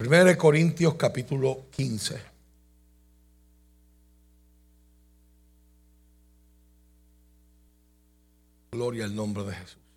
1 0.00 0.38
Corintios 0.38 0.94
capítulo 0.94 1.66
15. 1.76 2.18
Gloria 8.72 9.04
al 9.04 9.14
nombre 9.14 9.44
de 9.44 9.52
Jesús. 9.52 9.89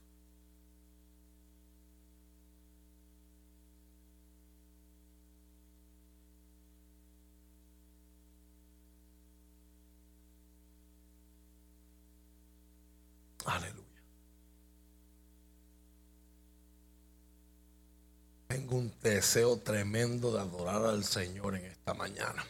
Tengo 18.53 18.75
un 18.75 18.93
deseo 19.01 19.57
tremendo 19.57 20.31
de 20.31 20.39
adorar 20.39 20.85
al 20.85 21.03
Señor 21.03 21.55
en 21.55 21.65
esta 21.65 21.95
mañana. 21.95 22.45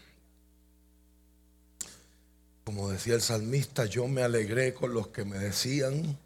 Como 2.66 2.90
decía 2.90 3.14
el 3.14 3.22
salmista, 3.22 3.86
yo 3.86 4.10
me 4.10 4.22
alegré 4.22 4.74
con 4.74 4.94
los 4.94 5.08
que 5.08 5.24
me 5.24 5.38
decían, 5.38 6.18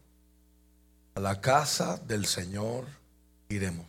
a 1.14 1.20
la 1.20 1.40
casa 1.42 1.98
del 2.08 2.26
Señor 2.26 2.86
iremos. 3.50 3.86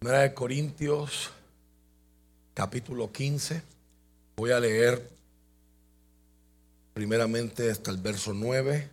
Primera 0.00 0.22
de 0.22 0.34
Corintios, 0.34 1.30
capítulo 2.54 3.12
15. 3.12 3.75
Voy 4.36 4.50
a 4.50 4.60
leer 4.60 5.08
primeramente 6.92 7.70
hasta 7.70 7.90
el 7.90 7.96
verso 7.96 8.34
9. 8.34 8.90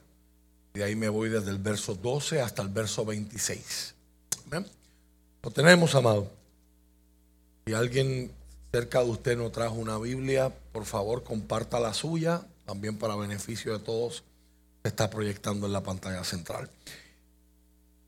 De 0.74 0.84
ahí 0.84 0.96
me 0.96 1.10
voy 1.10 1.30
desde 1.30 1.52
el 1.52 1.58
verso 1.58 1.96
12 1.96 2.42
hasta 2.42 2.62
el 2.62 2.70
verso 2.70 3.04
26. 3.04 3.94
Lo 5.44 5.52
tenemos, 5.52 5.94
amado. 5.96 6.32
Si 7.66 7.74
alguien 7.74 8.32
cerca 8.72 9.04
de 9.04 9.10
usted 9.10 9.38
no 9.38 9.52
trajo 9.52 9.76
una 9.76 9.98
Biblia, 9.98 10.54
por 10.72 10.86
favor 10.86 11.24
comparta 11.24 11.80
la 11.80 11.94
suya, 11.94 12.42
también 12.66 12.98
para 12.98 13.18
beneficio 13.18 13.78
de 13.78 13.84
todos. 13.84 14.24
Se 14.82 14.88
está 14.88 15.10
proyectando 15.10 15.68
en 15.68 15.74
la 15.74 15.84
pantalla 15.84 16.24
central. 16.24 16.70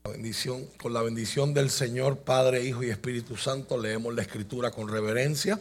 La 0.04 0.12
bendición, 0.12 0.64
con 0.80 0.94
la 0.94 1.02
bendición 1.02 1.52
del 1.52 1.68
Señor, 1.68 2.18
Padre, 2.18 2.64
Hijo 2.64 2.82
y 2.82 2.88
Espíritu 2.88 3.36
Santo, 3.36 3.76
leemos 3.76 4.14
la 4.14 4.22
escritura 4.22 4.70
con 4.70 4.88
reverencia. 4.88 5.60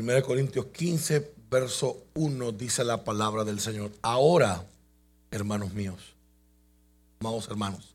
1 0.00 0.22
Corintios 0.22 0.66
15, 0.66 1.34
verso 1.50 2.04
1 2.14 2.52
dice 2.52 2.84
la 2.84 3.04
palabra 3.04 3.44
del 3.44 3.60
Señor. 3.60 3.92
Ahora, 4.00 4.64
hermanos 5.30 5.74
míos, 5.74 6.14
amados 7.20 7.48
hermanos, 7.48 7.94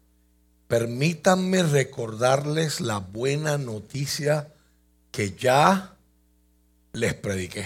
permítanme 0.67 1.63
recordarles 1.63 2.79
la 2.79 2.99
buena 2.99 3.57
noticia 3.57 4.53
que 5.11 5.31
ya 5.31 5.95
les 6.93 7.15
prediqué. 7.15 7.65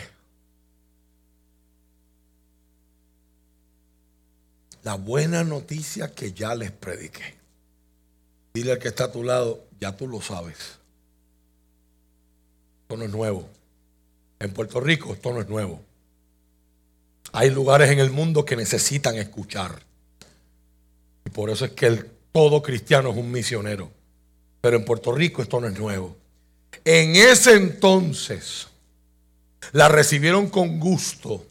La 4.84 4.96
buena 4.96 5.44
noticia 5.44 6.16
que 6.16 6.32
ya 6.32 6.56
les 6.56 6.72
prediqué. 6.72 7.36
Dile 8.54 8.72
al 8.72 8.80
que 8.80 8.88
está 8.88 9.06
a 9.06 9.12
tu 9.12 9.24
lado, 9.24 9.66
ya 9.82 9.98
tú 9.98 10.08
lo 10.08 10.22
sabes. 10.22 10.80
Esto 12.84 12.96
no 12.96 13.04
es 13.04 13.12
nuevo. 13.12 13.59
En 14.40 14.54
Puerto 14.54 14.80
Rico 14.80 15.14
esto 15.14 15.34
no 15.34 15.42
es 15.42 15.50
nuevo. 15.50 15.82
Hay 17.32 17.50
lugares 17.50 17.92
en 17.92 18.00
el 18.00 18.10
mundo 18.10 18.46
que 18.46 18.56
necesitan 18.56 19.16
escuchar. 19.16 19.84
Y 21.26 21.30
por 21.30 21.50
eso 21.50 21.66
es 21.66 21.72
que 21.72 22.06
todo 22.32 22.62
cristiano 22.64 23.12
es 23.12 23.18
un 23.18 23.32
misionero. 23.32 23.92
Pero 24.62 24.78
en 24.78 24.86
Puerto 24.86 25.12
Rico 25.12 25.42
esto 25.42 25.60
no 25.60 25.68
es 25.68 25.78
nuevo. 25.78 26.16
En 26.86 27.16
ese 27.16 27.56
entonces 27.56 28.68
la 29.74 29.90
recibieron 29.90 30.50
con 30.50 30.80
gusto 30.80 31.46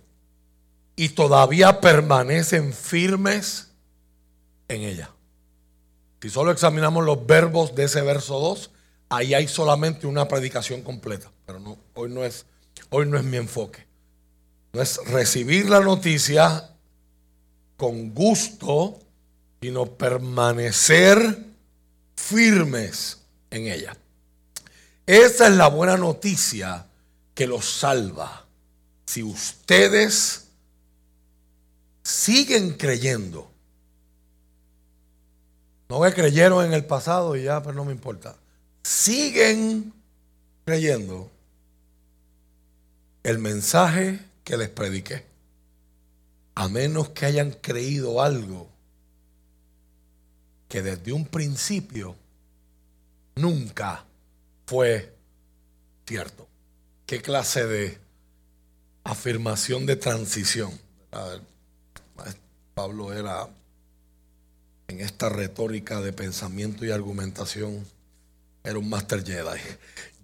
y 0.97 1.11
todavía 1.11 1.81
permanecen 1.81 2.73
firmes 2.73 3.69
en 4.67 4.83
ella. 4.83 5.11
Si 6.21 6.31
solo 6.31 6.51
examinamos 6.51 7.05
los 7.05 7.25
verbos 7.27 7.75
de 7.75 7.85
ese 7.85 8.03
verso 8.03 8.41
2, 8.41 8.71
ahí 9.11 9.35
hay 9.35 9.47
solamente 9.47 10.07
una 10.07 10.27
predicación 10.27 10.83
completa. 10.83 11.31
Pero 11.47 11.77
hoy 11.95 12.11
no 12.11 12.25
es 12.25 12.45
Hoy 12.91 13.07
no 13.07 13.19
es 13.19 13.25
mi 13.25 13.37
enfoque. 13.37 13.87
No 14.73 14.83
es 14.83 14.99
recibir 15.07 15.69
la 15.69 15.81
noticia 15.81 16.71
con 17.77 18.15
gusto, 18.15 18.99
sino 19.61 19.87
permanecer 19.87 21.45
firmes 22.17 23.23
en 23.51 23.67
ella. 23.67 23.97
Esa 25.07 25.49
es 25.49 25.55
la 25.55 25.69
buena 25.69 25.97
noticia 25.97 26.87
que 27.35 27.47
los 27.47 27.65
salva. 27.65 28.47
Si 29.07 29.23
ustedes 29.23 30.49
siguen 32.03 32.75
creyendo, 32.75 33.51
no 35.89 36.03
que 36.03 36.13
creyeron 36.13 36.67
en 36.67 36.75
el 36.75 36.85
pasado 36.85 37.37
y 37.37 37.45
ya, 37.45 37.63
pero 37.63 37.75
no 37.75 37.85
me 37.85 37.93
importa. 37.93 38.37
Siguen 38.83 39.95
creyendo 40.67 41.31
el 43.29 43.39
mensaje 43.39 44.21
que 44.43 44.57
les 44.57 44.71
prediqué. 44.71 45.27
A 46.55 46.67
menos 46.69 47.11
que 47.11 47.27
hayan 47.27 47.51
creído 47.51 48.23
algo 48.23 48.71
que 50.67 50.81
desde 50.81 51.13
un 51.13 51.27
principio 51.27 52.17
nunca 53.37 54.07
fue 54.67 55.15
cierto. 56.07 56.49
¿Qué 57.05 57.21
clase 57.21 57.67
de 57.67 57.99
afirmación 59.05 59.85
de 59.85 59.97
transición? 59.97 60.73
Pablo 62.75 63.13
era 63.13 63.47
en 64.89 65.01
esta 65.01 65.29
retórica 65.29 66.01
de 66.01 66.15
pensamiento 66.15 66.87
y 66.87 66.93
argumentación, 66.93 67.87
era 68.65 68.79
un 68.79 68.89
master 68.89 69.23
Jedi. 69.23 69.61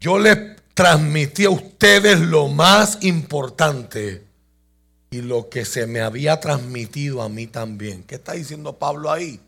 Yo 0.04 0.18
les 0.18 0.36
transmití 0.74 1.46
a 1.46 1.50
ustedes 1.50 2.20
lo 2.20 2.48
más 2.48 2.98
importante 3.00 4.22
y 5.10 5.22
lo 5.22 5.48
que 5.48 5.64
se 5.64 5.86
me 5.86 6.02
había 6.02 6.40
transmitido 6.40 7.22
a 7.22 7.30
mí 7.30 7.46
también. 7.46 8.02
¿Qué 8.02 8.16
está 8.16 8.32
diciendo 8.32 8.78
Pablo 8.78 9.10
ahí? 9.10 9.40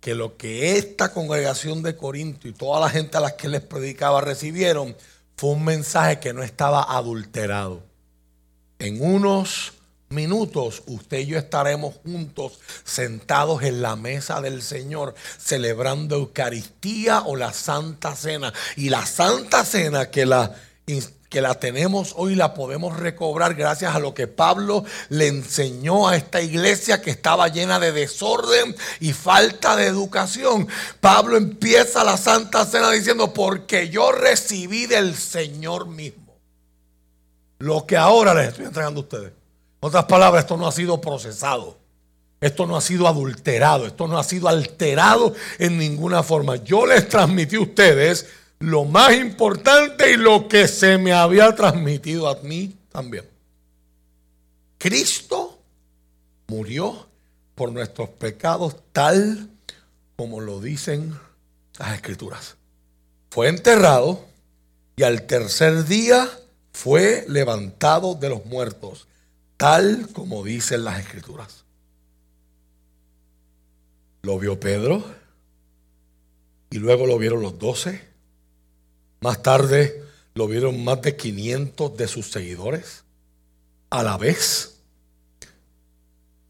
Que 0.00 0.14
lo 0.14 0.38
que 0.38 0.78
esta 0.78 1.12
congregación 1.12 1.82
de 1.82 1.96
Corinto 1.96 2.48
y 2.48 2.54
toda 2.54 2.80
la 2.80 2.88
gente 2.88 3.18
a 3.18 3.20
la 3.20 3.36
que 3.36 3.50
les 3.50 3.60
predicaba 3.60 4.22
recibieron 4.22 4.96
fue 5.36 5.50
un 5.50 5.66
mensaje 5.66 6.18
que 6.18 6.32
no 6.32 6.42
estaba 6.42 6.96
adulterado. 6.96 7.82
En 8.78 9.02
unos 9.02 9.74
minutos 10.10 10.82
usted 10.86 11.18
y 11.18 11.26
yo 11.26 11.38
estaremos 11.38 11.96
juntos 12.04 12.60
sentados 12.84 13.62
en 13.62 13.82
la 13.82 13.96
mesa 13.96 14.40
del 14.40 14.62
Señor 14.62 15.14
celebrando 15.38 16.16
Eucaristía 16.16 17.22
o 17.22 17.36
la 17.36 17.52
Santa 17.52 18.16
Cena. 18.16 18.52
Y 18.76 18.88
la 18.88 19.04
Santa 19.06 19.64
Cena 19.64 20.10
que 20.10 20.26
la, 20.26 20.54
que 21.28 21.40
la 21.40 21.54
tenemos 21.56 22.14
hoy 22.16 22.34
la 22.34 22.54
podemos 22.54 22.96
recobrar 22.98 23.54
gracias 23.54 23.94
a 23.94 23.98
lo 23.98 24.14
que 24.14 24.26
Pablo 24.26 24.84
le 25.10 25.26
enseñó 25.26 26.08
a 26.08 26.16
esta 26.16 26.40
iglesia 26.40 27.02
que 27.02 27.10
estaba 27.10 27.48
llena 27.48 27.78
de 27.78 27.92
desorden 27.92 28.74
y 29.00 29.12
falta 29.12 29.76
de 29.76 29.86
educación. 29.86 30.68
Pablo 31.00 31.36
empieza 31.36 32.04
la 32.04 32.16
Santa 32.16 32.64
Cena 32.64 32.90
diciendo, 32.90 33.34
porque 33.34 33.90
yo 33.90 34.12
recibí 34.12 34.86
del 34.86 35.14
Señor 35.14 35.86
mismo 35.86 36.38
lo 37.58 37.86
que 37.86 37.96
ahora 37.96 38.34
les 38.34 38.48
estoy 38.48 38.66
entregando 38.66 39.00
a 39.00 39.02
ustedes. 39.02 39.37
En 39.80 39.88
otras 39.88 40.04
palabras, 40.06 40.44
esto 40.44 40.56
no 40.56 40.66
ha 40.66 40.72
sido 40.72 41.00
procesado. 41.00 41.78
Esto 42.40 42.66
no 42.66 42.76
ha 42.76 42.80
sido 42.80 43.06
adulterado. 43.06 43.86
Esto 43.86 44.08
no 44.08 44.18
ha 44.18 44.24
sido 44.24 44.48
alterado 44.48 45.34
en 45.58 45.78
ninguna 45.78 46.22
forma. 46.22 46.56
Yo 46.56 46.86
les 46.86 47.08
transmití 47.08 47.56
a 47.56 47.60
ustedes 47.60 48.26
lo 48.60 48.84
más 48.84 49.14
importante 49.14 50.12
y 50.12 50.16
lo 50.16 50.48
que 50.48 50.66
se 50.66 50.98
me 50.98 51.12
había 51.12 51.54
transmitido 51.54 52.28
a 52.28 52.36
mí 52.42 52.76
también. 52.90 53.24
Cristo 54.78 55.58
murió 56.48 57.06
por 57.54 57.72
nuestros 57.72 58.08
pecados 58.10 58.76
tal 58.92 59.48
como 60.16 60.40
lo 60.40 60.60
dicen 60.60 61.18
las 61.78 61.94
escrituras. 61.94 62.56
Fue 63.30 63.48
enterrado 63.48 64.24
y 64.96 65.04
al 65.04 65.22
tercer 65.22 65.84
día 65.84 66.28
fue 66.72 67.24
levantado 67.28 68.14
de 68.14 68.28
los 68.28 68.44
muertos 68.46 69.06
tal 69.58 70.08
como 70.14 70.42
dicen 70.44 70.84
las 70.84 71.00
escrituras. 71.00 71.64
Lo 74.22 74.38
vio 74.38 74.58
Pedro 74.58 75.04
y 76.70 76.78
luego 76.78 77.06
lo 77.06 77.18
vieron 77.18 77.42
los 77.42 77.58
doce. 77.58 78.00
Más 79.20 79.42
tarde 79.42 80.02
lo 80.34 80.46
vieron 80.46 80.82
más 80.84 81.02
de 81.02 81.16
500 81.16 81.96
de 81.96 82.08
sus 82.08 82.30
seguidores. 82.30 83.04
a 83.90 84.02
la 84.02 84.18
vez, 84.18 84.80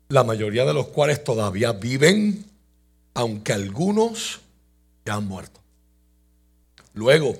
la 0.08 0.25
mayoría 0.25 0.64
de 0.64 0.75
los 0.75 0.88
cuales 0.88 1.22
todavía 1.22 1.70
viven, 1.72 2.44
aunque 3.14 3.52
algunos 3.52 4.40
ya 5.06 5.14
han 5.14 5.28
muerto. 5.28 5.60
Luego 6.94 7.37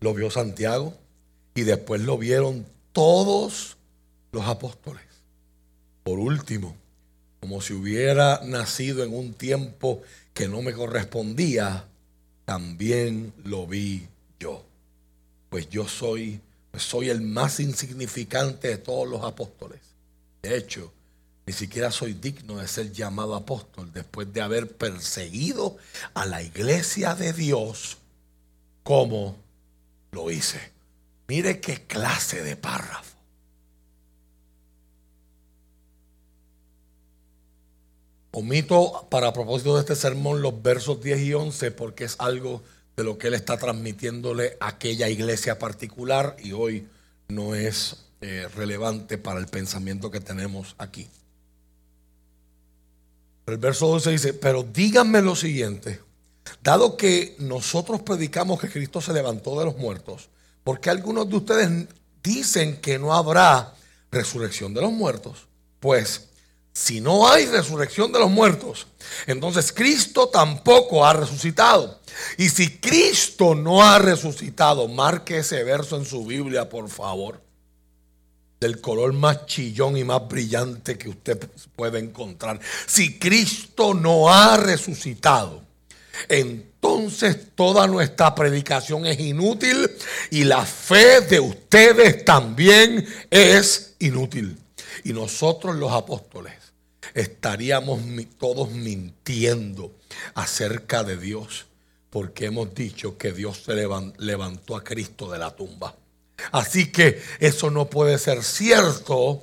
lo 0.00 0.14
vio 0.14 0.32
Santiago 0.32 0.94
y 1.54 1.62
después 1.62 2.00
lo 2.00 2.18
vieron 2.18 2.66
todos 2.92 3.77
los 4.32 4.46
apóstoles. 4.46 5.04
Por 6.02 6.18
último, 6.18 6.76
como 7.40 7.60
si 7.60 7.72
hubiera 7.72 8.40
nacido 8.44 9.04
en 9.04 9.14
un 9.14 9.34
tiempo 9.34 10.02
que 10.34 10.48
no 10.48 10.62
me 10.62 10.72
correspondía, 10.72 11.84
también 12.44 13.32
lo 13.44 13.66
vi 13.66 14.06
yo. 14.40 14.64
Pues 15.50 15.68
yo 15.68 15.86
soy, 15.86 16.40
pues 16.70 16.82
soy 16.82 17.10
el 17.10 17.20
más 17.20 17.60
insignificante 17.60 18.68
de 18.68 18.78
todos 18.78 19.08
los 19.08 19.24
apóstoles. 19.24 19.80
De 20.42 20.56
hecho, 20.56 20.92
ni 21.46 21.52
siquiera 21.52 21.90
soy 21.90 22.12
digno 22.12 22.58
de 22.58 22.68
ser 22.68 22.92
llamado 22.92 23.34
apóstol 23.34 23.90
después 23.92 24.32
de 24.32 24.42
haber 24.42 24.76
perseguido 24.76 25.76
a 26.14 26.26
la 26.26 26.42
iglesia 26.42 27.14
de 27.14 27.32
Dios 27.32 27.96
como 28.82 29.36
lo 30.12 30.30
hice. 30.30 30.72
Mire 31.26 31.60
qué 31.60 31.82
clase 31.86 32.42
de 32.42 32.56
párrafo. 32.56 33.17
Omito 38.30 39.06
para 39.10 39.32
propósito 39.32 39.74
de 39.74 39.80
este 39.80 39.96
sermón 39.96 40.42
los 40.42 40.62
versos 40.62 41.02
10 41.02 41.20
y 41.20 41.34
11 41.34 41.70
porque 41.70 42.04
es 42.04 42.16
algo 42.18 42.62
de 42.96 43.04
lo 43.04 43.16
que 43.16 43.28
él 43.28 43.34
está 43.34 43.56
transmitiéndole 43.56 44.56
a 44.60 44.68
aquella 44.68 45.08
iglesia 45.08 45.58
particular 45.58 46.36
y 46.42 46.52
hoy 46.52 46.86
no 47.28 47.54
es 47.54 47.96
eh, 48.20 48.48
relevante 48.54 49.16
para 49.16 49.38
el 49.40 49.46
pensamiento 49.46 50.10
que 50.10 50.20
tenemos 50.20 50.74
aquí. 50.78 51.08
El 53.46 53.56
verso 53.56 53.86
12 53.86 54.10
dice, 54.10 54.34
pero 54.34 54.62
díganme 54.62 55.22
lo 55.22 55.34
siguiente, 55.34 56.00
dado 56.62 56.96
que 56.98 57.34
nosotros 57.38 58.02
predicamos 58.02 58.60
que 58.60 58.68
Cristo 58.68 59.00
se 59.00 59.14
levantó 59.14 59.58
de 59.58 59.64
los 59.64 59.78
muertos, 59.78 60.28
¿por 60.64 60.80
qué 60.80 60.90
algunos 60.90 61.30
de 61.30 61.36
ustedes 61.36 61.88
dicen 62.22 62.80
que 62.80 62.98
no 62.98 63.14
habrá 63.14 63.74
resurrección 64.10 64.74
de 64.74 64.82
los 64.82 64.92
muertos? 64.92 65.46
Pues 65.80 66.27
si 66.78 67.00
no 67.00 67.28
hay 67.28 67.44
resurrección 67.46 68.12
de 68.12 68.20
los 68.20 68.30
muertos, 68.30 68.86
entonces 69.26 69.72
Cristo 69.72 70.28
tampoco 70.28 71.04
ha 71.04 71.12
resucitado. 71.12 71.98
Y 72.36 72.50
si 72.50 72.78
Cristo 72.78 73.56
no 73.56 73.82
ha 73.82 73.98
resucitado, 73.98 74.86
marque 74.86 75.38
ese 75.38 75.64
verso 75.64 75.96
en 75.96 76.04
su 76.04 76.24
Biblia, 76.24 76.68
por 76.68 76.88
favor. 76.88 77.42
Del 78.60 78.80
color 78.80 79.12
más 79.12 79.46
chillón 79.46 79.96
y 79.96 80.04
más 80.04 80.28
brillante 80.28 80.96
que 80.96 81.08
usted 81.08 81.50
puede 81.74 81.98
encontrar. 81.98 82.60
Si 82.86 83.18
Cristo 83.18 83.92
no 83.92 84.32
ha 84.32 84.56
resucitado, 84.56 85.64
entonces 86.28 87.56
toda 87.56 87.88
nuestra 87.88 88.36
predicación 88.36 89.04
es 89.04 89.18
inútil 89.18 89.90
y 90.30 90.44
la 90.44 90.64
fe 90.64 91.22
de 91.22 91.40
ustedes 91.40 92.24
también 92.24 93.04
es 93.30 93.96
inútil. 93.98 94.56
Y 95.02 95.12
nosotros 95.12 95.74
los 95.74 95.90
apóstoles 95.90 96.57
estaríamos 97.20 98.00
todos 98.38 98.70
mintiendo 98.70 99.92
acerca 100.34 101.02
de 101.02 101.16
Dios, 101.16 101.66
porque 102.10 102.46
hemos 102.46 102.74
dicho 102.74 103.18
que 103.18 103.32
Dios 103.32 103.64
se 103.64 103.74
levantó 104.18 104.76
a 104.76 104.84
Cristo 104.84 105.30
de 105.30 105.38
la 105.38 105.50
tumba. 105.50 105.96
Así 106.52 106.92
que 106.92 107.20
eso 107.40 107.70
no 107.70 107.90
puede 107.90 108.18
ser 108.18 108.44
cierto 108.44 109.42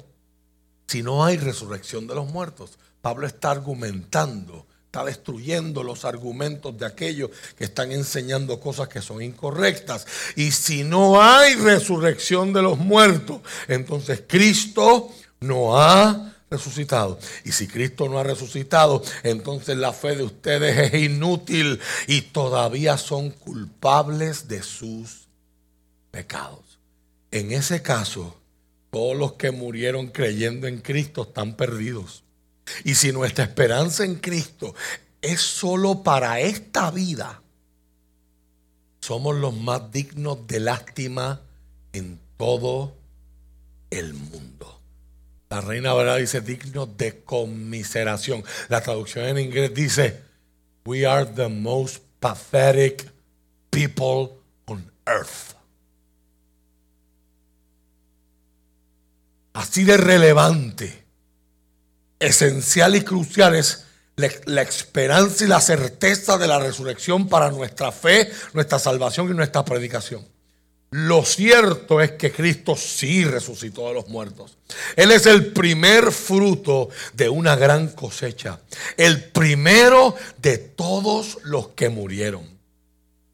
si 0.87 1.03
no 1.03 1.25
hay 1.25 1.37
resurrección 1.37 2.07
de 2.07 2.15
los 2.15 2.27
muertos. 2.27 2.79
Pablo 3.01 3.27
está 3.27 3.51
argumentando, 3.51 4.65
está 4.85 5.03
destruyendo 5.03 5.83
los 5.83 6.05
argumentos 6.05 6.77
de 6.77 6.85
aquellos 6.85 7.29
que 7.57 7.65
están 7.65 7.91
enseñando 7.91 8.59
cosas 8.59 8.87
que 8.87 9.01
son 9.01 9.21
incorrectas. 9.21 10.07
Y 10.37 10.51
si 10.51 10.85
no 10.85 11.21
hay 11.21 11.55
resurrección 11.55 12.53
de 12.53 12.61
los 12.61 12.77
muertos, 12.77 13.41
entonces 13.67 14.23
Cristo 14.25 15.09
no 15.41 15.77
ha 15.77 16.34
resucitado. 16.49 17.19
Y 17.43 17.51
si 17.51 17.67
Cristo 17.67 18.07
no 18.09 18.19
ha 18.19 18.23
resucitado, 18.23 19.03
entonces 19.23 19.77
la 19.77 19.93
fe 19.93 20.15
de 20.15 20.23
ustedes 20.23 20.93
es 20.93 21.01
inútil 21.01 21.79
y 22.07 22.21
todavía 22.21 22.97
son 22.97 23.31
culpables 23.31 24.47
de 24.47 24.63
sus 24.63 25.27
pecados. 26.11 26.79
En 27.31 27.51
ese 27.51 27.81
caso, 27.81 28.39
todos 28.91 29.17
los 29.17 29.33
que 29.33 29.51
murieron 29.51 30.07
creyendo 30.07 30.67
en 30.67 30.79
Cristo 30.79 31.23
están 31.23 31.55
perdidos. 31.55 32.23
Y 32.83 32.95
si 32.95 33.11
nuestra 33.11 33.43
esperanza 33.43 34.05
en 34.05 34.15
Cristo 34.15 34.73
es 35.21 35.41
solo 35.41 36.03
para 36.03 36.39
esta 36.39 36.91
vida, 36.91 37.41
somos 39.01 39.35
los 39.35 39.53
más 39.55 39.91
dignos 39.91 40.47
de 40.47 40.59
lástima 40.59 41.41
en 41.93 42.19
todo 42.37 42.95
el 43.89 44.13
mundo. 44.13 44.81
La 45.55 45.61
reina 45.61 45.93
verdad 45.93 46.17
dice 46.17 46.41
digno 46.41 46.85
de 46.85 47.23
conmiseración. 47.23 48.43
La 48.67 48.81
traducción 48.81 49.23
en 49.23 49.37
inglés 49.37 49.73
dice, 49.73 50.21
we 50.83 51.05
are 51.05 51.25
the 51.25 51.47
most 51.47 52.03
pathetic 52.19 53.09
people 53.69 54.37
on 54.65 54.91
earth. 55.05 55.55
Así 59.53 59.85
de 59.85 59.95
relevante, 59.95 61.05
esencial 62.19 62.97
y 62.97 63.05
crucial 63.05 63.55
es 63.55 63.85
la, 64.17 64.61
esperanza 64.61 65.45
y 65.45 65.47
la 65.47 65.61
certeza 65.61 66.37
de 66.37 66.47
la 66.47 66.59
resurrección 66.59 67.29
para 67.29 67.49
nuestra 67.49 67.93
fe, 67.93 68.29
nuestra 68.51 68.77
salvación 68.77 69.31
y 69.31 69.33
nuestra 69.33 69.63
predicación. 69.63 70.34
Lo 70.97 71.25
cierto 71.25 71.99
es 71.99 72.13
que 72.13 72.31
Cristo 72.31 72.77
sí 72.77 73.25
resucitó 73.25 73.89
de 73.89 73.95
los 73.95 74.07
muertos. 74.07 74.57
Él 74.95 75.11
es 75.11 75.25
el 75.25 75.51
primer 75.51 76.09
fruto 76.13 76.87
de 77.11 77.27
una 77.27 77.57
gran 77.57 77.89
cosecha. 77.89 78.61
El 78.95 79.25
primero 79.25 80.15
de 80.37 80.57
todos 80.57 81.39
los 81.43 81.67
que 81.69 81.89
murieron. 81.89 82.47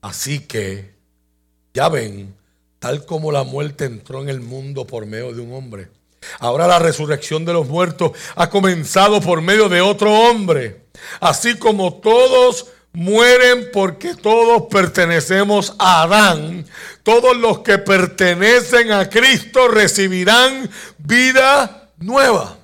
Así 0.02 0.40
que, 0.40 0.96
ya 1.72 1.88
ven, 1.88 2.34
tal 2.80 3.06
como 3.06 3.32
la 3.32 3.44
muerte 3.44 3.86
entró 3.86 4.24
en 4.24 4.30
el 4.30 4.42
mundo 4.42 4.88
por 4.88 5.06
medio 5.06 5.32
de 5.32 5.42
un 5.42 5.54
hombre. 5.54 5.90
Ahora 6.40 6.66
la 6.66 6.80
resurrección 6.80 7.46
de 7.46 7.54
los 7.54 7.68
muertos 7.68 8.14
ha 8.34 8.50
comenzado 8.50 9.22
por 9.22 9.44
medio 9.44 9.70
de 9.70 9.82
otro 9.82 10.12
hombre. 10.12 10.86
Así 11.20 11.60
como 11.60 11.94
todos 11.94 12.66
mueren 12.94 13.70
porque 13.72 14.16
todos 14.16 14.64
pertenecemos 14.70 15.76
a 15.80 16.04
Adán. 16.04 16.66
Todos 17.04 17.38
los 17.38 17.60
que 17.60 17.78
pertenecen 17.78 18.92
a 18.92 19.10
Cristo 19.10 19.68
recibirán 19.68 20.70
vida 20.98 21.90
nueva. 21.98 22.58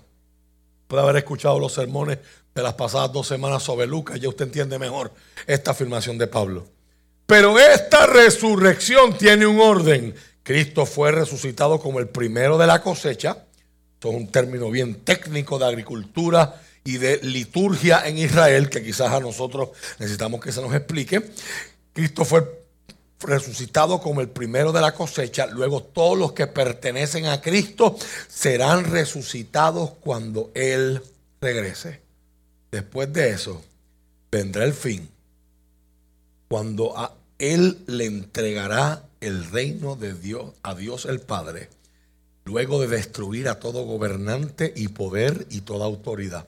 Puede 0.87 1.03
haber 1.03 1.17
escuchado 1.17 1.59
los 1.59 1.73
sermones 1.73 2.19
de 2.53 2.63
las 2.63 2.73
pasadas 2.73 3.11
dos 3.11 3.27
semanas 3.27 3.61
sobre 3.61 3.85
Lucas, 3.85 4.19
ya 4.19 4.29
usted 4.29 4.45
entiende 4.45 4.79
mejor 4.79 5.11
esta 5.45 5.71
afirmación 5.71 6.17
de 6.17 6.27
Pablo. 6.27 6.67
Pero 7.27 7.59
esta 7.59 8.07
resurrección 8.07 9.17
tiene 9.17 9.45
un 9.45 9.59
orden. 9.59 10.15
Cristo 10.43 10.85
fue 10.85 11.11
resucitado 11.11 11.79
como 11.79 11.99
el 11.99 12.07
primero 12.07 12.57
de 12.57 12.65
la 12.65 12.81
cosecha. 12.81 13.45
Esto 13.93 14.09
es 14.09 14.15
un 14.15 14.31
término 14.31 14.71
bien 14.71 15.03
técnico 15.03 15.59
de 15.59 15.65
agricultura 15.65 16.61
y 16.87 16.99
de 16.99 17.19
liturgia 17.21 18.07
en 18.07 18.17
Israel, 18.17 18.69
que 18.69 18.81
quizás 18.81 19.11
a 19.11 19.19
nosotros 19.19 19.71
necesitamos 19.99 20.39
que 20.39 20.53
se 20.53 20.61
nos 20.61 20.73
explique. 20.73 21.21
Cristo 21.91 22.23
fue 22.23 22.65
resucitado 23.19 23.99
como 23.99 24.21
el 24.21 24.29
primero 24.29 24.71
de 24.71 24.79
la 24.79 24.93
cosecha, 24.93 25.47
luego 25.47 25.83
todos 25.83 26.17
los 26.17 26.31
que 26.31 26.47
pertenecen 26.47 27.25
a 27.25 27.41
Cristo 27.41 27.97
serán 28.29 28.85
resucitados 28.85 29.95
cuando 29.99 30.49
Él 30.55 31.01
regrese. 31.41 31.99
Después 32.71 33.11
de 33.11 33.31
eso, 33.31 33.61
vendrá 34.31 34.63
el 34.63 34.73
fin, 34.73 35.09
cuando 36.47 36.97
a 36.97 37.15
Él 37.37 37.79
le 37.87 38.05
entregará 38.05 39.03
el 39.19 39.43
reino 39.51 39.97
de 39.97 40.13
Dios, 40.13 40.53
a 40.63 40.73
Dios 40.73 41.03
el 41.03 41.19
Padre, 41.19 41.67
luego 42.45 42.79
de 42.79 42.87
destruir 42.87 43.49
a 43.49 43.59
todo 43.59 43.83
gobernante 43.83 44.71
y 44.73 44.87
poder 44.87 45.47
y 45.49 45.61
toda 45.61 45.83
autoridad. 45.83 46.47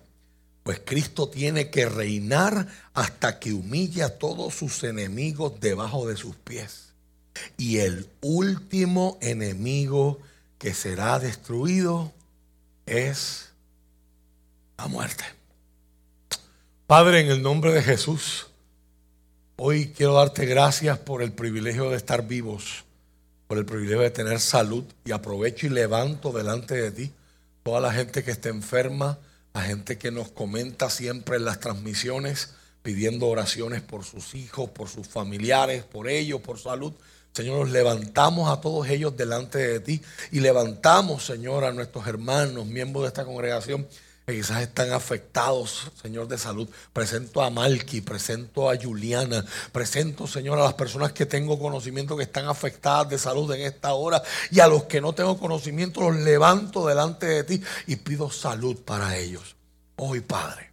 Pues 0.69 0.81
Cristo 0.85 1.27
tiene 1.27 1.71
que 1.71 1.89
reinar 1.89 2.67
hasta 2.93 3.39
que 3.39 3.53
humille 3.53 4.03
a 4.03 4.19
todos 4.19 4.53
sus 4.53 4.83
enemigos 4.83 5.59
debajo 5.59 6.07
de 6.07 6.15
sus 6.15 6.35
pies. 6.35 6.93
Y 7.57 7.79
el 7.79 8.07
último 8.21 9.17
enemigo 9.19 10.19
que 10.59 10.75
será 10.75 11.17
destruido 11.17 12.13
es 12.85 13.49
la 14.77 14.85
muerte. 14.85 15.23
Padre, 16.85 17.21
en 17.21 17.31
el 17.31 17.41
nombre 17.41 17.73
de 17.73 17.81
Jesús, 17.81 18.45
hoy 19.55 19.87
quiero 19.87 20.13
darte 20.13 20.45
gracias 20.45 20.99
por 20.99 21.23
el 21.23 21.31
privilegio 21.31 21.89
de 21.89 21.97
estar 21.97 22.27
vivos 22.27 22.85
por 23.47 23.57
el 23.57 23.65
privilegio 23.65 24.01
de 24.01 24.11
tener 24.11 24.39
salud 24.39 24.83
y 25.03 25.13
aprovecho 25.13 25.65
y 25.65 25.69
levanto 25.69 26.31
delante 26.31 26.75
de 26.75 26.91
ti 26.91 27.11
toda 27.63 27.81
la 27.81 27.91
gente 27.91 28.23
que 28.23 28.29
está 28.29 28.49
enferma, 28.49 29.17
la 29.53 29.61
gente 29.61 29.97
que 29.97 30.11
nos 30.11 30.29
comenta 30.29 30.89
siempre 30.89 31.37
en 31.37 31.45
las 31.45 31.59
transmisiones 31.59 32.49
pidiendo 32.81 33.27
oraciones 33.27 33.81
por 33.81 34.05
sus 34.05 34.35
hijos, 34.35 34.69
por 34.69 34.89
sus 34.89 35.07
familiares, 35.07 35.83
por 35.83 36.07
ellos, 36.07 36.41
por 36.41 36.59
salud. 36.59 36.93
Señor, 37.33 37.59
nos 37.59 37.69
levantamos 37.71 38.49
a 38.49 38.61
todos 38.61 38.87
ellos 38.89 39.15
delante 39.15 39.59
de 39.59 39.79
ti 39.79 40.01
y 40.31 40.39
levantamos, 40.39 41.25
Señor, 41.25 41.63
a 41.63 41.71
nuestros 41.71 42.07
hermanos, 42.07 42.65
miembros 42.65 43.03
de 43.03 43.09
esta 43.09 43.25
congregación 43.25 43.87
que 44.29 44.37
quizás 44.37 44.61
están 44.61 44.91
afectados, 44.91 45.91
Señor, 46.01 46.27
de 46.27 46.37
salud. 46.37 46.69
Presento 46.93 47.41
a 47.41 47.49
Malky, 47.49 48.01
presento 48.01 48.69
a 48.69 48.77
Juliana, 48.77 49.43
presento, 49.71 50.27
Señor, 50.27 50.59
a 50.59 50.63
las 50.63 50.75
personas 50.75 51.13
que 51.13 51.25
tengo 51.25 51.57
conocimiento 51.57 52.15
que 52.15 52.23
están 52.23 52.47
afectadas 52.47 53.09
de 53.09 53.17
salud 53.17 53.51
en 53.53 53.61
esta 53.61 53.93
hora 53.93 54.21
y 54.51 54.59
a 54.59 54.67
los 54.67 54.83
que 54.83 55.01
no 55.01 55.13
tengo 55.13 55.37
conocimiento 55.39 56.01
los 56.01 56.15
levanto 56.19 56.85
delante 56.85 57.25
de 57.25 57.43
ti 57.43 57.63
y 57.87 57.95
pido 57.97 58.29
salud 58.29 58.77
para 58.77 59.17
ellos. 59.17 59.55
Hoy, 59.95 60.21
Padre, 60.21 60.71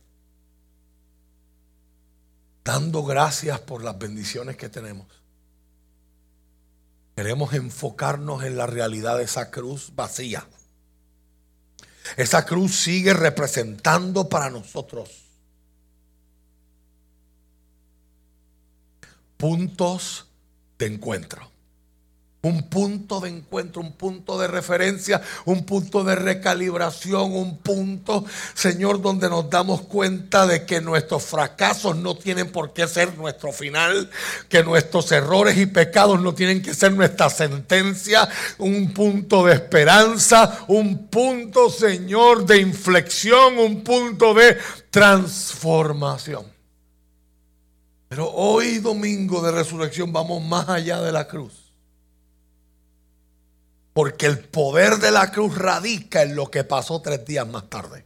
dando 2.63 3.05
gracias 3.05 3.59
por 3.61 3.83
las 3.83 3.99
bendiciones 3.99 4.57
que 4.57 4.69
tenemos. 4.69 5.07
Queremos 7.17 7.55
enfocarnos 7.55 8.45
en 8.45 8.59
la 8.59 8.67
realidad 8.67 9.17
de 9.17 9.25
esa 9.25 9.51
cruz 9.51 9.93
vacía 9.95 10.47
esa 12.17 12.45
cruz 12.45 12.75
sigue 12.75 13.13
representando 13.13 14.29
para 14.29 14.51
nosotros 14.51 15.11
puntos 19.37 20.29
de 20.79 20.87
encuentro 20.87 21.56
un 22.47 22.63
punto 22.69 23.21
de 23.21 23.29
encuentro, 23.29 23.83
un 23.83 23.93
punto 23.93 24.39
de 24.39 24.47
referencia, 24.47 25.21
un 25.45 25.67
punto 25.67 26.05
de 26.05 26.15
recalibración, 26.15 27.33
un 27.33 27.59
punto, 27.59 28.25
Señor, 28.55 29.03
donde 29.03 29.29
nos 29.29 29.51
damos 29.51 29.83
cuenta 29.83 30.47
de 30.47 30.65
que 30.65 30.81
nuestros 30.81 31.25
fracasos 31.25 31.97
no 31.97 32.17
tienen 32.17 32.53
por 32.53 32.73
qué 32.73 32.87
ser 32.87 33.17
nuestro 33.19 33.53
final, 33.53 34.09
que 34.49 34.63
nuestros 34.63 35.11
errores 35.13 35.59
y 35.59 35.67
pecados 35.67 36.21
no 36.21 36.35
tienen 36.35 36.63
que 36.63 36.73
ser 36.73 36.93
nuestra 36.93 37.29
sentencia, 37.31 38.29
un 38.59 38.93
punto 38.93 39.45
de 39.45 39.55
esperanza, 39.55 40.65
un 40.69 41.09
punto, 41.09 41.69
Señor, 41.69 42.47
de 42.47 42.61
inflexión, 42.61 43.59
un 43.59 43.83
punto 43.83 44.35
de 44.35 44.57
transformación. 44.91 46.45
Pero 48.09 48.31
hoy, 48.31 48.79
domingo 48.79 49.43
de 49.43 49.51
resurrección, 49.51 50.13
vamos 50.13 50.45
más 50.45 50.69
allá 50.69 51.01
de 51.01 51.11
la 51.11 51.27
cruz. 51.27 51.66
Porque 53.97 54.27
el 54.27 54.41
poder 54.41 54.99
de 54.99 55.11
la 55.11 55.31
cruz 55.31 55.57
radica 55.57 56.23
en 56.23 56.37
lo 56.37 56.51
que 56.51 56.65
pasó 56.65 57.01
tres 57.01 57.25
días 57.25 57.49
más 57.49 57.71
tarde. 57.71 58.05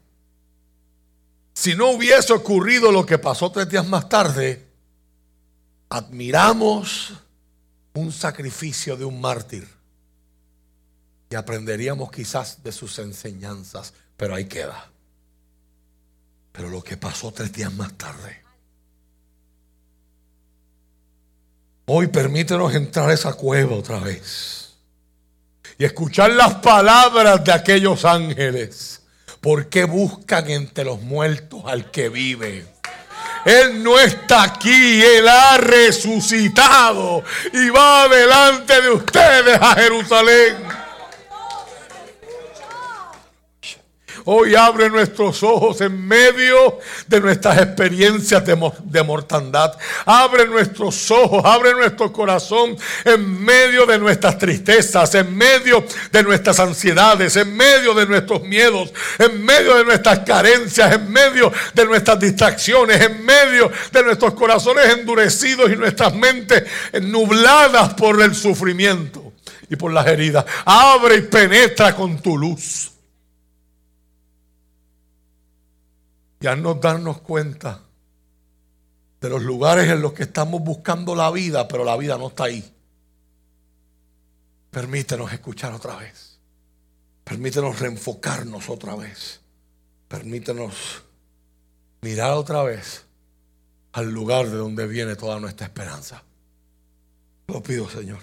Si 1.53 1.75
no 1.75 1.91
hubiese 1.91 2.33
ocurrido 2.33 2.93
lo 2.93 3.05
que 3.05 3.19
pasó 3.19 3.51
tres 3.51 3.69
días 3.69 3.85
más 3.89 4.09
tarde, 4.09 4.69
admiramos 5.89 7.15
un 7.95 8.13
sacrificio 8.13 8.97
de 8.97 9.05
un 9.05 9.21
mártir 9.21 9.67
y 11.29 11.35
aprenderíamos 11.35 12.13
quizás 12.13 12.63
de 12.63 12.71
sus 12.71 12.97
enseñanzas, 13.01 13.93
pero 14.17 14.37
ahí 14.37 14.45
queda. 14.45 14.93
Pero 16.53 16.69
lo 16.69 16.85
que 16.85 16.99
pasó 16.99 17.33
tres 17.33 17.53
días 17.53 17.73
más 17.75 17.95
tarde. 17.95 18.45
Hoy 21.87 22.07
permítenos 22.07 22.73
entrar 22.77 23.11
a 23.11 23.13
esa 23.13 23.33
cueva 23.33 23.75
otra 23.75 23.99
vez 23.99 24.70
y 25.81 25.85
escuchar 25.87 26.33
las 26.33 26.57
palabras 26.57 27.43
de 27.43 27.53
aquellos 27.55 28.05
ángeles. 28.05 29.01
¿Por 29.41 29.71
qué 29.71 29.85
buscan 29.85 30.51
entre 30.51 30.85
los 30.85 31.01
muertos 31.01 31.63
al 31.65 31.91
que 31.91 32.11
vive? 32.11 32.67
Él 33.47 33.83
no 33.83 33.99
está 33.99 34.43
aquí, 34.43 35.03
Él 35.03 35.27
ha 35.27 35.57
resucitado 35.57 37.25
y 37.55 37.71
va 37.71 38.07
delante 38.09 38.79
de 38.83 38.91
ustedes 38.91 39.59
a 39.59 39.75
Jerusalén. 39.77 40.57
Hoy 44.25 44.55
abre 44.55 44.91
nuestros 44.91 45.43
ojos 45.43 45.81
en 45.81 46.07
medio 46.07 46.79
de 47.07 47.21
nuestras 47.21 47.59
experiencias 47.59 48.45
de, 48.45 49.03
mortandad. 49.03 49.73
Abre 50.05 50.47
nuestros 50.47 51.11
ojos, 51.11 51.43
abre 51.45 51.73
nuestro 51.73 52.13
corazón 52.13 52.77
en 53.05 53.45
medio 53.45 53.87
de 53.87 53.99
nuestras 53.99 54.39
tristezas, 54.39 55.15
en 55.15 55.37
medio 55.37 55.85
de 56.13 56.23
nuestras 56.23 56.61
ansiedades, 56.61 57.37
en 57.37 57.57
medio 57.57 57.95
de 57.95 58.07
nuestros 58.07 58.43
miedos, 58.43 58.93
en 59.19 59.45
medio 59.45 59.77
de 59.77 59.85
nuestras 59.85 60.21
carencias, 60.21 60.93
en 60.93 61.11
medio 61.11 61.53
de 61.75 61.87
nuestras 61.87 62.21
distracciones, 62.21 63.01
en 63.01 63.25
medio 63.25 63.71
de 63.93 64.03
nuestros 64.03 64.35
corazones 64.35 64.87
endurecidos 64.99 65.71
y 65.71 65.77
nuestras 65.77 66.15
mentes 66.15 66.65
nubladas 67.03 67.95
por 67.95 68.21
el 68.21 68.35
sufrimiento 68.35 69.33
y 69.69 69.77
por 69.77 69.93
las 69.93 70.07
heridas. 70.07 70.45
Abre 70.65 71.17
y 71.17 71.23
penetra 71.23 71.95
con 71.95 72.21
tu 72.21 72.37
luz. 72.37 72.90
Y 76.41 76.47
no 76.57 76.75
darnos 76.75 77.21
cuenta 77.21 77.83
de 79.21 79.29
los 79.29 79.43
lugares 79.43 79.91
en 79.91 80.01
los 80.01 80.15
que 80.15 80.23
estamos 80.23 80.63
buscando 80.63 81.15
la 81.15 81.31
vida, 81.31 81.69
pero 81.69 81.85
la 81.85 81.97
vida 81.99 82.17
no 82.17 82.29
está 82.29 82.45
ahí. 82.45 82.75
Permítenos 84.71 85.31
escuchar 85.33 85.75
otra 85.75 85.97
vez. 85.97 86.39
Permítenos 87.25 87.79
reenfocarnos 87.79 88.71
otra 88.71 88.97
vez. 88.97 89.41
Permítenos 90.09 91.03
mirar 92.01 92.33
otra 92.33 92.63
vez 92.63 93.05
al 93.93 94.11
lugar 94.11 94.49
de 94.49 94.57
donde 94.57 94.87
viene 94.87 95.17
toda 95.17 95.39
nuestra 95.41 95.67
esperanza. 95.67 96.25
Lo 97.49 97.63
pido, 97.63 97.91
Señor. 97.91 98.21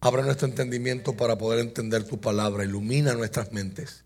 Abre 0.00 0.22
nuestro 0.22 0.48
entendimiento 0.48 1.14
para 1.14 1.36
poder 1.36 1.60
entender 1.60 2.04
tu 2.04 2.18
palabra. 2.18 2.64
Ilumina 2.64 3.12
nuestras 3.12 3.52
mentes. 3.52 4.04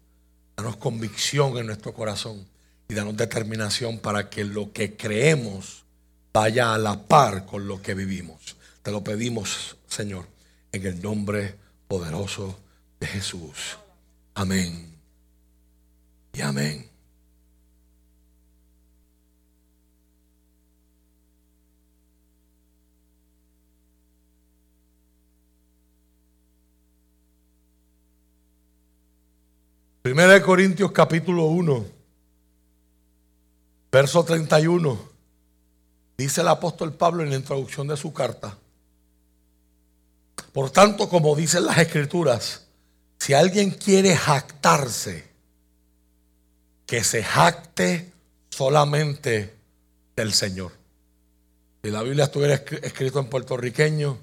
Danos 0.56 0.76
convicción 0.78 1.56
en 1.58 1.66
nuestro 1.66 1.94
corazón 1.94 2.55
y 2.88 2.94
danos 2.94 3.16
determinación 3.16 3.98
para 3.98 4.30
que 4.30 4.44
lo 4.44 4.72
que 4.72 4.96
creemos 4.96 5.84
vaya 6.32 6.74
a 6.74 6.78
la 6.78 7.02
par 7.02 7.46
con 7.46 7.66
lo 7.66 7.80
que 7.80 7.94
vivimos. 7.94 8.56
Te 8.82 8.90
lo 8.90 9.02
pedimos, 9.02 9.76
Señor, 9.88 10.26
en 10.70 10.86
el 10.86 11.02
nombre 11.02 11.54
poderoso 11.88 12.60
de 13.00 13.06
Jesús. 13.06 13.78
Amén. 14.34 14.94
Y 16.32 16.40
amén. 16.42 16.90
Primera 30.02 30.34
de 30.34 30.42
Corintios 30.42 30.92
capítulo 30.92 31.46
1. 31.46 31.95
Verso 33.96 34.22
31. 34.26 35.08
Dice 36.18 36.42
el 36.42 36.48
apóstol 36.48 36.92
Pablo 36.92 37.22
en 37.22 37.30
la 37.30 37.36
introducción 37.36 37.88
de 37.88 37.96
su 37.96 38.12
carta. 38.12 38.58
Por 40.52 40.68
tanto, 40.68 41.08
como 41.08 41.34
dicen 41.34 41.64
las 41.64 41.78
escrituras, 41.78 42.66
si 43.18 43.32
alguien 43.32 43.70
quiere 43.70 44.14
jactarse, 44.14 45.26
que 46.84 47.02
se 47.02 47.24
jacte 47.24 48.12
solamente 48.50 49.54
del 50.14 50.34
Señor. 50.34 50.72
Si 51.82 51.90
la 51.90 52.02
Biblia 52.02 52.24
estuviera 52.24 52.56
escrito 52.56 53.18
en 53.18 53.30
puertorriqueño, 53.30 54.18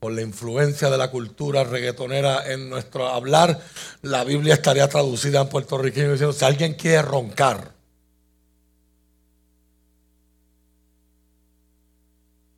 por 0.00 0.12
la 0.12 0.20
influencia 0.20 0.90
de 0.90 0.98
la 0.98 1.10
cultura 1.10 1.64
reggaetonera 1.64 2.52
en 2.52 2.68
nuestro 2.68 3.08
hablar, 3.08 3.58
la 4.02 4.22
Biblia 4.22 4.52
estaría 4.52 4.86
traducida 4.90 5.40
en 5.40 5.48
puertorriqueño 5.48 6.12
diciendo, 6.12 6.34
si 6.34 6.44
alguien 6.44 6.74
quiere 6.74 7.00
roncar, 7.00 7.72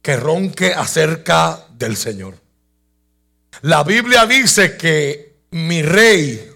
que 0.07 0.15
ronque 0.15 0.73
acerca 0.73 1.67
del 1.77 1.97
Señor. 1.97 2.39
La 3.63 3.83
Biblia 3.83 4.25
dice 4.25 4.77
que 4.77 5.39
mi 5.51 5.83
rey 5.83 6.49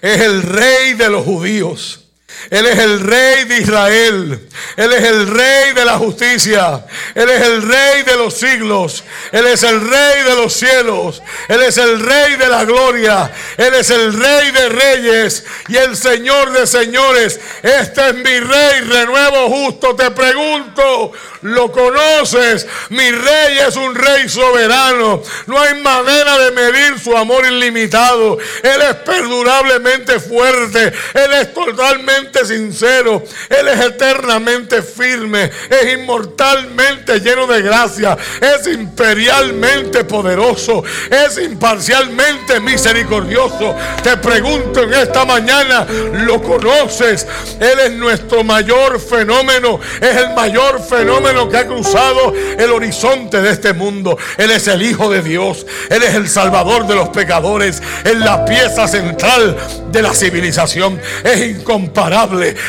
es 0.00 0.20
el 0.22 0.42
rey 0.42 0.94
de 0.94 1.10
los 1.10 1.22
judíos. 1.22 2.03
Él 2.50 2.66
es 2.66 2.78
el 2.78 3.00
rey 3.00 3.44
de 3.44 3.58
Israel. 3.58 4.48
Él 4.76 4.92
es 4.92 5.02
el 5.02 5.26
rey 5.26 5.72
de 5.72 5.84
la 5.84 5.98
justicia. 5.98 6.84
Él 7.14 7.28
es 7.28 7.42
el 7.42 7.62
rey 7.62 8.02
de 8.02 8.16
los 8.16 8.34
siglos. 8.34 9.04
Él 9.32 9.46
es 9.46 9.62
el 9.62 9.80
rey 9.80 10.22
de 10.24 10.36
los 10.36 10.52
cielos. 10.52 11.22
Él 11.48 11.62
es 11.62 11.78
el 11.78 12.00
rey 12.00 12.36
de 12.36 12.48
la 12.48 12.64
gloria. 12.64 13.30
Él 13.56 13.74
es 13.74 13.90
el 13.90 14.12
rey 14.12 14.50
de 14.50 14.68
reyes 14.68 15.44
y 15.68 15.76
el 15.76 15.96
señor 15.96 16.52
de 16.52 16.66
señores. 16.66 17.40
Este 17.62 18.08
es 18.08 18.14
mi 18.14 18.40
rey, 18.40 18.80
renuevo 18.80 19.48
justo. 19.48 19.96
Te 19.96 20.10
pregunto, 20.10 21.12
¿lo 21.42 21.72
conoces? 21.72 22.66
Mi 22.90 23.10
rey 23.10 23.58
es 23.66 23.76
un 23.76 23.94
rey 23.94 24.28
soberano. 24.28 25.22
No 25.46 25.60
hay 25.60 25.74
manera 25.80 26.38
de 26.38 26.50
medir 26.52 26.98
su 26.98 27.16
amor 27.16 27.46
ilimitado. 27.46 28.38
Él 28.62 28.82
es 28.82 28.96
perdurablemente 28.96 30.20
fuerte. 30.20 30.92
Él 31.14 31.32
es 31.34 31.54
totalmente 31.54 32.23
sincero. 32.44 33.22
Él 33.48 33.68
es 33.68 33.80
eternamente 33.80 34.82
firme. 34.82 35.50
Es 35.68 35.92
inmortalmente 35.94 37.20
lleno 37.20 37.46
de 37.46 37.62
gracia. 37.62 38.16
Es 38.40 38.66
imperialmente 38.66 40.04
poderoso. 40.04 40.82
Es 41.10 41.38
imparcialmente 41.38 42.60
misericordioso. 42.60 43.74
Te 44.02 44.16
pregunto 44.16 44.82
en 44.82 44.94
esta 44.94 45.24
mañana, 45.24 45.86
¿lo 46.24 46.42
conoces? 46.42 47.26
Él 47.60 47.78
es 47.80 47.92
nuestro 47.92 48.44
mayor 48.44 49.00
fenómeno. 49.00 49.80
Es 50.00 50.16
el 50.16 50.34
mayor 50.34 50.82
fenómeno 50.82 51.48
que 51.48 51.58
ha 51.58 51.66
cruzado 51.66 52.32
el 52.58 52.70
horizonte 52.70 53.40
de 53.40 53.50
este 53.50 53.72
mundo. 53.72 54.16
Él 54.36 54.50
es 54.50 54.66
el 54.68 54.82
Hijo 54.82 55.10
de 55.10 55.22
Dios. 55.22 55.66
Él 55.90 56.02
es 56.02 56.14
el 56.14 56.28
Salvador 56.28 56.86
de 56.86 56.94
los 56.94 57.08
pecadores. 57.10 57.82
Es 58.04 58.16
la 58.16 58.44
pieza 58.44 58.88
central 58.88 59.56
de 59.90 60.02
la 60.02 60.14
civilización. 60.14 61.00
Es 61.22 61.40
incomparable 61.42 62.13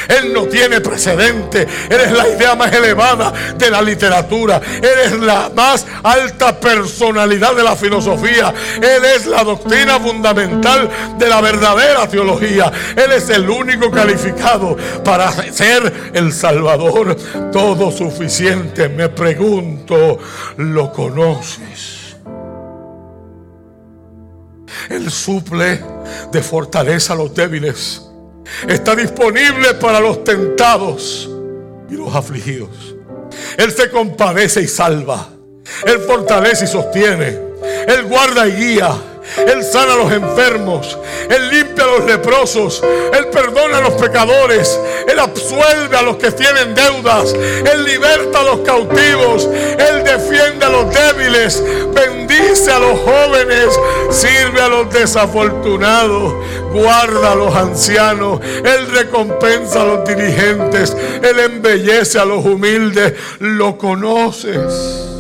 él 0.08 0.34
no 0.34 0.46
tiene 0.46 0.82
precedente. 0.82 1.68
Eres 1.90 2.12
la 2.12 2.28
idea 2.28 2.56
más 2.56 2.74
elevada 2.74 3.32
de 3.56 3.70
la 3.70 3.82
literatura. 3.82 4.62
Eres 4.78 5.20
la 5.20 5.52
más 5.56 5.86
alta 6.04 6.60
personalidad 6.60 7.56
de 7.56 7.64
la 7.64 7.76
filosofía. 7.76 8.54
Él 8.78 9.06
es 9.16 9.26
la 9.28 9.44
doctrina 9.44 10.00
fundamental 10.00 10.90
de 11.18 11.30
la 11.30 11.42
verdadera 11.42 12.08
teología. 12.08 12.72
Él 12.96 13.12
es 13.12 13.30
el 13.30 13.50
único 13.50 13.92
calificado 13.92 14.76
para 15.04 15.32
ser 15.52 16.12
el 16.14 16.34
Salvador 16.34 17.16
todo 17.52 17.92
suficiente. 17.92 18.90
Me 18.90 19.10
pregunto, 19.10 20.18
¿lo 20.58 20.92
conoces? 20.92 22.16
Él 24.90 25.10
suple 25.10 25.82
de 26.32 26.42
fortaleza 26.42 27.14
a 27.14 27.16
los 27.16 27.34
débiles 27.34 28.05
está 28.68 28.96
disponible 28.96 29.74
para 29.76 30.00
los 30.00 30.24
tentados 30.24 31.30
y 31.90 31.96
los 31.96 32.14
afligidos. 32.16 32.96
Él 33.58 33.72
se 33.72 33.90
compadece 33.90 34.62
y 34.62 34.68
salva. 34.68 35.30
Él 35.86 36.00
fortalece 36.00 36.66
y 36.66 36.68
sostiene. 36.68 37.40
Él 37.88 38.06
guarda 38.06 38.48
y 38.48 38.52
guía. 38.52 38.92
Él 39.38 39.64
sana 39.64 39.94
a 39.94 39.98
los 39.98 40.12
enfermos. 40.12 40.98
Él 41.30 41.50
a 41.86 41.98
los 41.98 42.06
leprosos. 42.06 42.84
Él 43.14 43.28
perdona 43.28 43.78
a 43.78 43.82
los 43.82 43.94
pecadores. 43.94 44.80
Él 45.08 45.20
absuelve 45.20 45.96
a 45.96 46.02
los 46.02 46.18
que 46.18 46.32
tienen 46.32 46.76
deudas. 46.76 47.34
Él 47.34 47.84
liberta 47.86 48.42
a 48.42 48.44
los 48.44 48.60
cautivos. 48.60 49.46
Él 49.46 50.04
defiende 50.04 50.66
a 50.66 50.70
los 50.70 50.94
débiles. 50.94 51.64
Bendice 51.94 52.72
a 52.72 52.80
los 52.80 53.00
jóvenes. 53.00 53.80
Sirve 54.10 54.62
a 54.62 54.68
los 54.68 54.92
desafortunados. 54.92 56.34
Guarda 56.74 57.32
a 57.32 57.36
los 57.36 57.56
ancianos. 57.56 58.42
Él 58.44 58.92
recompensa 58.92 59.82
a 59.82 59.86
los 59.86 60.06
dirigentes. 60.06 60.96
Él 61.22 61.40
embellece 61.40 62.20
a 62.20 62.26
los 62.26 62.44
humildes. 62.46 63.14
Lo 63.40 63.78
conoces. 63.78 65.15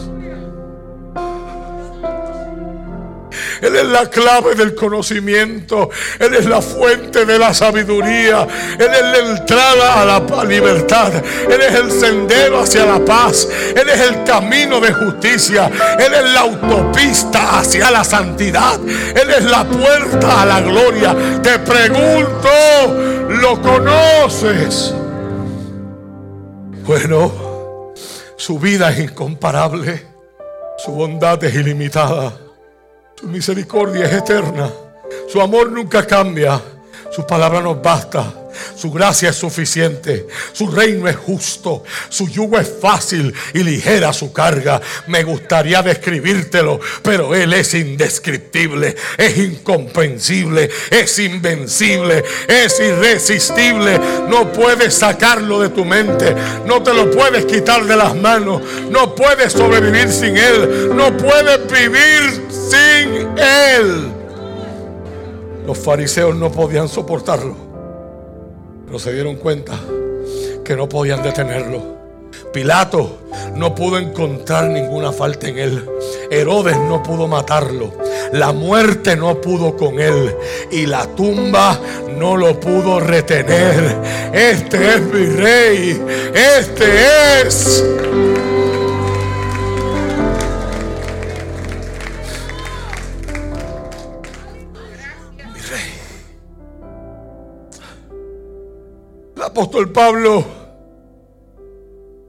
Él 3.65 3.75
es 3.75 3.85
la 3.85 4.07
clave 4.07 4.53
del 4.53 4.75
conocimiento. 4.75 5.89
Él 6.19 6.35
es 6.35 6.45
la 6.45 6.61
fuente 6.61 7.25
de 7.25 7.39
la 7.39 7.51
sabiduría. 7.51 8.47
Él 8.77 8.91
es 8.93 9.01
la 9.01 9.17
entrada 9.31 10.01
a 10.01 10.05
la 10.05 10.43
libertad. 10.43 11.11
Él 11.49 11.59
es 11.61 11.73
el 11.73 11.91
sendero 11.91 12.59
hacia 12.59 12.85
la 12.85 13.03
paz. 13.03 13.47
Él 13.75 13.89
es 13.89 13.99
el 14.01 14.23
camino 14.23 14.79
de 14.79 14.93
justicia. 14.93 15.71
Él 15.97 16.13
es 16.13 16.31
la 16.31 16.41
autopista 16.41 17.57
hacia 17.59 17.89
la 17.89 18.03
santidad. 18.03 18.79
Él 18.79 19.31
es 19.31 19.45
la 19.45 19.63
puerta 19.63 20.43
a 20.43 20.45
la 20.45 20.61
gloria. 20.61 21.15
Te 21.41 21.57
pregunto, 21.57 22.49
¿lo 23.29 23.59
conoces? 23.63 24.93
Bueno, 26.85 27.93
su 28.37 28.59
vida 28.59 28.91
es 28.91 28.99
incomparable. 28.99 30.05
Su 30.77 30.91
bondad 30.91 31.43
es 31.43 31.55
ilimitada. 31.55 32.44
Su 33.25 33.31
misericordia 33.31 34.05
es 34.05 34.13
eterna. 34.13 34.69
Su 35.27 35.41
amor 35.41 35.71
nunca 35.71 36.05
cambia. 36.05 36.61
Su 37.09 37.25
palabra 37.25 37.59
nos 37.59 37.81
basta. 37.81 38.44
Su 38.75 38.91
gracia 38.91 39.29
es 39.29 39.35
suficiente. 39.35 40.27
Su 40.53 40.67
reino 40.67 41.07
es 41.07 41.15
justo. 41.15 41.83
Su 42.09 42.27
yugo 42.29 42.59
es 42.59 42.71
fácil 42.81 43.33
y 43.53 43.63
ligera 43.63 44.13
su 44.13 44.31
carga. 44.31 44.81
Me 45.07 45.23
gustaría 45.23 45.81
describírtelo, 45.81 46.79
pero 47.01 47.35
Él 47.35 47.53
es 47.53 47.73
indescriptible, 47.73 48.95
es 49.17 49.37
incomprensible, 49.37 50.69
es 50.89 51.19
invencible, 51.19 52.23
es 52.47 52.79
irresistible. 52.79 53.99
No 54.29 54.51
puedes 54.51 54.93
sacarlo 54.93 55.59
de 55.59 55.69
tu 55.69 55.85
mente. 55.85 56.35
No 56.65 56.81
te 56.83 56.93
lo 56.93 57.09
puedes 57.11 57.45
quitar 57.45 57.85
de 57.85 57.95
las 57.95 58.15
manos. 58.15 58.61
No 58.89 59.15
puedes 59.15 59.53
sobrevivir 59.53 60.09
sin 60.11 60.37
Él. 60.37 60.95
No 60.95 61.15
puedes 61.17 61.59
vivir 61.71 62.45
sin 62.49 63.37
Él. 63.37 64.11
Los 65.65 65.77
fariseos 65.79 66.35
no 66.35 66.51
podían 66.51 66.87
soportarlo 66.87 67.64
se 68.99 69.13
dieron 69.13 69.35
cuenta 69.35 69.73
que 70.63 70.75
no 70.75 70.89
podían 70.89 71.21
detenerlo. 71.23 71.95
Pilato 72.53 73.19
no 73.55 73.75
pudo 73.75 73.97
encontrar 73.97 74.65
ninguna 74.69 75.11
falta 75.11 75.47
en 75.47 75.57
él. 75.57 75.89
Herodes 76.31 76.77
no 76.77 77.03
pudo 77.03 77.27
matarlo. 77.27 77.93
La 78.31 78.51
muerte 78.51 79.15
no 79.15 79.39
pudo 79.41 79.75
con 79.75 79.99
él. 79.99 80.35
Y 80.71 80.85
la 80.85 81.05
tumba 81.15 81.79
no 82.17 82.37
lo 82.37 82.59
pudo 82.59 82.99
retener. 82.99 83.97
Este 84.33 84.95
es 84.95 85.01
mi 85.01 85.25
rey. 85.25 86.01
Este 86.33 87.41
es. 87.41 87.83
Apóstol 99.55 99.89
Pablo 99.89 100.45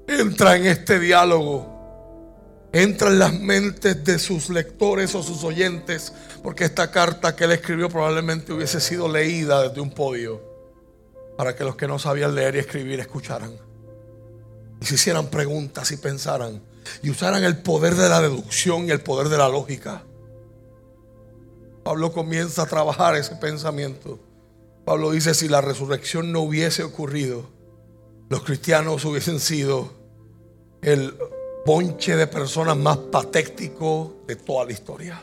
entra 0.06 0.54
en 0.54 0.66
este 0.66 1.00
diálogo, 1.00 2.68
entra 2.72 3.08
en 3.08 3.18
las 3.18 3.32
mentes 3.32 4.04
de 4.04 4.20
sus 4.20 4.48
lectores 4.48 5.12
o 5.16 5.24
sus 5.24 5.42
oyentes, 5.42 6.12
porque 6.44 6.62
esta 6.62 6.92
carta 6.92 7.34
que 7.34 7.42
él 7.42 7.50
escribió 7.50 7.88
probablemente 7.88 8.52
hubiese 8.52 8.80
sido 8.80 9.08
leída 9.08 9.62
desde 9.62 9.80
un 9.80 9.90
podio, 9.90 10.40
para 11.36 11.56
que 11.56 11.64
los 11.64 11.74
que 11.74 11.88
no 11.88 11.98
sabían 11.98 12.32
leer 12.32 12.54
y 12.54 12.58
escribir 12.60 13.00
escucharan, 13.00 13.50
y 14.80 14.84
se 14.84 14.94
hicieran 14.94 15.26
preguntas 15.26 15.90
y 15.90 15.96
pensaran, 15.96 16.62
y 17.02 17.10
usaran 17.10 17.42
el 17.42 17.58
poder 17.58 17.96
de 17.96 18.08
la 18.08 18.20
deducción 18.20 18.86
y 18.86 18.92
el 18.92 19.00
poder 19.00 19.30
de 19.30 19.38
la 19.38 19.48
lógica. 19.48 20.04
Pablo 21.82 22.12
comienza 22.12 22.62
a 22.62 22.66
trabajar 22.66 23.16
ese 23.16 23.34
pensamiento. 23.34 24.20
Pablo 24.86 25.10
dice, 25.10 25.34
si 25.34 25.48
la 25.48 25.60
resurrección 25.60 26.30
no 26.30 26.42
hubiese 26.42 26.84
ocurrido, 26.84 27.50
los 28.28 28.44
cristianos 28.44 29.04
hubiesen 29.04 29.40
sido 29.40 29.92
el 30.80 31.12
ponche 31.64 32.14
de 32.14 32.28
personas 32.28 32.76
más 32.76 32.96
patético 32.96 34.22
de 34.28 34.36
toda 34.36 34.64
la 34.64 34.72
historia. 34.72 35.20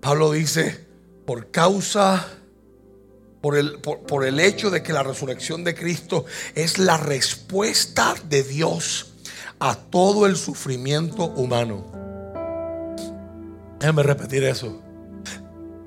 Pablo 0.00 0.30
dice, 0.30 0.86
por 1.26 1.50
causa, 1.50 2.24
por 3.40 3.56
el, 3.56 3.80
por, 3.80 4.24
el 4.24 4.38
hecho 4.38 4.70
de 4.70 4.80
que 4.80 4.92
la 4.92 5.02
resurrección 5.02 5.64
de 5.64 5.74
Cristo 5.74 6.24
es 6.54 6.78
la 6.78 6.98
respuesta 6.98 8.14
de 8.28 8.44
Dios 8.44 9.14
a 9.58 9.74
todo 9.74 10.24
el 10.24 10.36
sufrimiento 10.36 11.24
humano. 11.24 11.84
Déjame 13.80 14.04
repetir 14.04 14.44
eso 14.44 14.85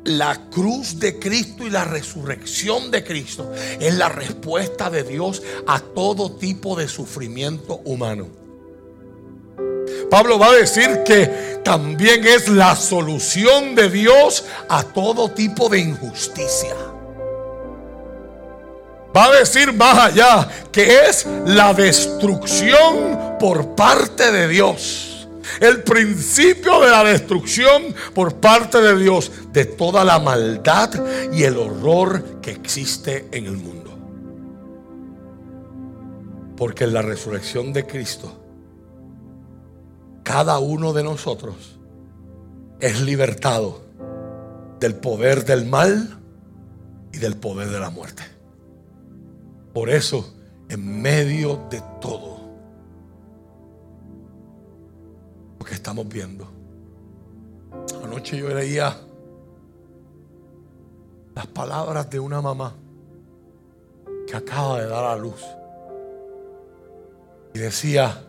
la 0.10 0.50
cruz 0.50 1.00
de 1.00 1.20
Cristo 1.20 1.66
y 1.66 1.70
la 1.70 1.86
resurrección 1.86 2.90
de 2.90 3.04
Cristo 3.04 3.54
es 3.80 3.94
la 3.94 4.10
respuesta 4.10 4.90
de 4.90 5.04
Dios 5.04 5.42
a 5.68 5.80
todo 5.80 6.32
tipo 6.32 6.76
de 6.76 6.88
sufrimiento 6.88 7.82
humano. 7.86 8.28
Pablo 10.10 10.40
va 10.40 10.48
a 10.48 10.56
decir 10.56 11.04
que 11.06 11.60
también 11.64 12.26
es 12.26 12.50
la 12.50 12.76
solución 12.76 13.76
de 13.76 13.90
Dios 13.90 14.46
a 14.68 14.84
todo 14.84 15.30
tipo 15.32 15.70
de 15.70 15.80
injusticia. 15.80 16.76
va 19.16 19.26
a 19.26 19.40
decir 19.40 19.74
más 19.74 19.98
allá 19.98 20.48
que 20.72 21.08
es 21.08 21.26
la 21.46 21.74
destrucción 21.74 23.38
por 23.40 23.76
parte 23.76 24.32
de 24.32 24.48
Dios. 24.48 25.09
El 25.60 25.84
principio 25.84 26.80
de 26.82 26.90
la 26.90 27.04
destrucción 27.04 27.96
por 28.14 28.36
parte 28.36 28.82
de 28.82 28.98
Dios 28.98 29.32
de 29.52 29.66
toda 29.66 30.04
la 30.04 30.20
maldad 30.20 30.92
y 31.34 31.44
el 31.44 31.58
horror 31.58 32.42
que 32.42 32.52
existe 32.52 33.28
en 33.32 33.46
el 33.46 33.58
mundo. 33.58 33.98
Porque 36.56 36.84
en 36.84 36.94
la 36.94 37.02
resurrección 37.02 37.74
de 37.74 37.86
Cristo, 37.86 38.38
cada 40.24 40.60
uno 40.60 40.94
de 40.94 41.04
nosotros 41.04 41.80
es 42.80 43.02
libertado 43.02 43.82
del 44.80 44.96
poder 44.96 45.46
del 45.46 45.66
mal 45.66 46.20
y 47.12 47.18
del 47.18 47.36
poder 47.36 47.70
de 47.70 47.80
la 47.80 47.90
muerte. 47.90 48.24
Por 49.74 49.90
eso, 49.90 50.34
en 50.70 51.02
medio 51.02 51.68
de 51.70 51.82
todo 52.02 52.39
que 55.70 55.76
estamos 55.76 56.10
viendo, 56.10 56.48
anoche 58.04 58.38
yo 58.38 58.50
leía 58.50 58.98
las 61.36 61.46
palabras 61.46 62.10
de 62.10 62.20
una 62.20 62.42
mamá 62.42 62.74
que 64.28 64.36
acaba 64.36 64.82
de 64.82 64.88
dar 64.88 65.06
a 65.06 65.16
luz 65.16 65.46
y 67.54 67.60
decía, 67.60 68.26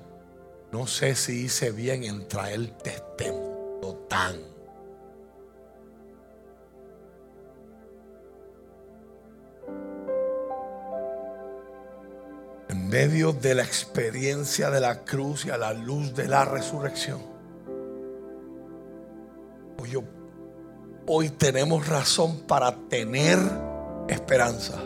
no 0.71 0.87
sé 0.87 1.15
si 1.15 1.47
hice 1.47 1.73
bien 1.73 2.05
en 2.05 2.29
traer 2.29 2.77
testimonio 2.77 3.95
tan 4.07 4.37
en 12.69 12.89
medio 12.89 13.33
de 13.33 13.55
la 13.55 13.63
experiencia 13.63 14.71
de 14.71 14.81
la 14.81 15.05
cruz 15.05 15.47
y 15.47 15.51
a 15.51 15.57
la 15.57 15.73
luz 15.73 16.15
de 16.15 16.29
la 16.29 16.45
resurrección. 16.45 17.30
Hoy, 19.81 19.97
hoy 21.07 21.31
tenemos 21.31 21.89
razón 21.89 22.41
para 22.41 22.77
tener 22.91 23.39
esperanza 24.11 24.79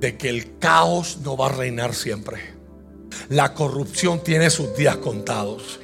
de 0.00 0.18
que 0.18 0.28
el 0.28 0.58
caos 0.58 1.18
no 1.22 1.36
va 1.36 1.46
a 1.46 1.50
reinar 1.50 1.94
siempre. 1.94 2.40
La 3.28 3.54
corrupción 3.54 4.20
tiene 4.24 4.50
sus 4.50 4.76
días 4.76 4.96
contados. 4.96 5.78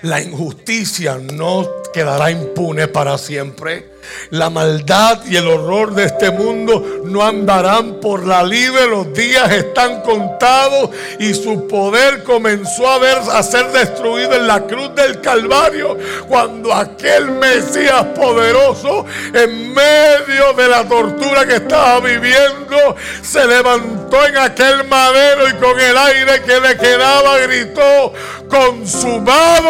La 0.00 0.22
injusticia 0.22 1.18
no 1.18 1.68
quedará 1.92 2.30
impune 2.30 2.88
para 2.88 3.18
siempre. 3.18 3.92
La 4.30 4.50
maldad 4.50 5.24
y 5.26 5.36
el 5.36 5.48
horror 5.48 5.94
de 5.94 6.04
este 6.04 6.30
mundo 6.30 7.02
no 7.04 7.24
andarán 7.24 8.00
por 8.00 8.26
la 8.26 8.42
libre. 8.42 8.86
Los 8.86 9.12
días 9.12 9.50
están 9.52 10.02
contados 10.02 10.90
y 11.18 11.34
su 11.34 11.66
poder 11.68 12.22
comenzó 12.24 12.88
a, 12.88 12.98
ver, 12.98 13.18
a 13.32 13.42
ser 13.42 13.70
destruido 13.72 14.34
en 14.34 14.46
la 14.46 14.60
cruz 14.62 14.94
del 14.94 15.20
Calvario 15.20 15.96
cuando 16.28 16.72
aquel 16.72 17.30
Mesías 17.30 18.04
poderoso 18.14 19.06
en 19.32 19.72
medio 19.72 20.52
de 20.56 20.68
la 20.68 20.84
tortura 20.88 21.46
que 21.46 21.56
estaba 21.56 22.00
viviendo 22.00 22.96
se 23.22 23.44
levantó 23.46 24.24
en 24.26 24.38
aquel 24.38 24.84
madero 24.84 25.48
y 25.48 25.54
con 25.54 25.78
el 25.78 25.96
aire 25.96 26.42
que 26.42 26.60
le 26.60 26.76
quedaba 26.76 27.38
gritó 27.38 28.12
consumado 28.48 29.68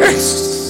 es. 0.00 0.65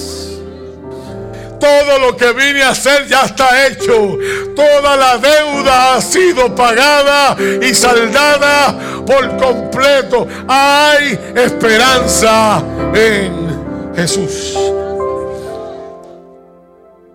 Todo 1.59 1.99
lo 1.99 2.15
que 2.15 2.33
vine 2.33 2.63
a 2.63 2.69
hacer 2.69 3.07
ya 3.07 3.23
está 3.23 3.67
hecho. 3.67 4.17
Toda 4.55 4.95
la 4.95 5.17
deuda 5.17 5.95
ha 5.95 6.01
sido 6.01 6.53
pagada 6.53 7.35
y 7.61 7.73
saldada 7.73 9.03
por 9.05 9.37
completo. 9.37 10.27
Hay 10.47 11.19
esperanza 11.35 12.63
en 12.93 13.93
Jesús. 13.95 14.55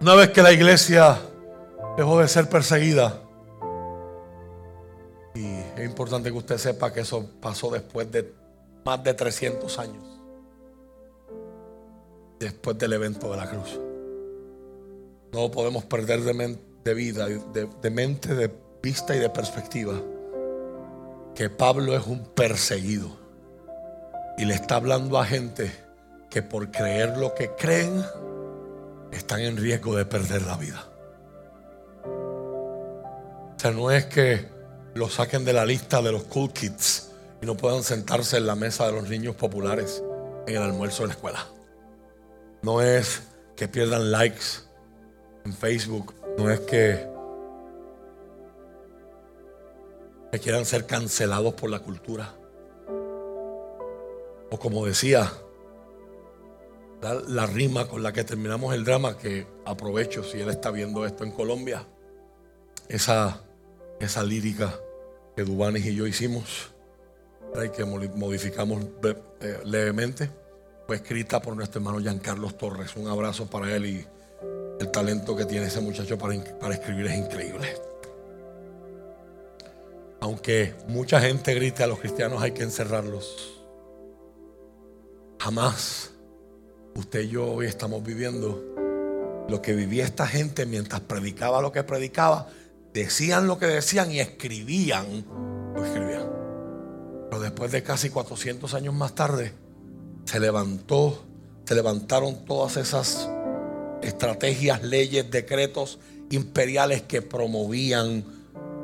Una 0.01 0.15
vez 0.17 0.31
que 0.31 0.43
la 0.43 0.53
iglesia 0.53 1.17
dejó 1.97 2.19
de 2.19 2.27
ser 2.27 2.49
perseguida, 2.49 3.21
y 5.35 5.47
es 5.77 5.85
importante 5.85 6.31
que 6.31 6.37
usted 6.37 6.59
sepa 6.59 6.93
que 6.93 7.01
eso 7.01 7.25
pasó 7.41 7.71
después 7.71 8.11
de 8.11 8.35
más 8.85 9.03
de 9.05 9.15
300 9.15 9.79
años, 9.79 10.05
después 12.41 12.77
del 12.77 12.95
evento 12.95 13.31
de 13.31 13.37
la 13.37 13.49
cruz. 13.49 13.79
No 15.33 15.51
podemos 15.51 15.85
perder 15.87 16.21
de, 16.21 16.95
vida, 16.95 17.27
de, 17.27 17.90
mente, 17.90 18.35
de 18.35 18.55
vista 18.83 19.16
y 19.16 19.18
de 19.18 19.31
perspectiva 19.31 19.95
que 21.35 21.49
Pablo 21.49 21.97
es 21.97 22.07
un 22.07 22.27
perseguido. 22.35 23.18
Y 24.37 24.45
le 24.45 24.53
está 24.55 24.77
hablando 24.77 25.18
a 25.18 25.25
gente 25.25 25.73
que 26.29 26.42
por 26.42 26.71
creer 26.71 27.16
lo 27.16 27.35
que 27.35 27.51
creen 27.57 28.05
están 29.11 29.40
en 29.40 29.57
riesgo 29.57 29.97
de 29.97 30.05
perder 30.05 30.42
la 30.42 30.59
vida. 30.59 30.85
O 32.05 33.59
sea, 33.59 33.71
no 33.71 33.90
es 33.90 34.05
que 34.05 34.47
lo 34.92 35.09
saquen 35.09 35.47
de 35.47 35.55
la 35.55 35.64
lista 35.64 36.03
de 36.03 36.12
los 36.12 36.25
cool 36.25 36.53
kids 36.53 37.11
y 37.40 37.47
no 37.47 37.57
puedan 37.57 37.83
sentarse 37.83 38.37
en 38.37 38.47
la 38.47 38.55
mesa 38.55 38.85
de 38.85 38.92
los 38.92 39.09
niños 39.09 39.35
populares 39.35 40.03
en 40.47 40.57
el 40.57 40.62
almuerzo 40.62 41.05
de 41.05 41.09
la 41.09 41.14
escuela. 41.14 41.47
No 42.61 42.83
es 42.83 43.23
que 43.57 43.66
pierdan 43.66 44.11
likes 44.12 44.72
en 45.45 45.53
Facebook 45.53 46.15
no 46.39 46.51
es 46.51 46.61
que, 46.61 47.11
quieran 50.41 50.65
ser 50.65 50.87
cancelados 50.87 51.55
por 51.55 51.69
la 51.71 51.81
cultura. 51.81 52.35
O 54.51 54.59
como 54.59 54.87
decía, 54.87 55.31
la, 57.03 57.47
rima 57.47 57.87
con 57.87 58.03
la 58.03 58.13
que 58.13 58.25
terminamos 58.25 58.75
el 58.75 58.85
drama, 58.85 59.19
que 59.19 59.47
aprovecho 59.67 60.25
si 60.25 60.41
él 60.41 60.49
está 60.49 60.71
viendo 60.71 61.05
esto 61.05 61.25
en 61.25 61.33
Colombia, 61.33 61.87
esa, 62.89 63.43
esa 64.01 64.23
lírica 64.23 64.75
que 65.37 65.45
Dubanis 65.45 65.85
y 65.87 65.95
yo 65.95 66.07
hicimos, 66.07 66.71
y 67.63 67.69
que 67.69 67.85
modificamos 67.85 68.85
eh, 69.41 69.61
levemente, 69.65 70.31
fue 70.87 70.97
escrita 70.97 71.41
por 71.43 71.57
nuestro 71.57 71.81
hermano 71.81 72.01
Giancarlos 72.01 72.57
Torres. 72.57 72.97
Un 72.97 73.09
abrazo 73.09 73.47
para 73.49 73.75
él 73.75 73.87
y 73.87 74.07
el 74.83 74.90
talento 74.90 75.37
que 75.37 75.45
tiene 75.45 75.66
ese 75.66 75.81
muchacho 75.81 76.18
para, 76.18 76.75
escribir 76.75 77.07
es 77.07 77.16
increíble. 77.16 77.75
Aunque 80.21 80.75
mucha 80.88 81.21
gente 81.21 81.55
grite 81.55 81.83
a 81.83 81.87
los 81.87 82.01
cristianos 82.01 82.42
hay 82.42 82.51
que 82.51 82.64
encerrarlos. 82.64 83.61
Jamás 85.38 86.11
usted 86.95 87.21
y 87.23 87.29
yo 87.31 87.53
hoy 87.53 87.66
estamos 87.66 88.05
viviendo 88.05 89.45
lo 89.49 89.62
que 89.62 89.73
vivía 89.73 90.05
esta 90.05 90.27
gente 90.27 90.66
mientras 90.66 91.01
predicaba 91.01 91.62
lo 91.62 91.73
que 91.73 91.83
predicaba, 91.83 92.49
decían 92.92 93.47
lo 93.47 93.59
que 93.59 93.66
decían 93.66 94.11
y 94.12 94.21
escribían 94.21 95.25
lo 95.75 95.85
escribían. 95.85 96.29
Pero 97.31 97.40
después 97.40 97.73
de 97.73 97.83
casi 97.83 98.11
400 98.11 98.75
años 98.75 98.95
más 98.95 99.14
tarde, 99.14 99.53
se 100.25 100.38
levantó, 100.38 101.25
se 101.64 101.75
levantaron 101.75 102.45
todas 102.45 102.77
esas 102.77 103.29
estrategias, 104.03 104.83
leyes, 104.83 105.31
decretos 105.31 105.99
imperiales 106.31 107.03
que 107.03 107.23
promovían 107.23 108.25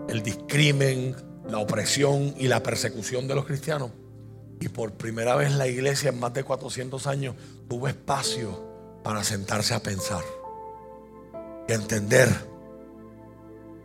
el 0.09 0.23
discrimen, 0.23 1.15
la 1.49 1.59
opresión 1.59 2.35
y 2.39 2.49
la 2.49 2.63
persecución 2.63 3.27
de 3.27 3.35
los 3.35 3.47
cristianos. 3.47 3.91
Y 4.61 4.69
por 4.69 4.93
primera 4.93 5.37
vez 5.37 5.53
la 5.53 5.67
iglesia 5.67 6.11
en 6.11 6.19
más 6.19 6.35
de 6.35 6.45
400 6.45 7.07
años 7.07 7.35
tuvo 7.69 7.89
espacio 7.89 8.67
para 9.03 9.23
sentarse 9.23 9.75
a 9.75 9.83
pensar 9.83 10.23
y 11.69 11.73
entender. 11.73 12.29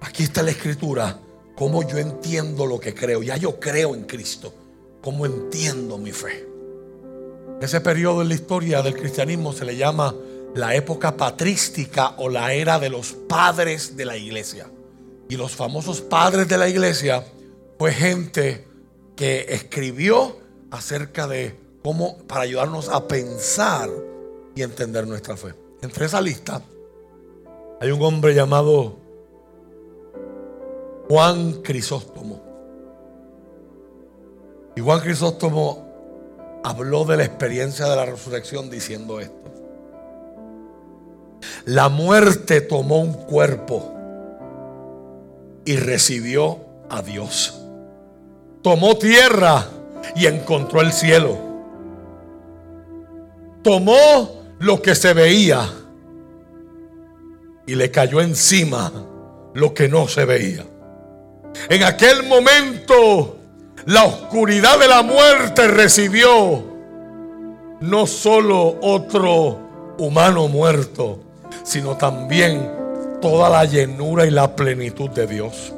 Aquí 0.02 0.24
está 0.24 0.44
la 0.44 0.52
escritura, 0.52 1.20
cómo 1.56 1.88
yo 1.88 1.98
entiendo 1.98 2.66
lo 2.66 2.80
que 2.80 2.94
creo. 2.94 3.24
Ya 3.24 3.38
yo 3.38 3.60
creo 3.60 3.96
en 3.96 4.04
Cristo, 4.04 4.54
cómo 5.02 5.26
entiendo 5.26 5.98
mi 5.98 6.12
fe. 6.12 6.48
Ese 7.62 7.80
periodo 7.80 8.22
en 8.22 8.30
la 8.30 8.34
historia 8.34 8.82
del 8.82 8.96
cristianismo 8.96 9.54
se 9.54 9.64
le 9.64 9.78
llama 9.78 10.14
la 10.56 10.76
época 10.76 11.18
patrística 11.18 12.14
o 12.18 12.30
la 12.30 12.54
era 12.54 12.80
de 12.80 12.90
los 12.90 13.14
padres 13.14 13.98
de 13.98 14.06
la 14.06 14.18
iglesia. 14.18 14.68
Y 15.30 15.36
los 15.36 15.56
famosos 15.56 16.02
padres 16.02 16.48
de 16.48 16.58
la 16.58 16.70
iglesia 16.70 17.26
fue 17.80 17.92
gente 17.92 18.68
que 19.16 19.46
escribió 19.50 20.38
acerca 20.72 21.28
de 21.28 21.56
cómo, 21.84 22.18
para 22.28 22.42
ayudarnos 22.42 22.90
a 22.90 23.08
pensar 23.08 23.90
y 24.56 24.62
entender 24.62 25.08
nuestra 25.08 25.36
fe. 25.38 25.54
Entre 25.82 26.06
esa 26.06 26.22
lista 26.22 26.62
hay 27.82 27.92
un 27.92 28.02
hombre 28.02 28.34
llamado 28.34 28.98
Juan 31.10 31.62
Crisóstomo. 31.62 32.42
Y 34.76 34.82
Juan 34.82 35.02
Crisóstomo 35.02 35.88
habló 36.64 37.06
de 37.06 37.18
la 37.18 37.26
experiencia 37.26 37.88
de 37.88 37.96
la 37.96 38.06
resurrección 38.06 38.70
diciendo 38.70 39.20
esto. 39.20 39.53
La 41.66 41.90
muerte 41.90 42.62
tomó 42.62 43.00
un 43.00 43.14
cuerpo 43.14 43.94
y 45.66 45.76
recibió 45.76 46.60
a 46.90 47.02
Dios. 47.02 47.60
Tomó 48.62 48.98
tierra 48.98 49.66
y 50.16 50.26
encontró 50.26 50.82
el 50.82 50.92
cielo. 50.92 51.38
Tomó 53.62 54.44
lo 54.60 54.82
que 54.82 54.96
se 54.96 55.14
veía 55.14 55.70
y 57.66 57.76
le 57.76 57.92
cayó 57.92 58.22
encima 58.22 58.92
lo 59.54 59.74
que 59.74 59.88
no 59.88 60.08
se 60.08 60.26
veía. 60.26 60.66
En 61.70 61.84
aquel 61.84 62.24
momento 62.24 63.38
la 63.86 64.06
oscuridad 64.06 64.80
de 64.80 64.88
la 64.88 65.02
muerte 65.02 65.68
recibió 65.68 66.64
no 67.82 68.08
solo 68.08 68.78
otro 68.82 69.60
humano 69.98 70.48
muerto, 70.48 71.20
sino 71.64 71.98
también 71.98 72.72
toda 73.22 73.50
la 73.50 73.66
llenura 73.66 74.26
y 74.26 74.32
la 74.32 74.56
plenitud 74.56 75.10
de 75.10 75.28
Dios. 75.28 75.74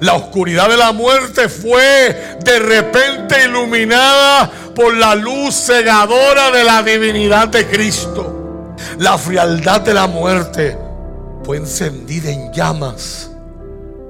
La 0.00 0.14
oscuridad 0.14 0.68
de 0.68 0.76
la 0.76 0.92
muerte 0.92 1.48
fue 1.48 2.36
de 2.44 2.58
repente 2.58 3.44
iluminada 3.44 4.50
por 4.74 4.94
la 4.96 5.14
luz 5.14 5.54
cegadora 5.54 6.50
de 6.50 6.64
la 6.64 6.82
divinidad 6.82 7.48
de 7.48 7.66
Cristo. 7.66 8.74
La 8.98 9.18
frialdad 9.18 9.80
de 9.80 9.94
la 9.94 10.06
muerte 10.06 10.78
fue 11.44 11.56
encendida 11.56 12.30
en 12.30 12.52
llamas 12.52 13.30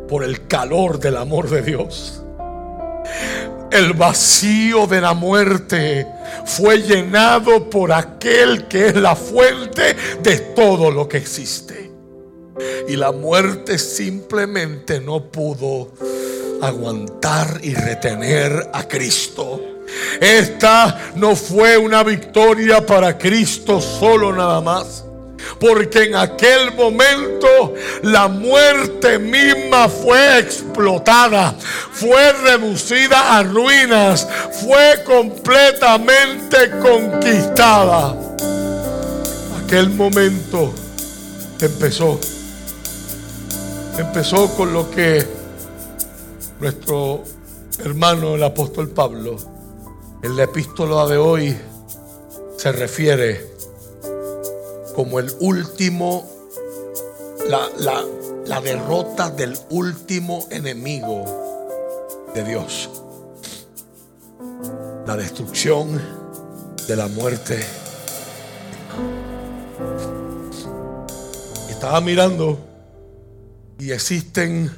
por 0.08 0.24
el 0.24 0.46
calor 0.46 0.98
del 0.98 1.16
amor 1.16 1.48
de 1.48 1.62
Dios. 1.62 2.22
El 3.72 3.94
vacío 3.94 4.86
de 4.86 5.00
la 5.00 5.14
muerte 5.14 6.06
fue 6.44 6.82
llenado 6.82 7.70
por 7.70 7.90
aquel 7.90 8.68
que 8.68 8.88
es 8.88 8.96
la 8.96 9.16
fuente 9.16 9.96
de 10.22 10.38
todo 10.54 10.90
lo 10.90 11.08
que 11.08 11.16
existe. 11.16 11.90
Y 12.86 12.96
la 12.96 13.12
muerte 13.12 13.78
simplemente 13.78 15.00
no 15.00 15.30
pudo 15.30 15.92
aguantar 16.60 17.60
y 17.62 17.74
retener 17.74 18.70
a 18.74 18.86
Cristo. 18.86 19.60
Esta 20.20 21.12
no 21.16 21.34
fue 21.34 21.78
una 21.78 22.02
victoria 22.02 22.84
para 22.84 23.16
Cristo 23.16 23.80
solo 23.80 24.34
nada 24.34 24.60
más. 24.60 25.04
Porque 25.62 26.02
en 26.06 26.16
aquel 26.16 26.74
momento 26.74 27.74
la 28.02 28.26
muerte 28.26 29.20
misma 29.20 29.88
fue 29.88 30.40
explotada, 30.40 31.54
fue 31.92 32.32
reducida 32.32 33.38
a 33.38 33.44
ruinas, 33.44 34.26
fue 34.60 35.04
completamente 35.04 36.56
conquistada. 36.80 38.16
Aquel 39.64 39.90
momento 39.90 40.74
empezó. 41.60 42.18
Empezó 43.98 44.52
con 44.56 44.72
lo 44.72 44.90
que 44.90 45.24
nuestro 46.58 47.22
hermano 47.84 48.34
el 48.34 48.42
apóstol 48.42 48.88
Pablo 48.90 49.36
en 50.24 50.36
la 50.36 50.42
epístola 50.42 51.06
de 51.06 51.18
hoy 51.18 51.56
se 52.56 52.72
refiere 52.72 53.51
como 54.94 55.18
el 55.18 55.32
último, 55.40 56.28
la, 57.48 57.68
la 58.46 58.60
derrota 58.60 59.30
del 59.30 59.56
último 59.70 60.46
enemigo 60.50 61.24
de 62.34 62.44
Dios. 62.44 62.90
La 65.06 65.16
destrucción 65.16 66.00
de 66.86 66.96
la 66.96 67.08
muerte. 67.08 67.60
Estaba 71.68 72.00
mirando 72.00 72.58
y 73.78 73.90
existen 73.90 74.70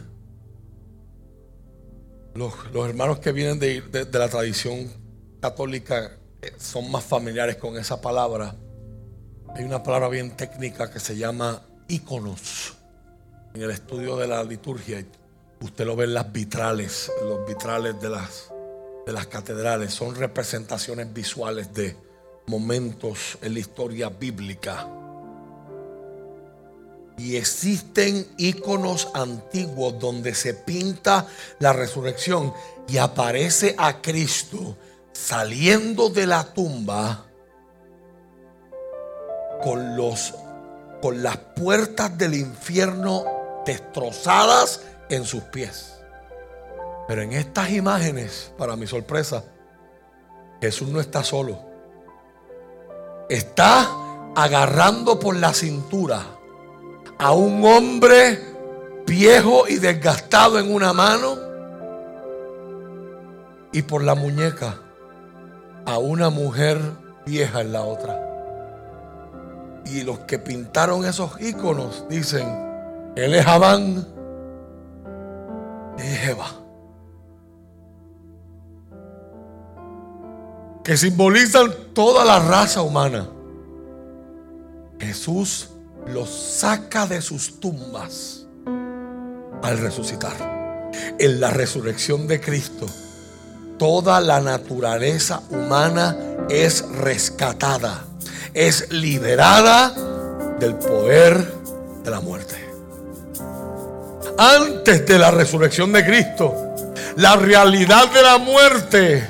los, 2.35 2.53
hermanos 2.74 3.18
que 3.18 3.33
vienen 3.33 3.59
de, 3.59 3.81
de 3.83 4.18
la 4.18 4.29
tradición 4.29 4.90
católica, 5.40 6.16
eh, 6.42 6.53
son 6.59 6.90
más 6.90 7.05
familiares 7.05 7.57
con 7.57 7.77
esa 7.77 8.00
palabra. 8.00 8.57
Hay 9.56 9.62
una 9.62 9.84
palabra 9.84 10.08
bien 10.08 10.32
técnica 10.32 10.90
que 10.90 10.98
se 10.98 11.16
llama 11.16 11.62
íconos. 11.86 12.74
En 13.54 13.62
el 13.62 13.70
estudio 13.70 14.16
de 14.16 14.26
la 14.26 14.42
liturgia, 14.42 15.06
usted 15.60 15.86
lo 15.86 15.94
ve 15.94 16.06
en 16.06 16.14
las 16.14 16.32
vitrales, 16.32 17.12
los 17.22 17.46
vitrales 17.46 18.00
de 18.00 18.10
las, 18.10 18.50
de 19.06 19.12
las 19.12 19.28
catedrales. 19.28 19.94
Son 19.94 20.16
representaciones 20.16 21.12
visuales 21.14 21.72
de 21.72 21.96
momentos 22.48 23.38
en 23.42 23.54
la 23.54 23.60
historia 23.60 24.08
bíblica. 24.08 24.88
Y 27.16 27.36
existen 27.36 28.26
íconos 28.36 29.08
antiguos 29.14 30.00
donde 30.00 30.34
se 30.34 30.54
pinta 30.54 31.28
la 31.60 31.72
resurrección 31.72 32.52
y 32.88 32.96
aparece 32.96 33.76
a 33.78 34.02
Cristo 34.02 34.76
saliendo 35.12 36.10
de 36.10 36.26
la 36.26 36.42
tumba 36.52 37.23
con, 39.64 39.96
los, 39.96 40.35
con 41.00 41.22
las 41.22 41.38
puertas 41.38 42.16
del 42.18 42.35
infierno 42.35 43.24
destrozadas 43.64 44.83
en 45.09 45.24
sus 45.24 45.42
pies. 45.44 45.94
Pero 47.09 47.22
en 47.22 47.33
estas 47.33 47.70
imágenes, 47.70 48.53
para 48.59 48.77
mi 48.77 48.87
sorpresa, 48.87 49.42
Jesús 50.61 50.88
no 50.88 51.00
está 51.00 51.24
solo. 51.24 51.59
Está 53.31 53.88
agarrando 54.37 55.18
por 55.18 55.35
la 55.35 55.55
cintura 55.55 56.22
a 57.18 57.33
un 57.33 57.64
hombre 57.64 58.38
viejo 59.07 59.66
y 59.66 59.77
desgastado 59.77 60.59
en 60.59 60.74
una 60.74 60.92
mano 60.92 61.38
y 63.72 63.83
por 63.83 64.03
la 64.03 64.14
muñeca 64.14 64.79
a 65.87 65.98
una 65.98 66.31
mujer 66.31 66.79
vieja 67.24 67.62
en 67.62 67.72
la 67.72 67.83
otra. 67.83 68.34
Y 69.87 70.03
los 70.03 70.20
que 70.20 70.38
pintaron 70.38 71.05
esos 71.05 71.40
iconos 71.40 72.05
dicen, 72.09 72.47
él 73.16 73.35
es 73.35 73.47
Adán 73.47 74.07
y 75.99 76.29
Eva. 76.29 76.51
Que 80.83 80.97
simbolizan 80.97 81.70
toda 81.94 82.25
la 82.25 82.40
raza 82.40 82.83
humana. 82.83 83.29
Jesús 84.99 85.70
los 86.07 86.29
saca 86.29 87.07
de 87.07 87.23
sus 87.23 87.61
tumbas 87.61 88.47
al 89.62 89.79
resucitar. 89.79 90.90
En 91.18 91.40
la 91.40 91.51
resurrección 91.51 92.27
de 92.27 92.40
Cristo, 92.40 92.87
toda 93.79 94.20
la 94.20 94.40
naturaleza 94.40 95.42
humana 95.51 96.16
es 96.49 96.87
rescatada 96.88 98.05
es 98.54 98.90
liberada 98.92 99.92
del 100.60 100.76
poder 100.76 101.52
de 102.04 102.10
la 102.10 102.20
muerte. 102.20 102.54
Antes 104.38 105.04
de 105.04 105.18
la 105.18 105.32
resurrección 105.32 105.92
de 105.92 106.04
Cristo, 106.04 106.54
la 107.16 107.36
realidad 107.36 108.10
de 108.12 108.22
la 108.22 108.38
muerte 108.38 109.28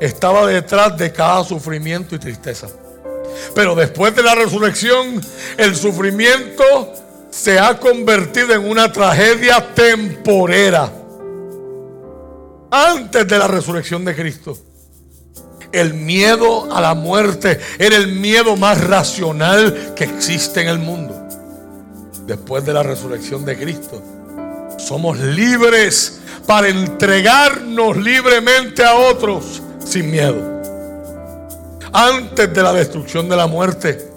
estaba 0.00 0.46
detrás 0.46 0.98
de 0.98 1.12
cada 1.12 1.44
sufrimiento 1.44 2.16
y 2.16 2.18
tristeza. 2.18 2.68
Pero 3.54 3.74
después 3.76 4.14
de 4.14 4.22
la 4.22 4.34
resurrección, 4.34 5.20
el 5.56 5.76
sufrimiento 5.76 6.92
se 7.30 7.58
ha 7.58 7.78
convertido 7.78 8.52
en 8.52 8.68
una 8.68 8.92
tragedia 8.92 9.74
temporera. 9.74 10.90
Antes 12.70 13.28
de 13.28 13.38
la 13.38 13.46
resurrección 13.46 14.04
de 14.04 14.14
Cristo 14.14 14.58
el 15.74 15.94
miedo 15.94 16.72
a 16.72 16.80
la 16.80 16.94
muerte 16.94 17.60
era 17.78 17.96
el 17.96 18.12
miedo 18.12 18.56
más 18.56 18.82
racional 18.82 19.92
que 19.96 20.04
existe 20.04 20.60
en 20.60 20.68
el 20.68 20.78
mundo. 20.78 21.20
Después 22.26 22.64
de 22.64 22.72
la 22.72 22.82
resurrección 22.82 23.44
de 23.44 23.58
Cristo, 23.58 24.00
somos 24.78 25.18
libres 25.18 26.20
para 26.46 26.68
entregarnos 26.68 27.96
libremente 27.96 28.84
a 28.84 28.94
otros 28.94 29.62
sin 29.84 30.10
miedo. 30.10 30.62
Antes 31.92 32.52
de 32.52 32.62
la 32.62 32.72
destrucción 32.72 33.28
de 33.28 33.36
la 33.36 33.46
muerte, 33.46 34.10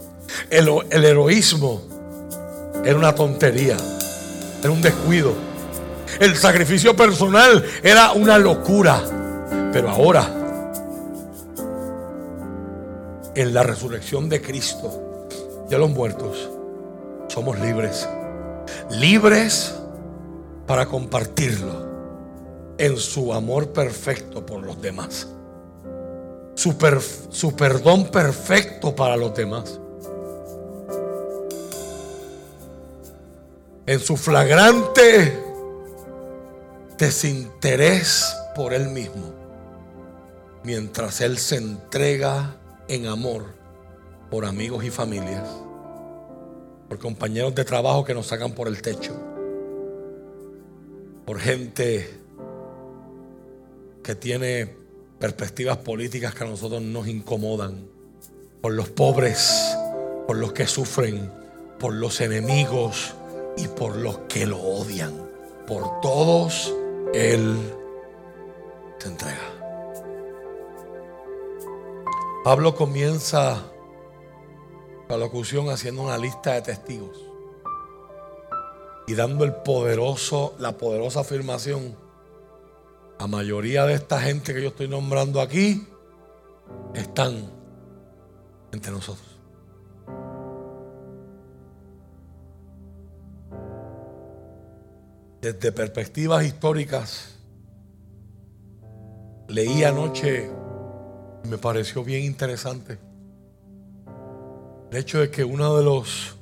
el, 0.50 0.70
heroísmo 0.92 1.82
era 2.86 2.96
una 2.96 3.14
tontería, 3.14 3.78
era 4.62 4.72
un 4.72 4.82
descuido. 4.82 5.34
El 6.20 6.36
sacrificio 6.38 6.96
personal 6.96 7.64
era 7.84 8.12
una 8.14 8.38
locura. 8.38 9.02
Pero 9.72 9.90
ahora 9.90 10.47
en 13.38 13.54
la 13.54 13.64
resurrección 13.64 14.28
de 14.28 14.42
Cristo 14.42 15.28
de 15.70 15.78
los 15.78 15.90
muertos, 15.90 16.50
somos 17.28 17.60
libres. 17.60 18.10
Libres 18.90 19.76
para 20.66 20.88
compartirlo 20.88 21.88
en 22.78 22.98
su 22.98 23.34
amor 23.34 23.70
perfecto 23.70 24.46
por 24.46 24.64
los 24.64 24.82
demás. 24.82 25.28
Su, 26.56 26.76
su 27.30 27.56
perdón 27.56 28.08
perfecto 28.08 28.96
para 28.96 29.16
los 29.16 29.34
demás. 29.36 29.80
en 33.88 34.02
su 34.02 34.18
flagrante 34.18 35.42
desinterés 36.98 38.36
por 38.54 38.74
él 38.74 38.90
mismo, 38.90 39.34
mientras 40.64 41.22
él 41.22 41.38
se 41.38 41.56
entrega 41.56 42.57
en 42.88 43.08
amor 43.08 43.46
por 44.30 44.46
amigos 44.46 44.84
y 44.84 44.90
familias, 44.90 45.48
por 46.88 47.00
compañeros 47.00 47.56
de 47.56 47.66
trabajo 47.66 48.04
que 48.04 48.14
nos 48.14 48.28
sacan 48.28 48.54
por 48.54 48.68
el 48.68 48.82
techo, 48.82 49.14
por 51.26 51.40
gente 51.40 52.10
que 54.04 54.16
tiene 54.16 54.74
perspectivas 55.20 55.78
políticas 55.78 56.34
que 56.34 56.44
a 56.44 56.48
nosotros 56.48 56.82
nos 56.82 57.08
incomodan, 57.08 57.88
por 58.62 58.74
los 58.74 58.90
pobres, 58.90 59.76
por 60.26 60.38
los 60.38 60.54
que 60.54 60.68
sufren, 60.68 61.32
por 61.80 61.94
los 61.94 62.22
enemigos 62.22 63.14
y 63.58 63.68
por 63.68 63.98
los 63.98 64.20
que 64.30 64.46
lo 64.46 64.60
odian. 64.60 65.14
Por 65.68 66.00
todos 66.02 66.74
Él 67.14 67.58
se 69.00 69.08
entrega. 69.10 69.57
Pablo 72.48 72.76
comienza 72.76 73.62
la 75.10 75.18
locución 75.18 75.70
haciendo 75.70 76.04
una 76.04 76.18
lista 76.18 76.54
de 76.54 76.62
testigos 76.62 77.20
y 79.06 79.16
dando 79.16 79.44
el 79.44 79.54
poderoso, 79.54 80.56
la 80.58 80.78
poderosa 80.78 81.20
afirmación. 81.20 81.94
La 83.20 83.28
mayoría 83.28 83.86
de 83.86 83.96
esta 83.96 84.22
gente 84.22 84.54
que 84.54 84.62
yo 84.62 84.70
estoy 84.70 84.88
nombrando 84.88 85.42
aquí 85.42 85.90
están 86.94 87.52
entre 88.72 88.94
nosotros. 88.94 89.28
desde 95.42 95.74
perspectivas 95.74 96.46
históricas, 96.46 97.36
leí 99.50 99.84
anoche 99.84 100.50
me 101.48 101.58
pareció 101.58 102.04
bien 102.04 102.24
interesante. 102.24 103.00
El 104.92 104.98
hecho 104.98 105.20
de 105.20 105.32
que 105.32 105.44
uno 105.44 105.78
de 105.78 105.84
los 105.84 106.36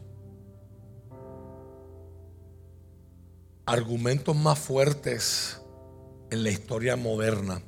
argumentos 3.66 4.36
más 4.36 4.60
fuertes 4.60 5.62
en 6.30 6.44
la 6.44 6.50
historia 6.50 6.96
moderna 6.96 7.62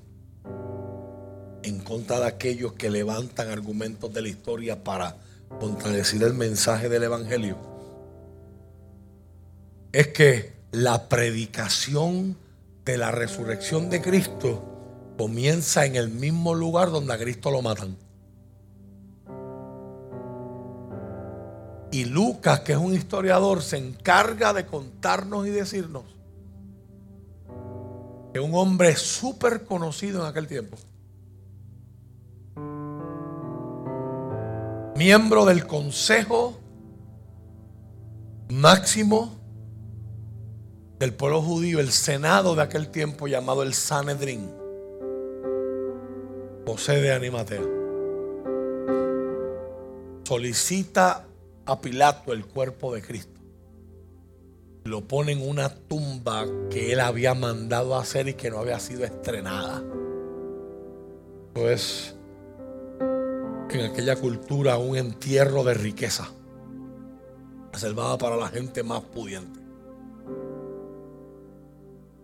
en 1.63 1.79
contra 1.79 2.19
de 2.19 2.27
aquellos 2.27 2.73
que 2.73 2.89
levantan 2.89 3.49
argumentos 3.49 4.13
de 4.13 4.21
la 4.21 4.27
historia 4.29 4.83
para 4.83 5.17
contradecir 5.59 6.23
el 6.23 6.33
mensaje 6.33 6.89
del 6.89 7.03
Evangelio 7.03 7.57
es 9.91 10.09
que 10.09 10.53
la 10.71 11.09
predicación 11.09 12.37
de 12.85 12.97
la 12.97 13.11
resurrección 13.11 13.89
de 13.89 14.01
Cristo 14.01 14.76
comienza 15.17 15.85
en 15.85 15.95
el 15.95 16.09
mismo 16.09 16.53
lugar 16.53 16.91
donde 16.91 17.13
a 17.13 17.17
Cristo 17.17 17.51
lo 17.51 17.61
matan. 17.61 17.97
Y 21.91 22.05
Lucas, 22.05 22.59
que 22.61 22.73
es 22.73 22.77
un 22.77 22.93
historiador, 22.93 23.61
se 23.61 23.77
encarga 23.77 24.53
de 24.53 24.65
contarnos 24.65 25.47
y 25.47 25.49
decirnos 25.49 26.03
que 28.33 28.39
un 28.39 28.53
hombre 28.53 28.95
súper 28.95 29.63
conocido 29.65 30.21
en 30.21 30.27
aquel 30.27 30.47
tiempo, 30.47 30.77
miembro 34.95 35.45
del 35.45 35.65
Consejo 35.65 36.59
Máximo 38.49 39.37
del 40.99 41.13
pueblo 41.13 41.41
judío, 41.41 41.79
el 41.79 41.91
senado 41.91 42.55
de 42.55 42.61
aquel 42.63 42.89
tiempo 42.89 43.27
llamado 43.27 43.61
el 43.61 43.73
Sanedrín, 43.73 44.49
José 46.67 46.99
de 46.99 47.13
Animatea, 47.13 47.61
solicita 50.25 51.25
a 51.65 51.79
Pilato 51.79 52.33
el 52.33 52.45
cuerpo 52.45 52.93
de 52.93 53.01
Cristo. 53.01 53.39
Lo 54.83 55.07
pone 55.07 55.31
en 55.31 55.47
una 55.47 55.73
tumba 55.73 56.45
que 56.69 56.91
él 56.91 56.99
había 56.99 57.33
mandado 57.35 57.95
hacer 57.95 58.27
y 58.27 58.33
que 58.33 58.49
no 58.49 58.59
había 58.59 58.81
sido 58.81 59.05
estrenada. 59.05 59.81
Pues 61.53 62.17
en 63.69 63.85
aquella 63.85 64.17
cultura 64.17 64.77
un 64.77 64.97
entierro 64.97 65.63
de 65.63 65.73
riqueza, 65.73 66.27
reservada 67.71 68.17
para 68.17 68.35
la 68.35 68.49
gente 68.49 68.83
más 68.83 69.03
pudiente. 69.03 69.61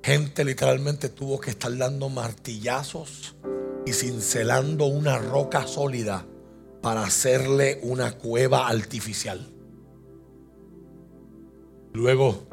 Gente 0.03 0.43
literalmente 0.43 1.08
tuvo 1.08 1.39
que 1.39 1.51
estar 1.51 1.73
dando 1.77 2.10
martillazos 2.10 3.38
y 3.86 3.93
cincelando 3.93 4.86
una 4.86 5.17
roca 5.17 5.67
sólida 5.67 6.26
para 6.82 7.04
hacerle 7.04 7.80
una 7.84 8.12
cueva 8.17 8.67
artificial. 8.67 9.48
Luego 11.93 12.43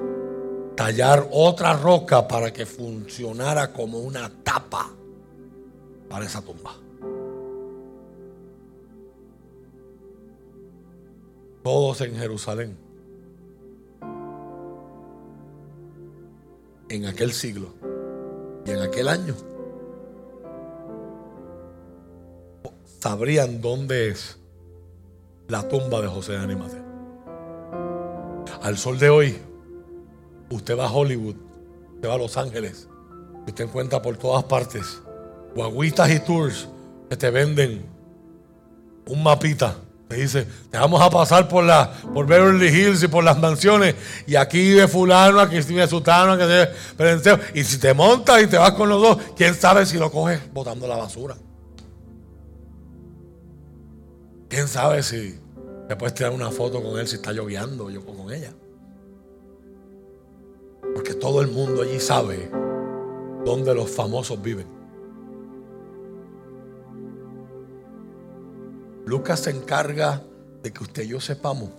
tallar 0.76 1.28
otra 1.32 1.74
roca 1.74 2.28
para 2.28 2.52
que 2.52 2.66
funcionara 2.66 3.72
como 3.72 3.98
una 3.98 4.30
tapa 4.42 4.90
para 6.08 6.24
esa 6.24 6.42
tumba. 6.42 6.74
Todos 11.62 12.00
en 12.00 12.16
Jerusalén 12.16 12.76
en 16.88 17.06
aquel 17.06 17.32
siglo 17.32 17.68
y 18.66 18.70
en 18.70 18.78
aquel 18.80 19.08
año 19.08 19.34
sabrían 23.00 23.60
dónde 23.60 24.08
es 24.08 24.38
la 25.48 25.68
tumba 25.68 26.00
de 26.00 26.08
José 26.08 26.36
de. 26.36 26.82
Al 28.62 28.76
sol 28.76 28.98
de 28.98 29.10
hoy, 29.10 29.38
usted 30.50 30.78
va 30.78 30.86
a 30.86 30.92
Hollywood, 30.92 31.36
usted 31.94 32.08
va 32.08 32.14
a 32.14 32.18
Los 32.18 32.36
Ángeles, 32.36 32.88
usted 33.46 33.64
encuentra 33.64 34.02
por 34.02 34.16
todas 34.16 34.44
partes 34.44 35.00
guaguitas 35.54 36.10
y 36.10 36.20
tours 36.20 36.68
que 37.08 37.16
te 37.16 37.30
venden 37.30 37.84
un 39.06 39.22
mapita 39.22 39.76
me 40.10 40.16
dice, 40.16 40.44
te 40.72 40.76
vamos 40.76 41.00
a 41.00 41.08
pasar 41.08 41.46
por 41.46 41.62
la, 41.62 41.92
por 42.12 42.26
Beverly 42.26 42.66
Hills 42.66 43.00
y 43.04 43.06
por 43.06 43.22
las 43.22 43.38
mansiones. 43.38 43.94
Y 44.26 44.34
aquí 44.34 44.70
de 44.70 44.88
fulano, 44.88 45.38
aquí 45.38 45.60
de 45.60 45.86
sutano, 45.86 46.36
que 46.36 46.46
de 46.46 47.38
Y 47.54 47.62
si 47.62 47.78
te 47.78 47.94
montas 47.94 48.42
y 48.42 48.48
te 48.48 48.58
vas 48.58 48.72
con 48.72 48.88
los 48.88 49.00
dos, 49.00 49.18
quién 49.36 49.54
sabe 49.54 49.86
si 49.86 49.98
lo 49.98 50.10
coges 50.10 50.40
botando 50.52 50.88
la 50.88 50.96
basura. 50.96 51.36
Quién 54.50 54.66
sabe 54.66 55.00
si 55.04 55.38
te 55.86 55.94
puedes 55.94 56.12
tirar 56.12 56.32
una 56.32 56.50
foto 56.50 56.82
con 56.82 56.98
él 56.98 57.06
si 57.06 57.14
está 57.14 57.30
lloviendo 57.30 57.88
yo 57.88 58.04
con 58.04 58.32
ella. 58.32 58.52
Porque 60.92 61.14
todo 61.14 61.40
el 61.40 61.46
mundo 61.46 61.82
allí 61.82 62.00
sabe 62.00 62.50
dónde 63.44 63.72
los 63.72 63.88
famosos 63.88 64.42
viven. 64.42 64.66
Lucas 69.06 69.38
se 69.38 69.50
encarga 69.50 70.20
de 70.64 70.72
que 70.72 70.82
usted 70.82 71.04
y 71.04 71.08
yo 71.08 71.20
sepamos 71.20 71.70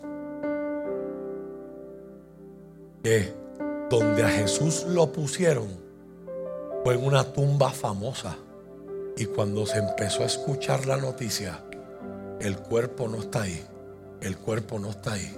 que 3.04 3.34
donde 3.90 4.24
a 4.24 4.30
Jesús 4.30 4.86
lo 4.88 5.12
pusieron 5.12 5.68
fue 6.86 6.94
en 6.94 7.04
una 7.04 7.34
tumba 7.34 7.72
famosa. 7.72 8.38
Y 9.18 9.26
cuando 9.26 9.66
se 9.66 9.80
empezó 9.80 10.24
a 10.24 10.28
escuchar 10.28 10.86
la 10.86 10.96
noticia, 10.96 11.66
el 12.41 12.58
cuerpo 12.58 13.08
no 13.08 13.21
está 13.21 13.43
ahí, 13.43 13.63
el 14.21 14.38
cuerpo 14.38 14.80
no 14.80 14.89
está 14.89 15.13
ahí, 15.13 15.38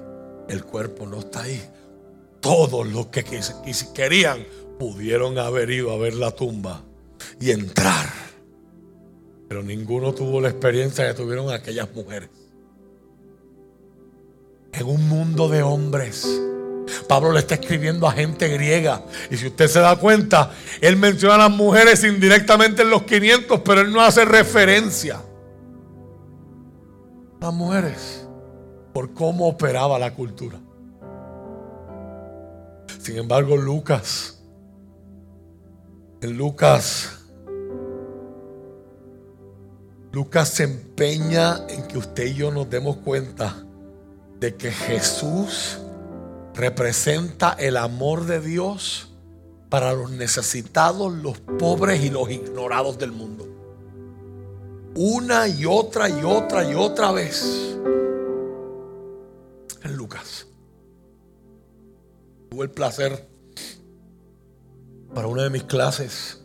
el 0.49 0.63
cuerpo 0.63 1.05
no 1.05 1.19
está 1.19 1.43
ahí. 1.43 1.61
Todos 2.39 2.87
los 2.87 3.07
que 3.07 3.23
querían 3.93 4.45
pudieron 4.79 5.37
haber 5.37 5.69
ido 5.69 5.91
a 5.91 5.97
ver 5.97 6.15
la 6.15 6.31
tumba 6.31 6.81
y 7.39 7.51
entrar 7.51 8.23
pero 9.53 9.61
ninguno 9.61 10.15
tuvo 10.15 10.41
la 10.41 10.49
experiencia 10.49 11.07
que 11.07 11.13
tuvieron 11.13 11.51
aquellas 11.51 11.87
mujeres. 11.93 12.27
En 14.71 14.87
un 14.87 15.07
mundo 15.07 15.47
de 15.47 15.61
hombres. 15.61 16.27
Pablo 17.07 17.31
le 17.31 17.41
está 17.41 17.53
escribiendo 17.53 18.07
a 18.07 18.13
gente 18.13 18.47
griega. 18.47 19.03
Y 19.29 19.37
si 19.37 19.45
usted 19.45 19.67
se 19.67 19.79
da 19.79 19.95
cuenta, 19.97 20.51
él 20.81 20.97
menciona 20.97 21.35
a 21.35 21.37
las 21.37 21.51
mujeres 21.51 22.03
indirectamente 22.03 22.81
en 22.81 22.89
los 22.89 23.03
500, 23.03 23.61
pero 23.63 23.81
él 23.81 23.91
no 23.91 24.01
hace 24.01 24.25
referencia 24.25 25.21
las 27.43 27.53
mujeres 27.53 28.25
por 28.93 29.13
cómo 29.13 29.47
operaba 29.47 29.99
la 29.99 30.13
cultura. 30.13 30.59
Sin 33.01 33.17
embargo, 33.17 33.57
Lucas, 33.57 34.41
en 36.21 36.37
Lucas 36.37 37.19
Lucas 40.13 40.47
se 40.47 40.63
empeña 40.63 41.67
en 41.67 41.87
que 41.87 41.97
usted 41.97 42.27
y 42.27 42.35
yo 42.35 42.51
nos 42.51 42.69
demos 42.69 42.97
cuenta 42.97 43.65
de 44.39 44.55
que 44.55 44.71
Jesús 44.71 45.79
representa 46.53 47.53
el 47.59 47.77
amor 47.77 48.25
de 48.25 48.39
Dios 48.39 49.11
para 49.69 49.91
los 49.91 50.11
necesitados, 50.11 51.11
los 51.11 51.39
pobres 51.57 52.03
y 52.03 52.09
los 52.11 52.29
ignorados 52.29 52.99
del 52.99 53.11
mundo. 53.11 53.52
Una 54.95 55.47
y 55.47 55.65
otra 55.65 56.07
y 56.07 56.23
otra 56.23 56.69
y 56.69 56.75
otra 56.75 57.11
vez. 57.11 57.75
En 59.83 59.95
Lucas. 59.95 60.47
Tuve 62.49 62.65
el 62.65 62.71
placer 62.71 63.27
para 65.13 65.27
una 65.27 65.43
de 65.43 65.49
mis 65.49 65.63
clases. 65.63 66.39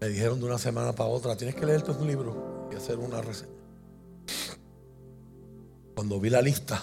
Me 0.00 0.08
dijeron 0.08 0.40
de 0.40 0.46
una 0.46 0.58
semana 0.58 0.92
para 0.92 1.10
otra, 1.10 1.36
tienes 1.36 1.54
que 1.54 1.66
leer 1.66 1.82
tu 1.82 1.92
libro 2.04 2.68
y 2.72 2.76
hacer 2.76 2.98
una 2.98 3.20
reseña. 3.20 3.52
Cuando 5.94 6.18
vi 6.20 6.30
la 6.30 6.42
lista, 6.42 6.82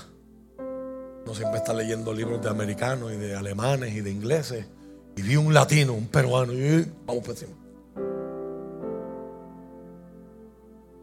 no 1.25 1.35
siempre 1.35 1.57
está 1.57 1.73
leyendo 1.73 2.13
libros 2.13 2.41
de 2.41 2.49
americanos 2.49 3.11
y 3.11 3.17
de 3.17 3.35
alemanes 3.35 3.93
y 3.93 4.01
de 4.01 4.11
ingleses. 4.11 4.65
Y 5.15 5.21
vi 5.21 5.35
un 5.35 5.53
latino, 5.53 5.93
un 5.93 6.07
peruano, 6.07 6.53
y 6.53 6.87
vamos 7.05 7.23
por 7.23 7.31
encima. 7.31 7.60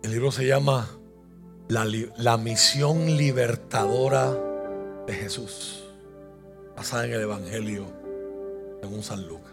El 0.02 0.10
libro 0.12 0.30
se 0.30 0.46
llama 0.46 0.88
la, 1.68 1.86
la, 2.16 2.36
misión 2.36 3.16
libertadora 3.16 4.36
de 5.06 5.12
Jesús, 5.14 5.84
basada 6.76 7.06
en 7.06 7.12
el 7.12 7.20
Evangelio 7.22 7.86
según 8.80 9.02
San 9.02 9.26
Lucas, 9.26 9.52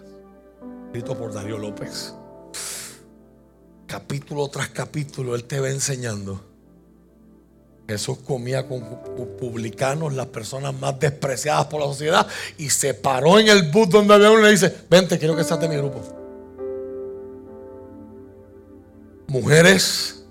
escrito 0.87 1.17
por 1.17 1.33
Darío 1.33 1.57
López. 1.57 2.13
Capítulo 3.87 4.47
tras 4.47 4.69
capítulo, 4.69 5.35
Él 5.35 5.43
te 5.45 5.59
va 5.59 5.69
enseñando 5.69 6.55
Jesús 7.87 8.17
comía 8.25 8.67
con 8.67 8.81
publicanos, 9.39 10.13
las 10.13 10.27
personas 10.27 10.73
más 10.73 10.99
despreciadas 10.99 11.67
por 11.67 11.81
la 11.81 11.87
sociedad, 11.87 12.27
y 12.57 12.69
se 12.69 12.93
paró 12.93 13.39
en 13.39 13.47
el 13.47 13.71
bus 13.71 13.89
donde 13.89 14.13
había 14.13 14.31
uno 14.31 14.41
y 14.41 14.43
le 14.43 14.51
dice, 14.51 14.73
vente, 14.89 15.19
quiero 15.19 15.35
que 15.35 15.43
seas 15.43 15.59
de 15.59 15.69
mi 15.69 15.77
grupo. 15.77 16.01
Mujeres, 19.27 20.24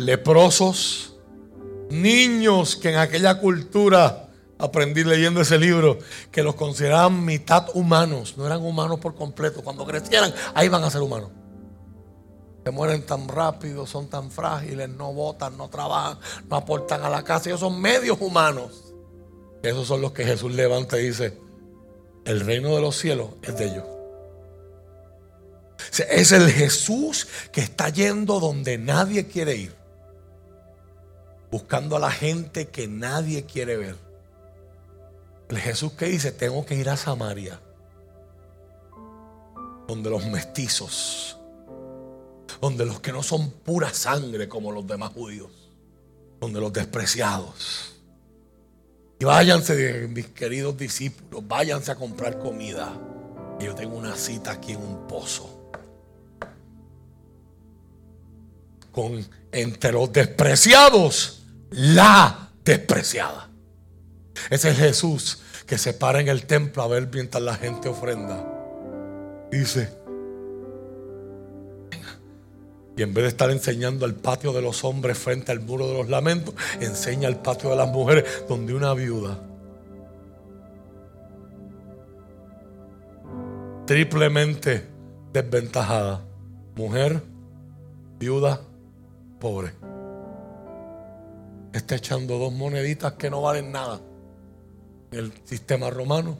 leprosos, 0.00 1.14
niños 1.90 2.76
que 2.76 2.90
en 2.90 2.98
aquella 2.98 3.38
cultura, 3.38 4.28
aprendí 4.58 5.04
leyendo 5.04 5.40
ese 5.40 5.58
libro, 5.58 5.98
que 6.30 6.42
los 6.42 6.54
consideraban 6.54 7.24
mitad 7.24 7.68
humanos, 7.74 8.34
no 8.36 8.46
eran 8.46 8.62
humanos 8.62 9.00
por 9.00 9.14
completo. 9.14 9.62
Cuando 9.62 9.86
crecieran, 9.86 10.34
ahí 10.54 10.68
van 10.68 10.84
a 10.84 10.90
ser 10.90 11.02
humanos 11.02 11.30
se 12.64 12.70
mueren 12.70 13.04
tan 13.06 13.26
rápido, 13.28 13.86
son 13.86 14.08
tan 14.08 14.30
frágiles, 14.30 14.88
no 14.88 15.12
votan, 15.12 15.56
no 15.56 15.68
trabajan, 15.70 16.18
no 16.48 16.56
aportan 16.56 17.02
a 17.02 17.10
la 17.10 17.22
casa. 17.22 17.48
Ellos 17.48 17.60
son 17.60 17.80
medios 17.80 18.18
humanos. 18.20 18.92
Esos 19.62 19.86
son 19.86 20.00
los 20.00 20.12
que 20.12 20.24
Jesús 20.24 20.52
levanta 20.52 20.98
y 20.98 21.06
dice, 21.06 21.38
el 22.24 22.40
reino 22.40 22.74
de 22.74 22.82
los 22.82 22.96
cielos 22.96 23.30
es 23.42 23.56
de 23.56 23.66
ellos. 23.66 23.84
Es 26.10 26.32
el 26.32 26.50
Jesús 26.50 27.26
que 27.52 27.62
está 27.62 27.88
yendo 27.88 28.40
donde 28.40 28.78
nadie 28.78 29.26
quiere 29.26 29.56
ir. 29.56 29.79
Buscando 31.50 31.96
a 31.96 32.00
la 32.00 32.10
gente 32.10 32.68
que 32.68 32.86
nadie 32.88 33.44
quiere 33.44 33.76
ver. 33.76 33.96
El 35.48 35.58
Jesús 35.58 35.92
que 35.92 36.06
dice, 36.06 36.30
tengo 36.32 36.64
que 36.64 36.76
ir 36.76 36.88
a 36.88 36.96
Samaria. 36.96 37.60
Donde 39.88 40.10
los 40.10 40.26
mestizos 40.26 41.36
donde 42.60 42.84
los 42.84 43.00
que 43.00 43.12
no 43.12 43.22
son 43.22 43.50
pura 43.50 43.92
sangre 43.92 44.48
como 44.48 44.70
los 44.70 44.86
demás 44.86 45.12
judíos, 45.12 45.50
donde 46.40 46.60
los 46.60 46.72
despreciados. 46.72 47.94
Y 49.18 49.24
váyanse, 49.24 50.08
mis 50.08 50.26
queridos 50.28 50.76
discípulos, 50.76 51.46
váyanse 51.46 51.92
a 51.92 51.96
comprar 51.96 52.38
comida. 52.38 52.92
Yo 53.58 53.74
tengo 53.74 53.96
una 53.96 54.16
cita 54.16 54.52
aquí 54.52 54.72
en 54.72 54.82
un 54.82 55.06
pozo. 55.06 55.58
Con 58.92 59.24
entre 59.52 59.92
los 59.92 60.12
despreciados, 60.12 61.39
la 61.70 62.50
despreciada. 62.64 63.48
Ese 64.50 64.70
es 64.70 64.78
Jesús 64.78 65.42
que 65.66 65.78
se 65.78 65.92
para 65.92 66.20
en 66.20 66.28
el 66.28 66.46
templo 66.46 66.82
a 66.82 66.88
ver 66.88 67.08
mientras 67.12 67.42
la 67.42 67.54
gente 67.54 67.88
ofrenda. 67.88 68.46
Dice, 69.50 69.92
y 72.96 73.02
en 73.02 73.14
vez 73.14 73.22
de 73.22 73.28
estar 73.28 73.50
enseñando 73.50 74.04
al 74.04 74.14
patio 74.14 74.52
de 74.52 74.62
los 74.62 74.84
hombres 74.84 75.16
frente 75.18 75.52
al 75.52 75.60
muro 75.60 75.88
de 75.88 75.94
los 75.94 76.08
lamentos, 76.08 76.54
enseña 76.80 77.28
al 77.28 77.40
patio 77.40 77.70
de 77.70 77.76
las 77.76 77.88
mujeres 77.88 78.24
donde 78.48 78.74
una 78.74 78.92
viuda 78.94 79.38
triplemente 83.90 84.86
desventajada, 85.32 86.20
mujer, 86.76 87.20
viuda, 88.20 88.60
pobre, 89.40 89.72
está 91.72 91.96
echando 91.96 92.38
dos 92.38 92.52
moneditas 92.52 93.14
que 93.14 93.30
no 93.30 93.42
valen 93.42 93.72
nada. 93.72 94.00
En 95.12 95.18
el 95.18 95.32
sistema 95.44 95.90
romano, 95.90 96.38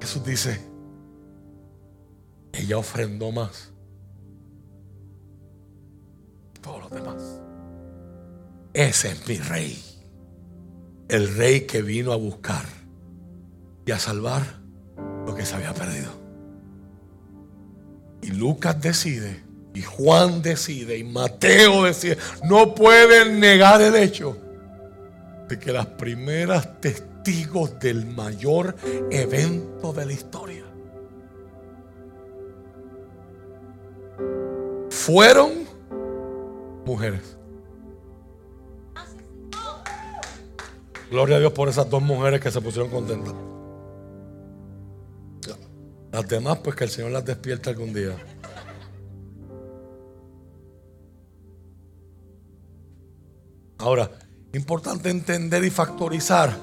Jesús 0.00 0.24
dice, 0.24 0.60
ella 2.52 2.78
ofrendó 2.78 3.32
más 3.32 3.70
todos 6.60 6.82
los 6.82 6.90
demás. 6.90 7.40
Ese 8.72 9.12
es 9.12 9.28
mi 9.28 9.38
rey. 9.38 9.82
El 11.08 11.34
rey 11.36 11.62
que 11.62 11.82
vino 11.82 12.12
a 12.12 12.16
buscar 12.16 12.64
y 13.86 13.92
a 13.92 13.98
salvar 13.98 14.42
lo 15.26 15.34
que 15.34 15.46
se 15.46 15.54
había 15.54 15.72
perdido. 15.72 16.10
Y 18.22 18.32
Lucas 18.32 18.80
decide, 18.80 19.42
y 19.72 19.82
Juan 19.82 20.42
decide, 20.42 20.98
y 20.98 21.04
Mateo 21.04 21.84
decide, 21.84 22.18
no 22.44 22.74
pueden 22.74 23.38
negar 23.38 23.80
el 23.80 23.94
hecho 23.94 24.45
de 25.48 25.58
que 25.58 25.72
las 25.72 25.86
primeras 25.86 26.80
testigos 26.80 27.78
del 27.78 28.06
mayor 28.06 28.76
evento 29.10 29.92
de 29.92 30.06
la 30.06 30.12
historia 30.12 30.64
fueron 34.90 35.52
mujeres. 36.84 37.36
Gloria 41.10 41.36
a 41.36 41.38
Dios 41.38 41.52
por 41.52 41.68
esas 41.68 41.88
dos 41.88 42.02
mujeres 42.02 42.40
que 42.40 42.50
se 42.50 42.60
pusieron 42.60 42.90
contentas. 42.90 43.34
Las 46.10 46.26
demás, 46.26 46.58
pues 46.58 46.74
que 46.74 46.84
el 46.84 46.90
Señor 46.90 47.12
las 47.12 47.24
despierte 47.24 47.70
algún 47.70 47.92
día. 47.92 48.16
Ahora, 53.78 54.10
importante 54.56 55.10
entender 55.10 55.64
y 55.64 55.70
factorizar 55.70 56.56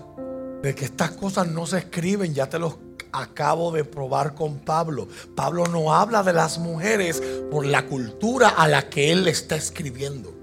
de 0.62 0.76
que 0.76 0.86
estas 0.86 1.12
cosas 1.12 1.48
no 1.48 1.66
se 1.66 1.78
escriben, 1.80 2.34
ya 2.34 2.50
te 2.50 2.60
los 2.60 2.76
acabo 3.12 3.72
de 3.72 3.86
probar 3.86 4.34
con 4.34 4.60
Pablo. 4.60 5.08
Pablo 5.36 5.68
no 5.68 5.94
habla 5.94 6.24
de 6.24 6.34
las 6.34 6.58
mujeres 6.58 7.22
por 7.52 7.66
la 7.66 7.86
cultura 7.86 8.50
a 8.50 8.68
la 8.68 8.90
que 8.90 9.12
él 9.12 9.28
está 9.28 9.56
escribiendo. 9.56 10.34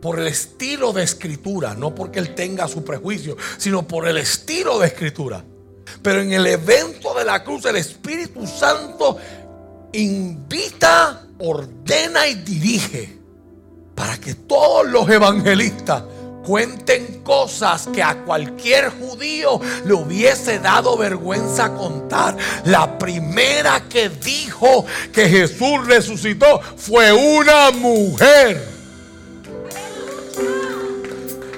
Por 0.00 0.18
el 0.18 0.28
estilo 0.28 0.92
de 0.92 1.02
escritura, 1.02 1.74
no 1.74 1.94
porque 1.94 2.20
él 2.20 2.34
tenga 2.34 2.68
su 2.68 2.84
prejuicio, 2.84 3.36
sino 3.58 3.86
por 3.86 4.06
el 4.06 4.16
estilo 4.16 4.78
de 4.78 4.86
escritura. 4.86 5.44
Pero 6.02 6.20
en 6.20 6.32
el 6.32 6.46
evento 6.46 7.12
de 7.14 7.24
la 7.24 7.42
cruz 7.42 7.64
el 7.66 7.76
Espíritu 7.76 8.46
Santo 8.46 9.18
invita, 9.92 11.26
ordena 11.38 12.28
y 12.28 12.34
dirige 12.36 13.18
para 13.94 14.18
que 14.18 14.34
todos 14.34 14.88
los 14.88 15.08
evangelistas 15.10 16.04
cuenten 16.44 17.22
cosas 17.22 17.88
que 17.92 18.02
a 18.02 18.24
cualquier 18.24 18.90
judío 18.90 19.60
le 19.84 19.94
hubiese 19.94 20.58
dado 20.58 20.96
vergüenza 20.96 21.74
contar. 21.74 22.36
La 22.64 22.98
primera 22.98 23.84
que 23.88 24.08
dijo 24.08 24.86
que 25.12 25.28
Jesús 25.28 25.86
resucitó 25.86 26.60
fue 26.76 27.12
una 27.12 27.70
mujer. 27.70 28.79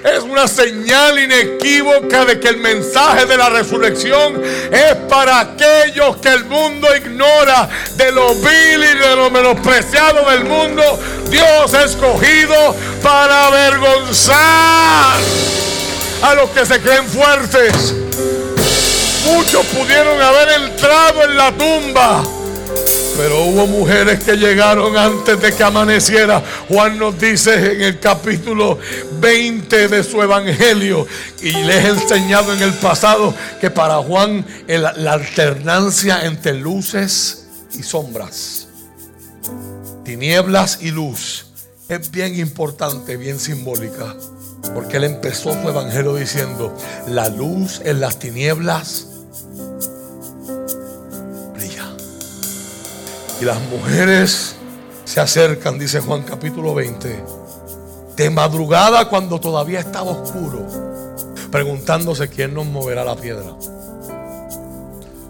Es 0.03 0.19
una 0.23 0.49
señal 0.49 1.17
inequívoca 1.17 2.25
de 2.25 2.37
que 2.37 2.49
el 2.49 2.57
mensaje 2.57 3.25
de 3.25 3.37
la 3.37 3.49
resurrección 3.49 4.41
es 4.69 4.95
para 5.07 5.39
aquellos 5.39 6.17
que 6.17 6.27
el 6.27 6.43
mundo 6.43 6.93
ignora, 6.93 7.69
de 7.95 8.11
lo 8.11 8.35
vil 8.35 8.83
y 8.83 8.97
de 8.97 9.15
lo 9.15 9.31
menospreciado 9.31 10.29
del 10.29 10.43
mundo. 10.43 10.83
Dios 11.29 11.73
ha 11.73 11.85
escogido 11.85 12.75
para 13.01 13.47
avergonzar 13.47 15.17
a 16.21 16.33
los 16.35 16.49
que 16.49 16.65
se 16.65 16.81
creen 16.81 17.07
fuertes. 17.07 17.93
Muchos 19.25 19.65
pudieron 19.67 20.21
haber 20.21 20.63
entrado 20.63 21.23
en 21.23 21.37
la 21.37 21.51
tumba 21.53 22.23
Pero 23.15 23.43
hubo 23.45 23.67
mujeres 23.67 24.23
que 24.23 24.35
llegaron 24.35 24.97
antes 24.97 25.39
de 25.39 25.53
que 25.53 25.63
amaneciera. 25.63 26.43
Juan 26.67 26.97
nos 26.97 27.19
dice 27.19 27.73
en 27.73 27.81
el 27.81 27.99
capítulo 27.99 28.79
20 29.19 29.87
de 29.87 30.03
su 30.03 30.21
evangelio. 30.21 31.05
Y 31.41 31.51
les 31.51 31.85
he 31.85 31.89
enseñado 31.89 32.53
en 32.53 32.61
el 32.61 32.73
pasado 32.73 33.33
que 33.61 33.69
para 33.69 33.97
Juan 33.97 34.45
la 34.67 35.13
alternancia 35.13 36.25
entre 36.25 36.55
luces 36.55 37.47
y 37.73 37.83
sombras, 37.83 38.67
tinieblas 40.03 40.79
y 40.81 40.91
luz, 40.91 41.45
es 41.89 42.09
bien 42.09 42.39
importante, 42.39 43.17
bien 43.17 43.39
simbólica. 43.39 44.15
Porque 44.73 44.97
él 44.97 45.03
empezó 45.03 45.53
su 45.53 45.69
evangelio 45.69 46.15
diciendo, 46.15 46.75
la 47.07 47.29
luz 47.29 47.81
en 47.83 47.99
las 47.99 48.17
tinieblas 48.17 49.07
Y 53.41 53.45
las 53.45 53.59
mujeres 53.61 54.55
se 55.05 55.19
acercan, 55.19 55.77
dice 55.77 55.99
Juan 55.99 56.23
capítulo 56.23 56.73
20, 56.73 57.23
de 58.15 58.29
madrugada 58.29 59.09
cuando 59.09 59.39
todavía 59.39 59.79
estaba 59.79 60.11
oscuro, 60.11 60.65
preguntándose 61.51 62.29
quién 62.29 62.53
nos 62.53 62.65
moverá 62.65 63.03
la 63.03 63.15
piedra. 63.15 63.53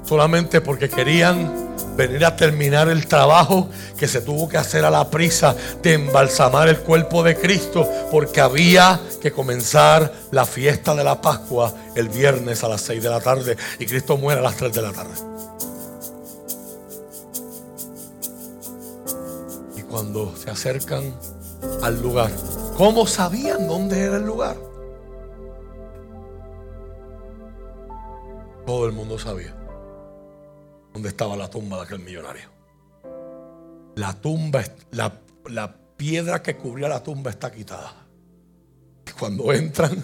Solamente 0.05 0.61
porque 0.61 0.89
querían 0.89 1.63
venir 1.95 2.25
a 2.25 2.35
terminar 2.35 2.89
el 2.89 3.07
trabajo 3.07 3.69
que 3.97 4.07
se 4.07 4.21
tuvo 4.21 4.49
que 4.49 4.57
hacer 4.57 4.83
a 4.85 4.89
la 4.89 5.09
prisa 5.09 5.55
de 5.81 5.93
embalsamar 5.93 6.67
el 6.67 6.79
cuerpo 6.79 7.23
de 7.23 7.35
Cristo, 7.35 7.87
porque 8.11 8.41
había 8.41 8.99
que 9.21 9.31
comenzar 9.31 10.11
la 10.31 10.45
fiesta 10.45 10.95
de 10.95 11.03
la 11.03 11.21
Pascua 11.21 11.73
el 11.95 12.09
viernes 12.09 12.63
a 12.63 12.67
las 12.67 12.81
6 12.81 13.01
de 13.01 13.09
la 13.09 13.21
tarde 13.21 13.57
y 13.79 13.85
Cristo 13.85 14.17
muere 14.17 14.39
a 14.39 14.43
las 14.43 14.57
3 14.57 14.73
de 14.73 14.81
la 14.81 14.91
tarde. 14.91 15.33
Cuando 19.93 20.35
se 20.35 20.49
acercan 20.49 21.13
al 21.83 22.01
lugar. 22.01 22.31
¿Cómo 22.77 23.05
sabían 23.05 23.67
dónde 23.67 23.99
era 23.99 24.17
el 24.17 24.25
lugar? 24.25 24.57
Todo 28.65 28.87
el 28.87 28.91
mundo 28.91 29.19
sabía 29.19 29.55
dónde 30.93 31.09
estaba 31.09 31.35
la 31.35 31.47
tumba 31.47 31.77
de 31.77 31.83
aquel 31.83 31.99
millonario. 31.99 32.49
La 33.95 34.19
tumba, 34.19 34.63
la, 34.89 35.13
la 35.45 35.75
piedra 35.95 36.41
que 36.41 36.57
cubría 36.57 36.89
la 36.89 37.03
tumba 37.03 37.29
está 37.29 37.51
quitada. 37.51 37.93
Y 39.07 39.11
cuando 39.11 39.53
entran, 39.53 40.03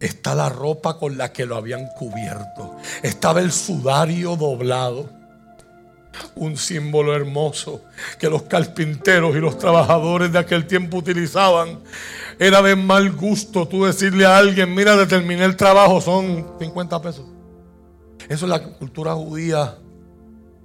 está 0.00 0.34
la 0.34 0.50
ropa 0.50 0.98
con 0.98 1.16
la 1.16 1.32
que 1.32 1.46
lo 1.46 1.56
habían 1.56 1.86
cubierto. 1.96 2.76
Estaba 3.02 3.40
el 3.40 3.52
sudario 3.52 4.36
doblado 4.36 5.17
un 6.34 6.56
símbolo 6.56 7.14
hermoso 7.14 7.82
que 8.18 8.28
los 8.28 8.42
carpinteros 8.42 9.34
y 9.36 9.40
los 9.40 9.58
trabajadores 9.58 10.32
de 10.32 10.38
aquel 10.38 10.66
tiempo 10.66 10.98
utilizaban. 10.98 11.80
Era 12.38 12.62
de 12.62 12.76
mal 12.76 13.12
gusto 13.12 13.66
tú 13.66 13.84
decirle 13.84 14.24
a 14.24 14.38
alguien, 14.38 14.74
mira, 14.74 15.06
terminé 15.06 15.44
el 15.44 15.56
trabajo, 15.56 16.00
son 16.00 16.46
50 16.58 17.02
pesos. 17.02 17.24
Eso 18.28 18.44
en 18.44 18.50
la 18.50 18.62
cultura 18.62 19.14
judía 19.14 19.78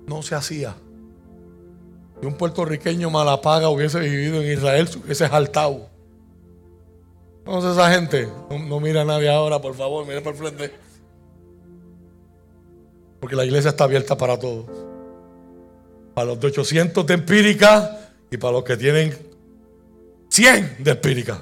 no 0.07 0.21
se 0.21 0.35
hacía. 0.35 0.75
Si 2.19 2.27
un 2.27 2.35
puertorriqueño 2.35 3.09
malapaga 3.09 3.69
hubiese 3.69 3.99
vivido 3.99 4.41
en 4.41 4.51
Israel, 4.51 4.87
se 4.87 4.99
hubiese 4.99 5.27
saltado. 5.27 5.89
Entonces 7.39 7.71
esa 7.71 7.91
gente, 7.91 8.29
no, 8.67 8.79
mira 8.79 9.01
a 9.01 9.05
nadie 9.05 9.29
ahora, 9.29 9.59
por 9.59 9.75
favor, 9.75 10.05
mire 10.05 10.21
por 10.21 10.33
el 10.33 10.39
frente. 10.39 10.71
Porque 13.19 13.35
la 13.35 13.45
iglesia 13.45 13.69
está 13.69 13.83
abierta 13.83 14.17
para 14.17 14.37
todos. 14.37 14.65
Para 16.13 16.27
los 16.27 16.39
de 16.39 16.47
800 16.47 17.05
de 17.05 17.13
empírica 17.13 18.11
y 18.29 18.37
para 18.37 18.53
los 18.53 18.63
que 18.63 18.77
tienen 18.77 19.17
100 20.29 20.83
de 20.83 20.91
empírica. 20.91 21.41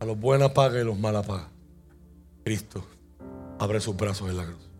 A 0.00 0.04
los 0.04 0.18
buenas 0.18 0.50
paga 0.50 0.80
y 0.80 0.84
los 0.84 0.98
malas 0.98 1.26
paga. 1.26 1.48
Cristo 2.44 2.84
abre 3.58 3.80
sus 3.80 3.96
brazos 3.96 4.28
en 4.28 4.36
la 4.36 4.44
cruz. 4.44 4.70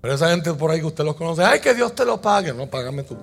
Pero 0.00 0.14
esa 0.14 0.30
gente 0.30 0.52
por 0.54 0.70
ahí 0.70 0.80
que 0.80 0.86
usted 0.86 1.04
los 1.04 1.14
conoce, 1.14 1.44
ay, 1.44 1.60
que 1.60 1.74
Dios 1.74 1.94
te 1.94 2.04
lo 2.04 2.20
pague. 2.20 2.52
No, 2.52 2.68
págame 2.68 3.04
tú. 3.04 3.16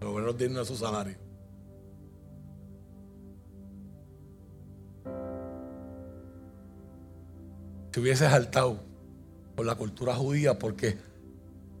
Lo 0.00 0.12
bueno 0.12 0.34
tiene 0.34 0.62
su 0.64 0.76
salario. 0.76 1.16
Si 7.92 8.00
hubiese 8.00 8.28
saltado 8.28 8.89
la 9.64 9.74
cultura 9.74 10.14
judía 10.14 10.58
porque 10.58 10.98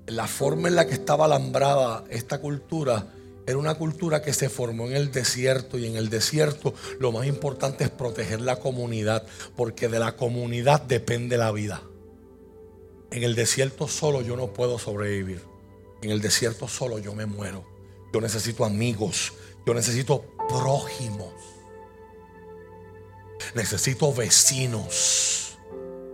la 0.06 0.26
forma 0.26 0.68
en 0.68 0.74
la 0.74 0.86
que 0.86 0.94
estaba 0.94 1.26
alambrada 1.26 2.04
esta 2.10 2.40
cultura 2.40 3.06
era 3.46 3.58
una 3.58 3.74
cultura 3.74 4.22
que 4.22 4.32
se 4.32 4.48
formó 4.48 4.86
en 4.86 4.94
el 4.94 5.12
desierto 5.12 5.78
y 5.78 5.86
en 5.86 5.96
el 5.96 6.08
desierto 6.08 6.74
lo 6.98 7.12
más 7.12 7.26
importante 7.26 7.84
es 7.84 7.90
proteger 7.90 8.40
la 8.40 8.56
comunidad 8.56 9.26
porque 9.56 9.88
de 9.88 9.98
la 9.98 10.16
comunidad 10.16 10.82
depende 10.82 11.36
la 11.36 11.50
vida. 11.50 11.82
En 13.10 13.24
el 13.24 13.34
desierto 13.34 13.88
solo 13.88 14.22
yo 14.22 14.36
no 14.36 14.52
puedo 14.52 14.78
sobrevivir. 14.78 15.42
En 16.02 16.10
el 16.10 16.20
desierto 16.20 16.68
solo 16.68 16.98
yo 16.98 17.14
me 17.14 17.26
muero. 17.26 17.64
Yo 18.12 18.20
necesito 18.20 18.64
amigos. 18.64 19.32
Yo 19.66 19.74
necesito 19.74 20.24
prójimos. 20.48 21.34
Necesito 23.54 24.12
vecinos. 24.14 25.49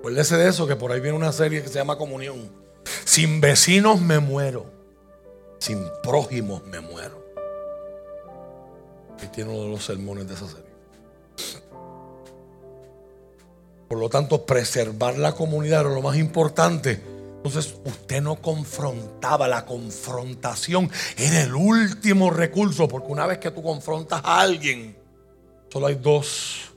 Acuérdese 0.06 0.36
de 0.36 0.48
eso, 0.48 0.68
que 0.68 0.76
por 0.76 0.92
ahí 0.92 1.00
viene 1.00 1.16
una 1.16 1.32
serie 1.32 1.60
que 1.60 1.68
se 1.68 1.74
llama 1.74 1.98
Comunión. 1.98 2.48
Sin 3.04 3.40
vecinos 3.40 4.00
me 4.00 4.20
muero. 4.20 4.66
Sin 5.58 5.84
prójimos 6.00 6.64
me 6.64 6.78
muero. 6.78 7.26
Aquí 9.12 9.26
tiene 9.34 9.50
uno 9.50 9.64
de 9.64 9.70
los 9.70 9.84
sermones 9.84 10.28
de 10.28 10.34
esa 10.34 10.46
serie. 10.46 10.70
Por 13.88 13.98
lo 13.98 14.08
tanto, 14.08 14.46
preservar 14.46 15.18
la 15.18 15.32
comunidad 15.32 15.80
era 15.80 15.90
lo 15.90 16.02
más 16.02 16.16
importante. 16.16 17.02
Entonces, 17.38 17.74
usted 17.84 18.22
no 18.22 18.36
confrontaba. 18.36 19.48
La 19.48 19.66
confrontación 19.66 20.88
era 21.18 21.42
el 21.42 21.52
último 21.52 22.30
recurso. 22.30 22.86
Porque 22.86 23.10
una 23.10 23.26
vez 23.26 23.38
que 23.38 23.50
tú 23.50 23.60
confrontas 23.60 24.20
a 24.22 24.40
alguien, 24.40 24.96
solo 25.68 25.88
hay 25.88 25.96
dos 25.96 26.75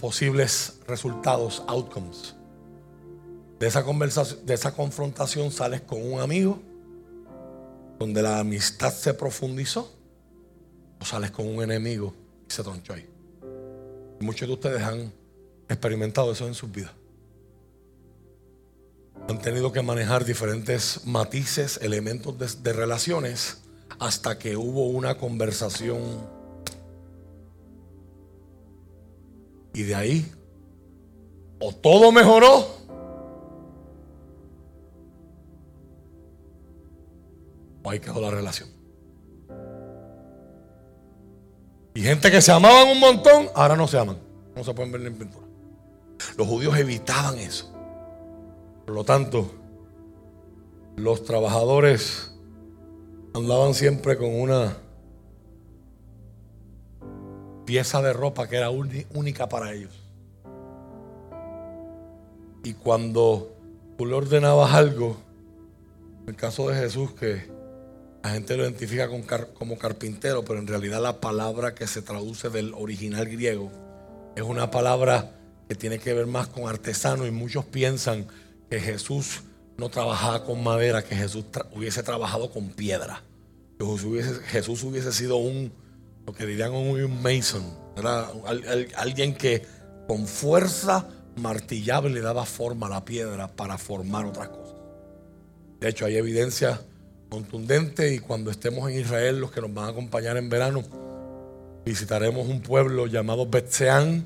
posibles 0.00 0.80
resultados, 0.86 1.62
outcomes. 1.68 2.34
De 3.58 3.66
esa 3.66 3.84
conversación, 3.84 4.46
de 4.46 4.54
esa 4.54 4.72
confrontación 4.72 5.52
sales 5.52 5.82
con 5.82 6.02
un 6.02 6.20
amigo 6.20 6.58
donde 7.98 8.22
la 8.22 8.38
amistad 8.38 8.92
se 8.92 9.12
profundizó 9.12 9.94
o 10.98 11.04
sales 11.04 11.30
con 11.30 11.46
un 11.46 11.62
enemigo 11.62 12.14
y 12.48 12.52
se 12.52 12.62
tronchó 12.62 12.94
ahí. 12.94 13.06
muchos 14.20 14.48
de 14.48 14.54
ustedes 14.54 14.82
han 14.82 15.12
experimentado 15.68 16.32
eso 16.32 16.46
en 16.46 16.54
sus 16.54 16.72
vidas. 16.72 16.92
Han 19.28 19.38
tenido 19.38 19.70
que 19.70 19.82
manejar 19.82 20.24
diferentes 20.24 21.06
matices, 21.06 21.78
elementos 21.82 22.38
de, 22.38 22.48
de 22.62 22.72
relaciones 22.72 23.58
hasta 23.98 24.38
que 24.38 24.56
hubo 24.56 24.86
una 24.86 25.18
conversación 25.18 26.39
Y 29.72 29.82
de 29.82 29.94
ahí, 29.94 30.32
o 31.60 31.72
todo 31.72 32.12
mejoró, 32.12 32.66
o 37.82 37.90
ahí 37.90 38.00
quedó 38.00 38.20
la 38.20 38.30
relación. 38.30 38.68
Y 41.94 42.02
gente 42.02 42.30
que 42.30 42.40
se 42.40 42.52
amaban 42.52 42.88
un 42.88 43.00
montón, 43.00 43.48
ahora 43.54 43.76
no 43.76 43.86
se 43.86 43.98
aman. 43.98 44.16
No 44.54 44.64
se 44.64 44.74
pueden 44.74 44.92
ver 44.92 45.06
en 45.06 45.16
pintura. 45.16 45.46
Los 46.36 46.46
judíos 46.46 46.76
evitaban 46.78 47.38
eso. 47.38 47.72
Por 48.86 48.94
lo 48.94 49.04
tanto, 49.04 49.50
los 50.96 51.24
trabajadores 51.24 52.34
andaban 53.34 53.74
siempre 53.74 54.16
con 54.16 54.34
una 54.34 54.76
pieza 57.70 58.02
de 58.02 58.12
ropa 58.12 58.48
que 58.48 58.56
era 58.56 58.68
única 58.68 59.48
para 59.48 59.72
ellos. 59.72 59.92
Y 62.64 62.72
cuando 62.72 63.54
tú 63.96 64.06
le 64.06 64.14
ordenabas 64.14 64.74
algo, 64.74 65.16
en 66.22 66.30
el 66.30 66.34
caso 66.34 66.68
de 66.68 66.74
Jesús, 66.74 67.12
que 67.12 67.48
la 68.24 68.30
gente 68.30 68.56
lo 68.56 68.64
identifica 68.64 69.08
como 69.54 69.78
carpintero, 69.78 70.44
pero 70.44 70.58
en 70.58 70.66
realidad 70.66 71.00
la 71.00 71.20
palabra 71.20 71.72
que 71.72 71.86
se 71.86 72.02
traduce 72.02 72.50
del 72.50 72.74
original 72.74 73.26
griego 73.26 73.70
es 74.34 74.42
una 74.42 74.72
palabra 74.72 75.30
que 75.68 75.76
tiene 75.76 76.00
que 76.00 76.12
ver 76.12 76.26
más 76.26 76.48
con 76.48 76.68
artesano 76.68 77.24
y 77.24 77.30
muchos 77.30 77.64
piensan 77.66 78.26
que 78.68 78.80
Jesús 78.80 79.42
no 79.76 79.90
trabajaba 79.90 80.44
con 80.44 80.60
madera, 80.64 81.04
que 81.04 81.14
Jesús 81.14 81.44
hubiese 81.70 82.02
trabajado 82.02 82.50
con 82.50 82.70
piedra. 82.70 83.22
Jesús 84.48 84.82
hubiese 84.82 85.12
sido 85.12 85.36
un 85.36 85.72
lo 86.26 86.32
que 86.32 86.46
dirían 86.46 86.72
un 86.72 87.22
mason, 87.22 87.64
era 87.96 88.28
alguien 88.96 89.34
que 89.34 89.64
con 90.06 90.26
fuerza 90.26 91.06
martillaba 91.36 92.08
y 92.08 92.12
le 92.12 92.20
daba 92.20 92.44
forma 92.44 92.86
a 92.86 92.90
la 92.90 93.04
piedra 93.04 93.48
para 93.48 93.78
formar 93.78 94.26
otras 94.26 94.48
cosas. 94.48 94.74
De 95.80 95.88
hecho, 95.88 96.04
hay 96.04 96.16
evidencia 96.16 96.80
contundente 97.28 98.12
y 98.12 98.18
cuando 98.18 98.50
estemos 98.50 98.90
en 98.90 99.00
Israel, 99.00 99.40
los 99.40 99.50
que 99.50 99.60
nos 99.60 99.72
van 99.72 99.86
a 99.86 99.88
acompañar 99.88 100.36
en 100.36 100.48
verano, 100.48 100.82
visitaremos 101.84 102.46
un 102.48 102.60
pueblo 102.60 103.06
llamado 103.06 103.46
Betseán, 103.46 104.24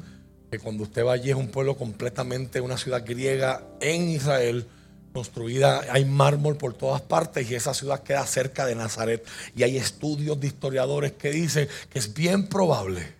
que 0.51 0.59
cuando 0.59 0.83
usted 0.85 1.05
va 1.05 1.13
allí 1.13 1.31
es 1.31 1.37
un 1.37 1.49
pueblo 1.49 1.77
completamente, 1.77 2.61
una 2.61 2.77
ciudad 2.77 3.05
griega 3.07 3.63
en 3.81 4.09
Israel, 4.09 4.67
construida, 5.15 5.81
hay 5.93 6.05
mármol 6.05 6.57
por 6.57 6.75
todas 6.75 7.01
partes 7.01 7.49
y 7.49 7.55
esa 7.55 7.73
ciudad 7.73 8.03
queda 8.03 8.27
cerca 8.27 8.67
de 8.67 8.75
Nazaret. 8.75 9.25
Y 9.57 9.63
hay 9.63 9.77
estudios 9.77 10.41
de 10.41 10.49
historiadores 10.49 11.13
que 11.13 11.31
dicen 11.31 11.69
que 11.89 12.01
es 12.01 12.13
bien 12.13 12.49
probable 12.49 13.15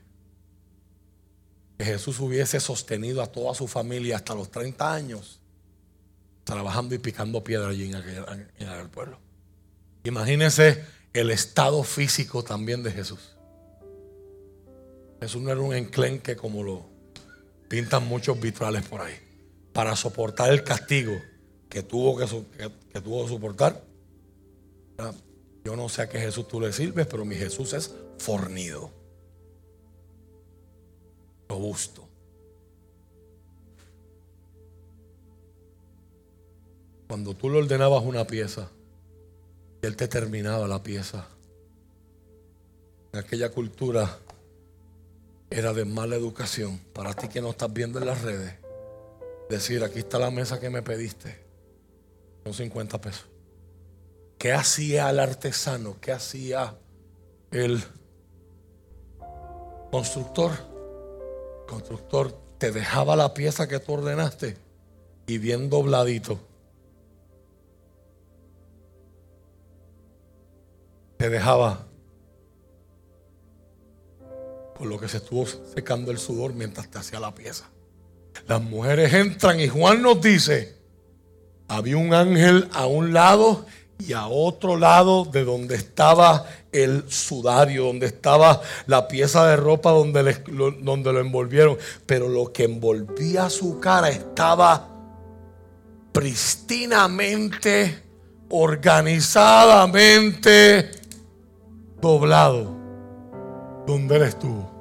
que 1.79 1.85
Jesús 1.85 2.19
hubiese 2.19 2.59
sostenido 2.59 3.23
a 3.23 3.29
toda 3.29 3.55
su 3.55 3.69
familia 3.69 4.17
hasta 4.17 4.35
los 4.35 4.51
30 4.51 4.93
años 4.93 5.41
trabajando 6.43 6.97
y 6.97 6.99
picando 6.99 7.45
piedra 7.45 7.69
allí 7.69 7.89
en 7.89 7.95
aquel, 7.95 8.89
pueblo. 8.91 9.19
Imagínense 10.03 10.85
el 11.13 11.31
estado 11.31 11.85
físico 11.85 12.43
también 12.43 12.83
de 12.83 12.91
Jesús. 12.91 13.37
Jesús 15.21 15.41
no 15.41 15.53
era 15.53 15.61
un 15.61 15.75
enclenque 15.75 16.35
como 16.35 16.65
lo 16.65 16.87
pintan 17.69 18.05
muchos 18.05 18.39
vitrales 18.41 18.83
por 18.83 19.01
ahí. 19.01 19.15
Para 19.73 19.95
soportar 19.95 20.51
el 20.51 20.65
castigo 20.65 21.15
que 21.75 21.83
tuvo 21.83 22.17
que, 22.17 22.25
que, 22.93 23.01
tuvo 23.01 23.25
que 23.25 23.31
soportar. 23.31 23.83
Yo 25.65 25.75
no 25.75 25.89
sé 25.89 26.03
a 26.03 26.09
qué 26.09 26.21
Jesús 26.21 26.47
tú 26.47 26.61
le 26.61 26.73
sirves, 26.73 27.05
pero 27.09 27.25
mi 27.25 27.35
Jesús 27.35 27.73
es 27.73 27.93
fornido, 28.17 28.93
robusto. 31.49 32.07
Cuando 37.09 37.35
tú 37.35 37.51
le 37.51 37.59
ordenabas 37.59 38.05
una 38.05 38.25
pieza, 38.25 38.71
y 39.83 39.87
él 39.87 39.97
te 39.97 40.07
terminaba 40.07 40.69
la 40.69 40.81
pieza. 40.81 41.27
En 43.13 43.19
aquella 43.19 43.51
cultura 43.51 44.17
era 45.51 45.73
de 45.73 45.85
mala 45.85 46.15
educación. 46.15 46.79
Para 46.93 47.15
ti 47.15 47.27
que 47.27 47.41
no 47.41 47.51
estás 47.51 47.73
viendo 47.73 47.99
en 47.99 48.07
las 48.07 48.23
redes, 48.23 48.55
decir, 49.51 49.83
aquí 49.83 49.99
está 49.99 50.21
la 50.21 50.31
mesa 50.31 50.61
que 50.61 50.71
me 50.71 50.81
pediste. 50.81 51.44
Son 52.45 52.53
50 52.53 53.01
pesos. 53.01 53.27
¿Qué 54.39 54.53
hacía 54.53 55.09
el 55.11 55.19
artesano? 55.19 55.97
¿Qué 56.01 56.13
hacía 56.13 56.77
el 57.51 57.83
constructor? 59.91 60.53
El 61.63 61.67
constructor 61.67 62.39
te 62.59 62.71
dejaba 62.71 63.17
la 63.17 63.33
pieza 63.33 63.67
que 63.67 63.81
tú 63.81 63.95
ordenaste 63.95 64.59
y 65.27 65.39
bien 65.39 65.71
dobladito. 65.71 66.39
Te 71.17 71.31
dejaba 71.31 71.87
por 74.75 74.87
lo 74.87 74.99
que 74.99 75.09
se 75.09 75.19
estuvo 75.19 75.47
secando 75.47 76.11
el 76.11 76.19
sudor 76.19 76.53
mientras 76.53 76.91
te 76.91 76.99
hacía 76.99 77.21
la 77.21 77.35
pieza. 77.35 77.71
Las 78.47 78.61
mujeres 78.61 79.15
entran 79.15 79.61
y 79.61 79.69
Juan 79.69 80.03
nos 80.03 80.21
dice, 80.21 80.77
había 81.69 81.97
un 81.97 82.15
ángel 82.15 82.69
a 82.73 82.87
un 82.87 83.13
lado 83.13 83.67
y 83.99 84.13
a 84.13 84.27
otro 84.27 84.77
lado 84.77 85.25
de 85.25 85.45
donde 85.45 85.77
estaba 85.77 86.45
el 86.73 87.05
sudario, 87.09 87.85
donde 87.85 88.07
estaba 88.07 88.61
la 88.87 89.07
pieza 89.09 89.47
de 89.47 89.57
ropa 89.57 89.91
donde, 89.91 90.43
lo, 90.49 90.73
donde 90.73 91.13
lo 91.13 91.21
envolvieron. 91.21 91.79
Pero 92.07 92.29
lo 92.29 92.53
que 92.53 92.65
envolvía 92.65 93.49
su 93.49 93.79
cara 93.81 94.09
estaba 94.09 94.89
pristinamente, 96.13 98.03
organizadamente 98.51 100.91
doblado 102.01 102.77
donde 103.87 104.17
él 104.17 104.23
estuvo. 104.23 104.73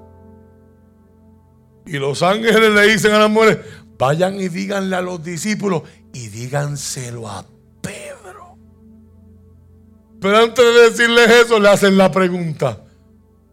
Y 1.85 1.97
los 1.97 2.23
ángeles 2.23 2.71
le 2.71 2.93
dicen 2.93 3.11
a 3.13 3.19
las 3.19 3.29
mujeres, 3.29 3.59
vayan 3.97 4.39
y 4.39 4.47
díganle 4.47 4.95
a 4.95 5.01
los 5.01 5.21
discípulos 5.23 5.83
y 6.13 6.29
díganselo 6.29 7.27
a 7.27 7.45
Pedro. 7.81 8.57
Pero 10.21 10.37
antes 10.37 10.63
de 10.63 10.89
decirles 10.89 11.29
eso, 11.29 11.59
le 11.59 11.69
hacen 11.69 11.97
la 11.97 12.11
pregunta, 12.11 12.81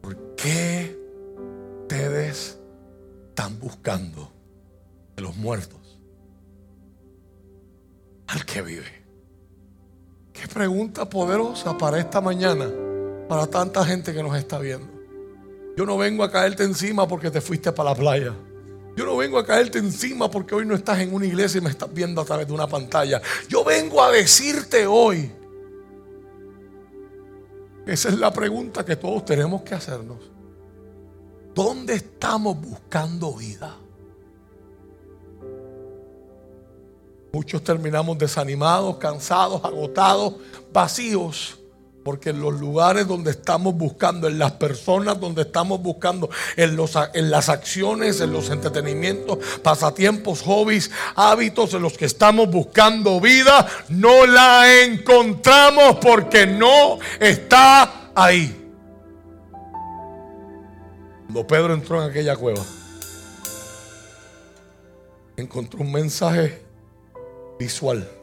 ¿por 0.00 0.36
qué 0.36 0.96
ustedes 1.82 2.58
están 3.30 3.58
buscando 3.58 4.30
de 5.16 5.22
los 5.22 5.36
muertos 5.36 5.98
al 8.28 8.44
que 8.44 8.62
vive? 8.62 9.00
Qué 10.32 10.46
pregunta 10.46 11.08
poderosa 11.08 11.76
para 11.76 11.98
esta 11.98 12.20
mañana, 12.20 12.70
para 13.28 13.46
tanta 13.46 13.84
gente 13.84 14.14
que 14.14 14.22
nos 14.22 14.36
está 14.36 14.58
viendo. 14.58 14.88
Yo 15.76 15.86
no 15.86 15.96
vengo 15.96 16.22
a 16.22 16.30
caerte 16.30 16.62
encima 16.62 17.08
porque 17.08 17.30
te 17.30 17.40
fuiste 17.40 17.72
para 17.72 17.90
la 17.90 17.96
playa. 17.96 18.34
Yo 19.00 19.06
no 19.06 19.16
vengo 19.16 19.38
a 19.38 19.46
caerte 19.46 19.78
encima 19.78 20.30
porque 20.30 20.54
hoy 20.54 20.66
no 20.66 20.74
estás 20.74 20.98
en 20.98 21.14
una 21.14 21.24
iglesia 21.24 21.56
y 21.56 21.62
me 21.62 21.70
estás 21.70 21.90
viendo 21.90 22.20
a 22.20 22.24
través 22.26 22.46
de 22.46 22.52
una 22.52 22.66
pantalla. 22.66 23.22
Yo 23.48 23.64
vengo 23.64 24.02
a 24.02 24.10
decirte 24.10 24.86
hoy. 24.86 25.32
Esa 27.86 28.10
es 28.10 28.18
la 28.18 28.30
pregunta 28.30 28.84
que 28.84 28.96
todos 28.96 29.24
tenemos 29.24 29.62
que 29.62 29.74
hacernos. 29.74 30.18
¿Dónde 31.54 31.94
estamos 31.94 32.60
buscando 32.60 33.32
vida? 33.32 33.74
Muchos 37.32 37.64
terminamos 37.64 38.18
desanimados, 38.18 38.98
cansados, 38.98 39.64
agotados, 39.64 40.34
vacíos. 40.74 41.58
Porque 42.04 42.30
en 42.30 42.40
los 42.40 42.58
lugares 42.58 43.06
donde 43.06 43.30
estamos 43.30 43.74
buscando, 43.74 44.26
en 44.26 44.38
las 44.38 44.52
personas 44.52 45.20
donde 45.20 45.42
estamos 45.42 45.82
buscando, 45.82 46.30
en, 46.56 46.74
los, 46.74 46.94
en 47.14 47.30
las 47.30 47.48
acciones, 47.48 48.20
en 48.20 48.32
los 48.32 48.48
entretenimientos, 48.50 49.38
pasatiempos, 49.62 50.42
hobbies, 50.42 50.90
hábitos 51.14 51.74
en 51.74 51.82
los 51.82 51.98
que 51.98 52.06
estamos 52.06 52.50
buscando 52.50 53.20
vida, 53.20 53.66
no 53.90 54.26
la 54.26 54.82
encontramos 54.82 55.96
porque 55.96 56.46
no 56.46 56.98
está 57.18 58.10
ahí. 58.14 58.56
Cuando 61.24 61.46
Pedro 61.46 61.74
entró 61.74 62.02
en 62.02 62.10
aquella 62.10 62.34
cueva, 62.34 62.64
encontró 65.36 65.80
un 65.80 65.92
mensaje 65.92 66.62
visual 67.58 68.19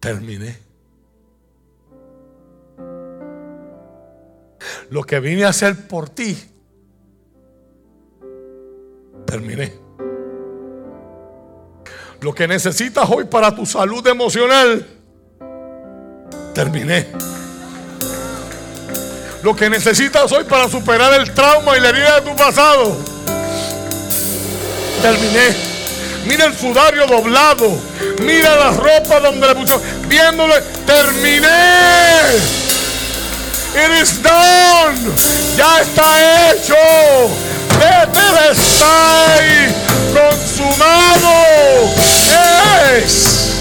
terminé. 0.00 0.58
Lo 4.90 5.04
que 5.04 5.20
vine 5.20 5.44
a 5.44 5.48
hacer 5.48 5.86
por 5.86 6.08
ti, 6.08 6.36
terminé. 9.26 9.72
Lo 12.20 12.34
que 12.34 12.48
necesitas 12.48 13.08
hoy 13.10 13.24
para 13.24 13.54
tu 13.54 13.64
salud 13.64 14.06
emocional, 14.06 14.86
terminé. 16.54 17.06
Lo 19.42 19.54
que 19.54 19.70
necesitas 19.70 20.32
hoy 20.32 20.44
para 20.44 20.68
superar 20.68 21.20
el 21.20 21.32
trauma 21.32 21.76
y 21.76 21.80
la 21.80 21.90
herida 21.90 22.20
de 22.20 22.30
tu 22.30 22.36
pasado, 22.36 22.96
terminé. 25.00 25.67
Mira 26.28 26.44
el 26.44 26.54
sudario 26.54 27.06
doblado. 27.06 27.80
Mira 28.20 28.54
la 28.54 28.70
ropa 28.72 29.18
donde 29.18 29.46
le 29.46 29.54
puso. 29.54 29.80
Viéndole, 30.08 30.60
terminé. 30.84 31.48
It 33.74 34.02
is 34.02 34.22
done. 34.22 34.98
Ya 35.56 35.80
está 35.80 36.50
hecho. 36.50 36.74
Vete 37.78 38.50
está 38.50 39.38
consumado. 40.12 41.32
Es. 42.94 43.54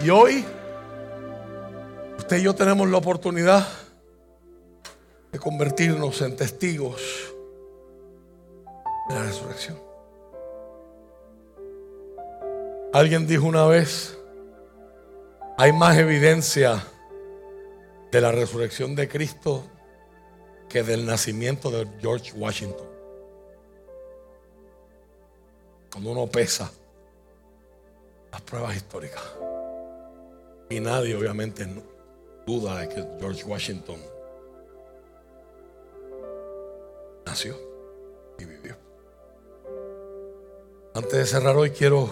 Y 0.00 0.10
hoy, 0.10 0.44
usted 2.18 2.38
y 2.38 2.42
yo 2.42 2.54
tenemos 2.54 2.88
la 2.88 2.98
oportunidad 2.98 3.64
de 5.32 5.38
convertirnos 5.38 6.20
en 6.22 6.36
testigos 6.36 7.02
de 9.08 9.14
la 9.14 9.22
resurrección. 9.22 9.78
Alguien 12.92 13.26
dijo 13.26 13.46
una 13.46 13.66
vez, 13.66 14.18
hay 15.56 15.72
más 15.72 15.98
evidencia 15.98 16.82
de 18.10 18.20
la 18.20 18.32
resurrección 18.32 18.94
de 18.94 19.08
Cristo 19.08 19.64
que 20.68 20.82
del 20.82 21.04
nacimiento 21.04 21.70
de 21.70 21.86
George 22.00 22.32
Washington. 22.32 22.86
Cuando 25.90 26.12
uno 26.12 26.26
pesa 26.26 26.70
las 28.30 28.40
pruebas 28.42 28.76
históricas. 28.76 29.22
Y 30.70 30.80
nadie 30.80 31.16
obviamente 31.16 31.66
duda 32.46 32.80
de 32.80 32.88
que 32.88 33.06
George 33.18 33.44
Washington 33.44 34.00
nació 37.28 37.56
y 38.38 38.44
vivió. 38.46 38.74
Antes 40.94 41.12
de 41.12 41.26
cerrar 41.26 41.56
hoy 41.56 41.70
quiero 41.70 42.08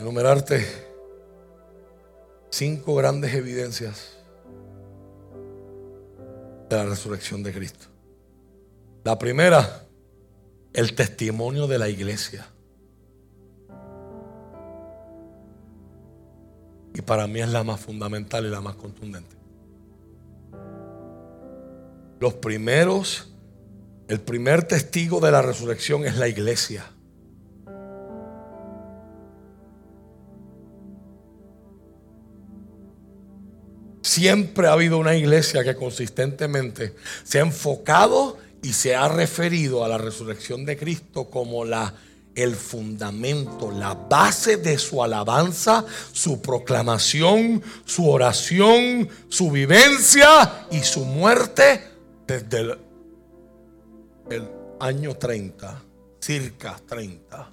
enumerarte 0.00 0.66
cinco 2.50 2.96
grandes 2.96 3.32
evidencias 3.34 4.18
de 6.68 6.76
la 6.76 6.84
resurrección 6.86 7.44
de 7.44 7.52
Cristo. 7.52 7.86
La 9.04 9.16
primera, 9.18 9.84
el 10.72 10.94
testimonio 10.96 11.68
de 11.68 11.78
la 11.78 11.88
iglesia. 11.88 12.46
Y 16.92 17.00
para 17.02 17.28
mí 17.28 17.40
es 17.40 17.48
la 17.48 17.62
más 17.62 17.78
fundamental 17.78 18.44
y 18.44 18.50
la 18.50 18.60
más 18.60 18.74
contundente. 18.74 19.38
Los 22.20 22.34
primeros, 22.34 23.27
el 24.08 24.20
primer 24.20 24.64
testigo 24.64 25.20
de 25.20 25.30
la 25.30 25.42
resurrección 25.42 26.06
es 26.06 26.16
la 26.16 26.28
iglesia. 26.28 26.90
Siempre 34.00 34.66
ha 34.66 34.72
habido 34.72 34.96
una 34.98 35.14
iglesia 35.14 35.62
que 35.62 35.76
consistentemente 35.76 36.94
se 37.22 37.38
ha 37.38 37.42
enfocado 37.42 38.38
y 38.62 38.72
se 38.72 38.96
ha 38.96 39.06
referido 39.08 39.84
a 39.84 39.88
la 39.88 39.98
resurrección 39.98 40.64
de 40.64 40.78
Cristo 40.78 41.28
como 41.30 41.64
la 41.64 41.94
el 42.34 42.54
fundamento, 42.54 43.72
la 43.72 43.94
base 43.94 44.58
de 44.58 44.78
su 44.78 45.02
alabanza, 45.02 45.84
su 46.12 46.40
proclamación, 46.40 47.60
su 47.84 48.08
oración, 48.08 49.08
su 49.28 49.50
vivencia 49.50 50.66
y 50.70 50.78
su 50.80 51.04
muerte 51.04 51.82
desde 52.28 52.60
el, 52.60 52.78
el 54.30 54.48
año 54.80 55.14
30, 55.14 55.82
circa 56.20 56.80
30 56.86 57.52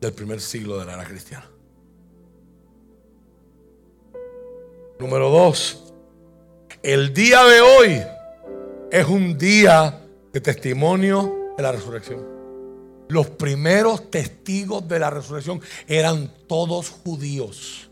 del 0.00 0.12
primer 0.12 0.40
siglo 0.40 0.78
de 0.78 0.86
la 0.86 0.94
era 0.94 1.04
cristiana. 1.04 1.50
Número 4.98 5.30
dos, 5.30 5.92
el 6.82 7.12
día 7.12 7.44
de 7.44 7.60
hoy 7.60 8.02
es 8.90 9.06
un 9.06 9.36
día 9.36 10.00
de 10.32 10.40
testimonio 10.40 11.52
de 11.56 11.62
la 11.62 11.72
resurrección. 11.72 12.26
Los 13.08 13.28
primeros 13.28 14.10
testigos 14.10 14.86
de 14.86 14.98
la 14.98 15.10
resurrección 15.10 15.60
eran 15.88 16.32
todos 16.46 16.90
judíos. 16.90 17.89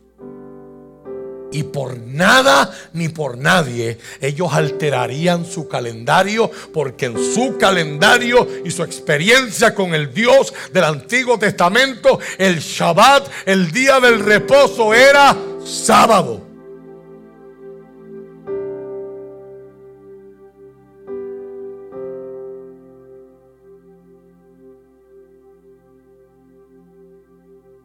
Y 1.51 1.63
por 1.63 1.97
nada 1.99 2.71
ni 2.93 3.09
por 3.09 3.39
nadie 3.39 3.99
ellos 4.21 4.53
alterarían 4.53 5.47
su 5.47 5.67
calendario 5.67 6.51
porque 6.73 7.07
en 7.07 7.35
su 7.35 7.57
calendario 7.57 8.47
y 8.65 8.71
su 8.71 8.83
experiencia 8.83 9.75
con 9.75 9.95
el 9.95 10.13
Dios 10.13 10.53
del 10.73 10.85
Antiguo 10.85 11.39
Testamento, 11.39 12.19
el 12.37 12.59
Shabbat, 12.59 13.29
el 13.47 13.71
día 13.73 13.99
del 13.99 14.21
reposo, 14.21 14.93
era 14.93 15.37
sábado. 15.65 16.49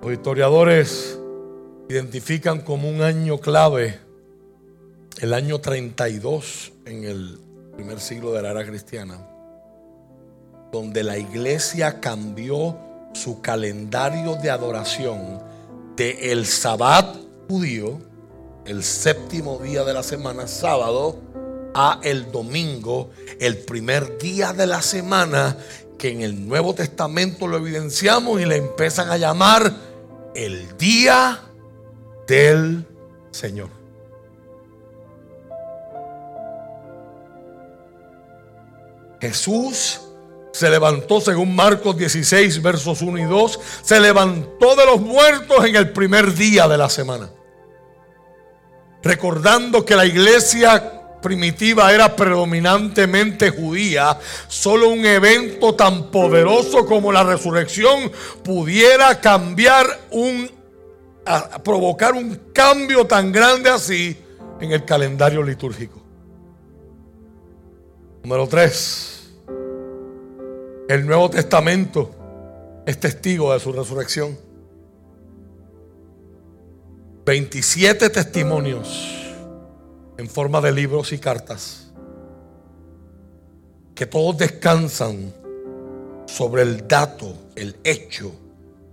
Los 0.02 0.12
historiadores 0.12 1.18
identifican 1.94 2.62
como 2.62 2.90
un 2.90 3.04
año 3.04 3.38
clave 3.38 4.00
el 5.20 5.32
año 5.32 5.62
32 5.62 6.72
en 6.86 7.04
el 7.04 7.40
primer 7.76 8.00
siglo 8.00 8.34
de 8.34 8.42
la 8.42 8.50
era 8.50 8.66
cristiana, 8.66 9.20
donde 10.72 11.04
la 11.04 11.20
iglesia 11.20 12.00
cambió 12.00 12.80
su 13.14 13.42
calendario 13.42 14.36
de 14.38 14.50
adoración 14.50 15.40
de 15.96 16.32
el 16.32 16.48
sabbat 16.48 17.16
judío, 17.48 18.00
el 18.66 18.84
séptimo 18.84 19.60
día 19.60 19.84
de 19.84 19.94
la 19.94 20.02
semana, 20.02 20.48
sábado, 20.48 21.20
a 21.76 22.00
el 22.02 22.32
domingo, 22.32 23.12
el 23.40 23.58
primer 23.58 24.18
día 24.18 24.52
de 24.52 24.66
la 24.66 24.82
semana, 24.82 25.58
que 26.00 26.12
en 26.12 26.22
el 26.22 26.48
Nuevo 26.48 26.74
Testamento 26.74 27.46
lo 27.46 27.58
evidenciamos 27.58 28.42
y 28.42 28.46
le 28.46 28.58
empiezan 28.58 29.12
a 29.12 29.18
llamar 29.18 29.72
el 30.34 30.76
día 30.78 31.53
del 32.34 32.86
Señor. 33.30 33.70
Jesús 39.22 40.02
se 40.52 40.70
levantó, 40.70 41.22
según 41.22 41.56
Marcos 41.56 41.96
16, 41.96 42.62
versos 42.62 43.02
1 43.04 43.20
y 43.20 43.24
2, 43.24 43.60
se 43.84 44.00
levantó 44.00 44.76
de 44.76 44.86
los 44.86 45.00
muertos 45.00 45.64
en 45.66 45.76
el 45.76 45.92
primer 45.92 46.34
día 46.34 46.68
de 46.68 46.78
la 46.78 46.90
semana. 46.90 47.30
Recordando 49.04 49.86
que 49.86 49.96
la 49.96 50.06
iglesia 50.06 51.20
primitiva 51.22 51.94
era 51.94 52.16
predominantemente 52.16 53.52
judía, 53.52 54.18
solo 54.48 54.90
un 54.90 55.06
evento 55.06 55.76
tan 55.76 56.10
poderoso 56.10 56.86
como 56.86 57.12
la 57.12 57.24
resurrección 57.24 58.12
pudiera 58.44 59.22
cambiar 59.22 59.86
un, 60.12 60.63
provocar 61.64 62.14
un 62.14 62.52
cambio 62.54 63.06
tan 63.06 63.32
grande 63.32 63.70
así 63.70 64.18
en 64.60 64.72
el 64.72 64.86
calendario 64.86 65.44
litúrgico. 65.44 66.02
Número 68.24 68.48
3. 68.48 69.32
El 70.90 71.06
Nuevo 71.06 71.30
Testamento 71.30 72.14
es 72.86 73.00
testigo 73.00 73.54
de 73.54 73.60
su 73.60 73.72
resurrección. 73.72 74.38
27 77.26 78.10
testimonios 78.10 79.34
en 80.18 80.28
forma 80.28 80.60
de 80.60 80.72
libros 80.74 81.14
y 81.14 81.20
cartas, 81.20 81.92
que 83.96 84.06
todos 84.06 84.38
descansan 84.38 85.34
sobre 86.26 86.64
el 86.64 86.88
dato, 86.88 87.34
el 87.56 87.78
hecho 87.84 88.32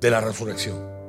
de 0.01 0.11
la 0.11 0.21
resurrección. 0.21 1.00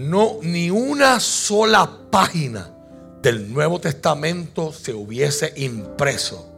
No, 0.00 0.38
ni 0.40 0.70
una 0.70 1.20
sola 1.20 2.08
página 2.10 2.74
del 3.20 3.52
Nuevo 3.52 3.78
Testamento 3.82 4.72
se 4.72 4.94
hubiese 4.94 5.52
impreso 5.56 6.50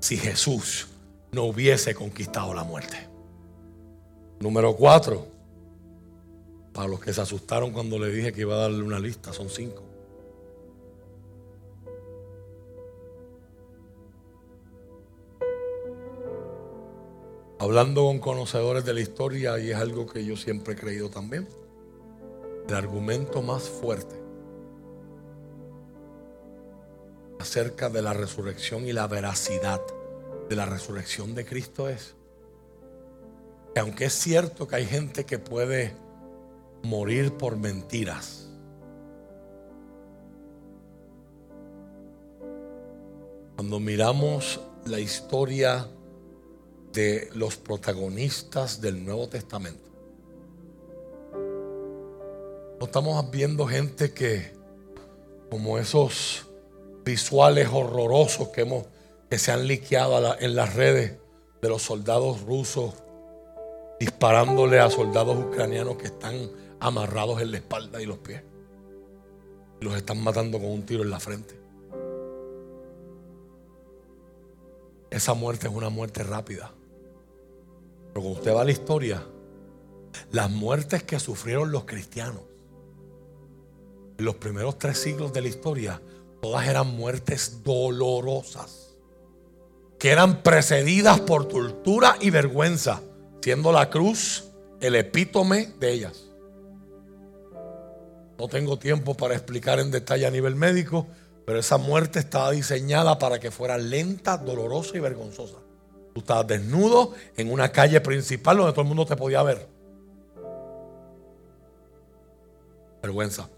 si 0.00 0.16
Jesús 0.16 0.86
no 1.30 1.44
hubiese 1.44 1.94
conquistado 1.94 2.54
la 2.54 2.64
muerte. 2.64 2.96
Número 4.40 4.74
cuatro, 4.74 5.26
para 6.72 6.88
los 6.88 6.98
que 6.98 7.12
se 7.12 7.20
asustaron 7.20 7.72
cuando 7.72 7.98
le 7.98 8.10
dije 8.10 8.32
que 8.32 8.40
iba 8.40 8.54
a 8.54 8.60
darle 8.60 8.82
una 8.82 8.98
lista, 8.98 9.34
son 9.34 9.50
cinco. 9.50 9.82
hablando 17.60 18.04
con 18.04 18.20
conocedores 18.20 18.84
de 18.84 18.94
la 18.94 19.00
historia, 19.00 19.58
y 19.58 19.72
es 19.72 19.76
algo 19.76 20.06
que 20.06 20.24
yo 20.24 20.36
siempre 20.36 20.74
he 20.74 20.76
creído 20.76 21.10
también, 21.10 21.48
el 22.68 22.74
argumento 22.74 23.40
más 23.40 23.62
fuerte 23.62 24.14
acerca 27.40 27.88
de 27.88 28.02
la 28.02 28.12
resurrección 28.12 28.86
y 28.86 28.92
la 28.92 29.06
veracidad 29.06 29.80
de 30.48 30.56
la 30.56 30.66
resurrección 30.66 31.34
de 31.34 31.46
Cristo 31.46 31.88
es 31.88 32.14
que 33.74 33.80
aunque 33.80 34.06
es 34.06 34.12
cierto 34.12 34.68
que 34.68 34.76
hay 34.76 34.86
gente 34.86 35.24
que 35.24 35.38
puede 35.38 35.94
morir 36.82 37.32
por 37.36 37.56
mentiras, 37.56 38.48
cuando 43.56 43.80
miramos 43.80 44.60
la 44.84 45.00
historia 45.00 45.88
de 46.92 47.30
los 47.34 47.56
protagonistas 47.56 48.80
del 48.80 49.04
Nuevo 49.04 49.28
Testamento. 49.28 49.87
No 52.78 52.86
estamos 52.86 53.28
viendo 53.32 53.66
gente 53.66 54.12
que, 54.12 54.52
como 55.50 55.78
esos 55.78 56.46
visuales 57.04 57.68
horrorosos 57.72 58.48
que, 58.48 58.60
hemos, 58.60 58.84
que 59.28 59.38
se 59.38 59.50
han 59.50 59.66
liqueado 59.66 60.38
en 60.38 60.54
las 60.54 60.74
redes 60.74 61.16
de 61.60 61.68
los 61.68 61.82
soldados 61.82 62.42
rusos 62.42 62.94
disparándole 63.98 64.78
a 64.78 64.90
soldados 64.90 65.36
ucranianos 65.36 65.96
que 65.96 66.06
están 66.06 66.50
amarrados 66.78 67.42
en 67.42 67.50
la 67.50 67.56
espalda 67.56 68.00
y 68.00 68.06
los 68.06 68.18
pies. 68.18 68.44
Y 69.80 69.84
los 69.84 69.96
están 69.96 70.22
matando 70.22 70.58
con 70.58 70.70
un 70.70 70.86
tiro 70.86 71.02
en 71.02 71.10
la 71.10 71.18
frente. 71.18 71.58
Esa 75.10 75.34
muerte 75.34 75.66
es 75.66 75.74
una 75.74 75.88
muerte 75.88 76.22
rápida. 76.22 76.72
Pero 78.12 78.20
cuando 78.22 78.38
usted 78.38 78.54
va 78.54 78.60
a 78.60 78.64
la 78.64 78.70
historia, 78.70 79.26
las 80.30 80.48
muertes 80.48 81.02
que 81.02 81.18
sufrieron 81.18 81.72
los 81.72 81.84
cristianos 81.84 82.42
en 84.18 84.24
los 84.24 84.34
primeros 84.34 84.78
tres 84.78 84.98
siglos 84.98 85.32
de 85.32 85.42
la 85.42 85.48
historia, 85.48 86.02
todas 86.42 86.66
eran 86.66 86.88
muertes 86.88 87.62
dolorosas, 87.62 88.96
que 89.98 90.10
eran 90.10 90.42
precedidas 90.42 91.20
por 91.20 91.46
tortura 91.46 92.16
y 92.20 92.30
vergüenza, 92.30 93.00
siendo 93.40 93.70
la 93.70 93.90
cruz 93.90 94.50
el 94.80 94.96
epítome 94.96 95.72
de 95.78 95.92
ellas. 95.92 96.24
No 98.38 98.48
tengo 98.48 98.78
tiempo 98.78 99.14
para 99.14 99.34
explicar 99.34 99.78
en 99.78 99.90
detalle 99.90 100.26
a 100.26 100.30
nivel 100.30 100.56
médico, 100.56 101.06
pero 101.44 101.60
esa 101.60 101.78
muerte 101.78 102.18
estaba 102.18 102.50
diseñada 102.50 103.18
para 103.18 103.38
que 103.38 103.50
fuera 103.50 103.78
lenta, 103.78 104.36
dolorosa 104.36 104.96
y 104.96 105.00
vergonzosa. 105.00 105.58
Tú 106.12 106.20
estabas 106.20 106.46
desnudo 106.46 107.14
en 107.36 107.52
una 107.52 107.70
calle 107.70 108.00
principal 108.00 108.56
donde 108.56 108.72
todo 108.72 108.82
el 108.82 108.88
mundo 108.88 109.06
te 109.06 109.16
podía 109.16 109.42
ver. 109.42 109.68
Vergüenza. 113.00 113.48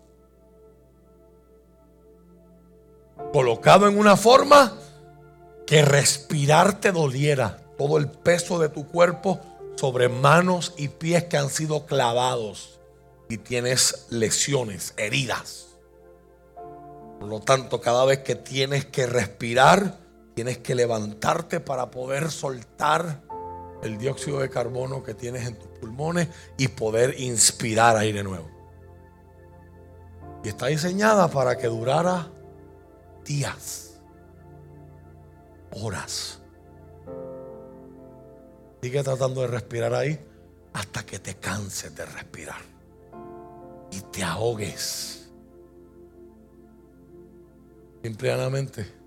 Colocado 3.33 3.89
en 3.89 3.97
una 3.97 4.17
forma 4.17 4.77
que 5.67 5.83
respirar 5.83 6.81
te 6.81 6.91
doliera. 6.91 7.59
Todo 7.79 7.97
el 7.97 8.11
peso 8.11 8.59
de 8.59 8.69
tu 8.69 8.87
cuerpo 8.87 9.41
sobre 9.77 10.09
manos 10.09 10.75
y 10.77 10.89
pies 10.89 11.25
que 11.25 11.37
han 11.37 11.49
sido 11.49 11.87
clavados 11.87 12.81
y 13.29 13.39
tienes 13.39 14.07
lesiones, 14.11 14.93
heridas. 14.97 15.69
Por 17.21 17.29
lo 17.29 17.41
tanto, 17.41 17.81
cada 17.81 18.05
vez 18.05 18.19
que 18.19 18.35
tienes 18.35 18.85
que 18.87 19.07
respirar, 19.07 19.99
tienes 20.35 20.59
que 20.59 20.75
levantarte 20.75 21.61
para 21.61 21.91
poder 21.91 22.31
soltar 22.31 23.23
el 23.83 23.97
dióxido 23.97 24.41
de 24.41 24.51
carbono 24.51 25.03
que 25.03 25.15
tienes 25.15 25.47
en 25.47 25.59
tus 25.59 25.69
pulmones 25.69 26.29
y 26.59 26.69
poder 26.69 27.21
inspirar 27.21 27.97
aire 27.97 28.25
nuevo. 28.25 28.51
Y 30.43 30.49
está 30.49 30.67
diseñada 30.67 31.29
para 31.29 31.57
que 31.57 31.69
durara 31.69 32.29
días, 33.25 34.01
horas. 35.73 36.41
Sigue 38.83 39.03
tratando 39.03 39.43
de 39.43 39.47
respirar 39.49 39.95
ahí 39.95 40.19
hasta 40.73 41.05
que 41.05 41.19
te 41.19 41.35
canses 41.35 41.95
de 41.95 42.07
respirar 42.07 42.61
y 43.91 44.01
te 44.01 44.23
ahogues. 44.23 45.31
Simplemente 48.03 49.01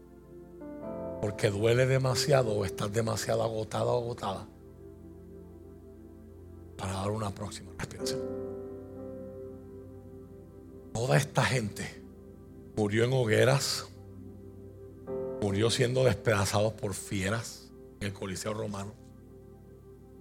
porque 1.21 1.49
duele 1.49 1.85
demasiado 1.85 2.51
o 2.51 2.65
estás 2.65 2.91
demasiado 2.91 3.43
agotado 3.43 3.93
o 3.93 4.03
agotada 4.03 4.45
para 6.77 6.93
dar 6.93 7.11
una 7.11 7.31
próxima 7.31 7.71
respiración. 7.77 8.19
Toda 10.93 11.15
esta 11.15 11.43
gente 11.43 12.03
murió 12.75 13.05
en 13.05 13.13
hogueras, 13.13 13.87
murió 15.43 15.69
siendo 15.69 16.05
despedazados 16.05 16.71
por 16.71 16.93
fieras 16.93 17.67
en 17.99 18.07
el 18.07 18.13
Coliseo 18.13 18.53
Romano. 18.53 18.93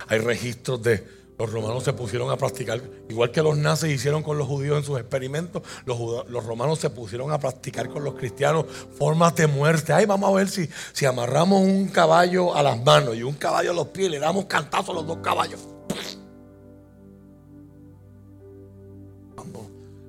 Hay 0.09 0.19
registros 0.19 0.83
de 0.83 1.23
los 1.39 1.51
romanos 1.51 1.85
se 1.85 1.93
pusieron 1.93 2.31
a 2.31 2.37
practicar, 2.37 2.81
igual 3.09 3.31
que 3.31 3.41
los 3.41 3.57
nazis 3.57 3.93
hicieron 3.93 4.23
con 4.23 4.37
los 4.37 4.49
judíos 4.49 4.79
en 4.79 4.85
sus 4.85 4.99
experimentos, 4.99 5.63
los, 5.87 6.45
romanos 6.45 6.81
se 6.81 6.91
pusieron 6.91 7.33
a 7.33 7.39
practicar 7.39 7.89
con 7.89 8.03
los 8.05 8.15
cristianos 8.15 8.67
formas 8.97 9.35
de 9.37 9.47
muerte. 9.47 9.93
Ay, 9.93 10.07
vamos 10.07 10.31
a 10.31 10.35
ver 10.35 10.49
si, 10.49 10.69
si 10.93 11.07
amarramos 11.07 11.61
un 11.61 11.89
caballo 11.89 12.55
a 12.55 12.63
las 12.63 12.83
manos 12.83 13.17
y 13.17 13.23
un 13.23 13.35
caballo 13.35 13.71
a 13.71 13.75
los 13.75 13.89
pies, 13.89 14.11
le 14.11 14.19
damos 14.19 14.47
cantazos 14.47 14.91
a 14.91 14.93
los 14.93 15.07
dos 15.07 15.19
caballos. 15.19 15.61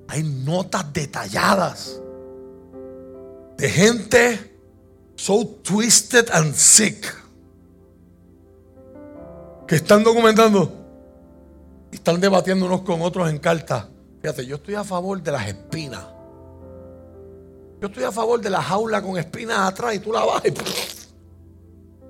Hay 0.08 0.24
notas 0.24 0.92
detalladas 0.92 2.00
de 3.58 3.70
gente 3.70 4.53
so 5.16 5.46
twisted 5.64 6.30
and 6.32 6.54
sick 6.54 7.06
que 9.68 9.76
están 9.76 10.04
documentando 10.04 10.84
están 11.96 12.20
debatiendo 12.20 12.66
unos 12.66 12.82
con 12.82 13.02
otros 13.02 13.30
en 13.30 13.40
cartas. 13.40 13.86
Fíjate, 14.22 14.46
yo 14.46 14.56
estoy 14.56 14.76
a 14.76 14.84
favor 14.84 15.22
de 15.22 15.32
las 15.32 15.48
espinas. 15.48 16.06
Yo 17.80 17.88
estoy 17.88 18.04
a 18.04 18.12
favor 18.12 18.42
de 18.42 18.50
la 18.50 18.62
jaula 18.62 19.02
con 19.02 19.18
espinas 19.18 19.60
atrás 19.60 19.96
y 19.96 20.00
tú 20.00 20.12
la 20.12 20.24
vas 20.24 20.44
y. 20.46 20.54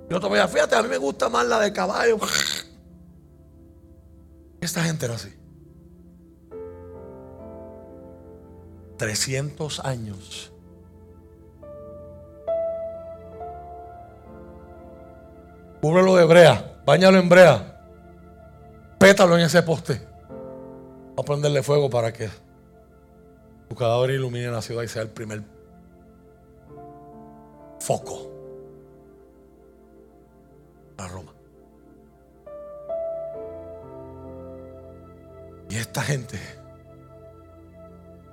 Yo 0.10 0.20
te 0.20 0.28
voy 0.28 0.40
a, 0.40 0.48
fíjate, 0.48 0.76
a 0.76 0.84
mí 0.84 0.90
me 0.90 0.98
gusta 0.98 1.30
más 1.30 1.46
la 1.46 1.60
de 1.60 1.74
caballo. 1.74 2.18
Esta 4.62 4.84
gente 4.84 5.06
era 5.06 5.16
así. 5.16 5.34
300 8.98 9.80
años. 9.82 10.53
Cúbrelo 15.84 16.16
de 16.16 16.24
brea, 16.24 16.82
bañalo 16.84 17.20
en 17.20 17.30
brea 17.30 17.74
pétalo 19.04 19.38
en 19.38 19.44
ese 19.44 19.62
poste. 19.64 20.00
Vamos 20.30 21.20
a 21.20 21.24
prenderle 21.24 21.62
fuego 21.62 21.90
para 21.90 22.14
que 22.14 22.30
tu 23.68 23.76
cadáver 23.76 24.12
ilumine 24.12 24.50
la 24.50 24.62
ciudad 24.62 24.82
y 24.82 24.88
sea 24.88 25.02
el 25.02 25.10
primer 25.10 25.44
foco 27.82 28.32
para 30.96 31.10
Roma. 31.10 31.34
Y 35.70 35.76
esta 35.76 36.02
gente, 36.02 36.40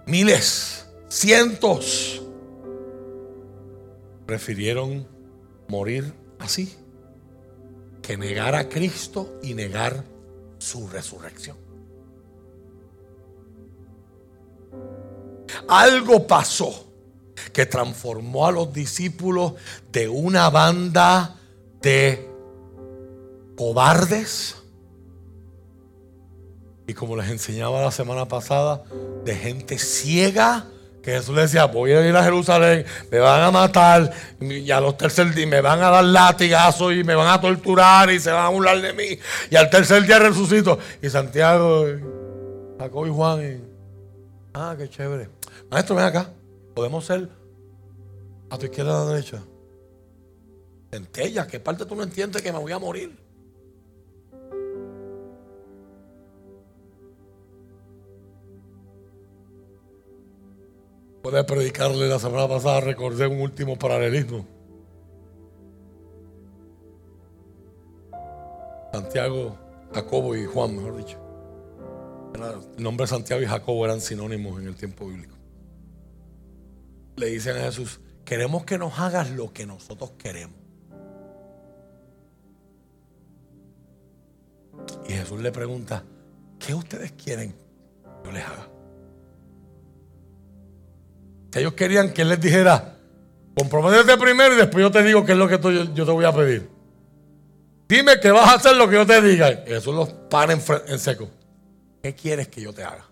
miles, 0.07 0.89
cientos, 1.09 2.23
prefirieron 4.25 5.05
morir 5.67 6.15
así 6.39 6.80
que 8.11 8.17
negar 8.17 8.57
a 8.57 8.69
Cristo 8.69 9.39
y 9.41 9.55
negar 9.55 10.03
su 10.59 10.89
resurrección. 10.89 11.57
Algo 15.69 16.27
pasó 16.27 16.89
que 17.53 17.67
transformó 17.67 18.49
a 18.49 18.51
los 18.51 18.73
discípulos 18.73 19.53
de 19.93 20.09
una 20.09 20.51
banda 20.51 21.37
de 21.81 22.29
cobardes 23.57 24.57
y 26.89 26.95
como 26.95 27.15
les 27.15 27.31
enseñaba 27.31 27.81
la 27.81 27.93
semana 27.93 28.27
pasada, 28.27 28.83
de 29.25 29.37
gente 29.37 29.79
ciega 29.79 30.67
que 31.03 31.13
Jesús 31.13 31.35
le 31.35 31.43
decía, 31.43 31.65
voy 31.65 31.93
a 31.93 32.07
ir 32.07 32.15
a 32.15 32.23
Jerusalén, 32.23 32.85
me 33.11 33.19
van 33.19 33.43
a 33.43 33.51
matar, 33.51 34.13
y 34.41 34.71
a 34.71 34.81
los 34.81 34.97
tercer 34.97 35.35
días 35.35 35.49
me 35.49 35.61
van 35.61 35.81
a 35.83 35.91
dar 35.91 36.05
latigazos 36.05 36.93
y 36.93 37.05
me 37.05 37.15
van 37.15 37.29
a 37.29 37.41
torturar 37.41 38.11
y 38.11 38.21
se 38.21 38.31
van 38.31 38.45
a 38.45 38.49
burlar 38.49 38.81
de 38.81 38.93
mí. 38.93 39.19
Y 39.51 39.57
al 39.57 39.71
tercer 39.71 40.07
día 40.07 40.19
resucito. 40.19 40.79
Y 41.01 41.09
Santiago, 41.09 41.87
Jacob 42.79 43.07
y 43.07 43.11
Juan, 43.11 43.63
ah, 44.55 44.75
qué 44.77 44.89
chévere. 44.89 45.29
Maestro, 45.71 45.97
ven 45.97 46.05
acá. 46.05 46.31
Podemos 46.75 47.05
ser 47.05 47.29
a 48.51 48.59
tu 48.59 48.67
izquierda 48.67 48.99
o 48.99 49.03
a 49.03 49.05
la 49.05 49.13
derecha. 49.13 49.43
Centella, 50.91 51.47
¿qué 51.47 51.61
parte 51.61 51.87
tú 51.87 51.95
no 51.95 52.03
entiendes 52.03 52.43
que 52.43 52.53
me 52.53 52.59
voy 52.59 52.73
a 52.73 52.79
morir? 52.79 53.17
Puede 61.23 61.45
predicarle 61.45 62.09
la 62.09 62.19
semana 62.19 62.49
pasada, 62.49 62.81
recordé 62.81 63.27
un 63.27 63.41
último 63.41 63.79
paralelismo. 63.79 64.47
Santiago, 68.93 69.57
Jacobo 69.93 70.35
y 70.35 70.47
Juan, 70.47 70.77
mejor 70.77 70.97
dicho. 70.97 71.19
El 72.77 72.83
nombre 72.83 73.07
Santiago 73.07 73.43
y 73.43 73.47
Jacobo 73.47 73.85
eran 73.85 74.01
sinónimos 74.01 74.61
en 74.61 74.69
el 74.69 74.77
tiempo 74.77 75.07
bíblico. 75.07 75.37
Le 77.17 77.27
dicen 77.27 77.57
a 77.59 77.61
Jesús, 77.61 78.01
queremos 78.25 78.65
que 78.65 78.79
nos 78.79 78.99
hagas 78.99 79.31
lo 79.31 79.53
que 79.53 79.67
nosotros 79.67 80.13
queremos. 80.13 80.57
Y 85.07 85.13
Jesús 85.13 85.41
le 85.41 85.53
pregunta, 85.53 86.03
¿qué 86.59 86.73
ustedes 86.73 87.13
quieren 87.13 87.53
que 87.53 88.25
yo 88.25 88.33
les 88.33 88.45
haga? 88.45 88.80
Ellos 91.55 91.73
querían 91.75 92.13
que 92.13 92.23
él 92.23 92.29
les 92.29 92.41
dijera, 92.41 92.97
comprométete 93.57 94.17
primero 94.17 94.55
y 94.55 94.57
después 94.57 94.83
yo 94.83 94.91
te 94.91 95.03
digo 95.03 95.25
qué 95.25 95.33
es 95.33 95.39
lo 95.39 95.49
que 95.49 95.59
yo 95.95 96.07
te 96.07 96.13
voy 96.13 96.25
a 96.25 96.33
pedir. 96.33 96.69
Dime 97.89 98.21
que 98.21 98.31
vas 98.31 98.49
a 98.49 98.55
hacer 98.55 98.77
lo 98.77 98.89
que 98.89 98.95
yo 98.95 99.07
te 99.07 99.21
diga. 99.21 99.49
Eso 99.49 99.93
los 99.93 100.09
para 100.09 100.53
en, 100.53 100.99
seco. 100.99 101.29
¿Qué 102.03 102.15
quieres 102.15 102.49
que 102.49 102.61
yo 102.61 102.73
te 102.73 102.85
haga? 102.85 103.05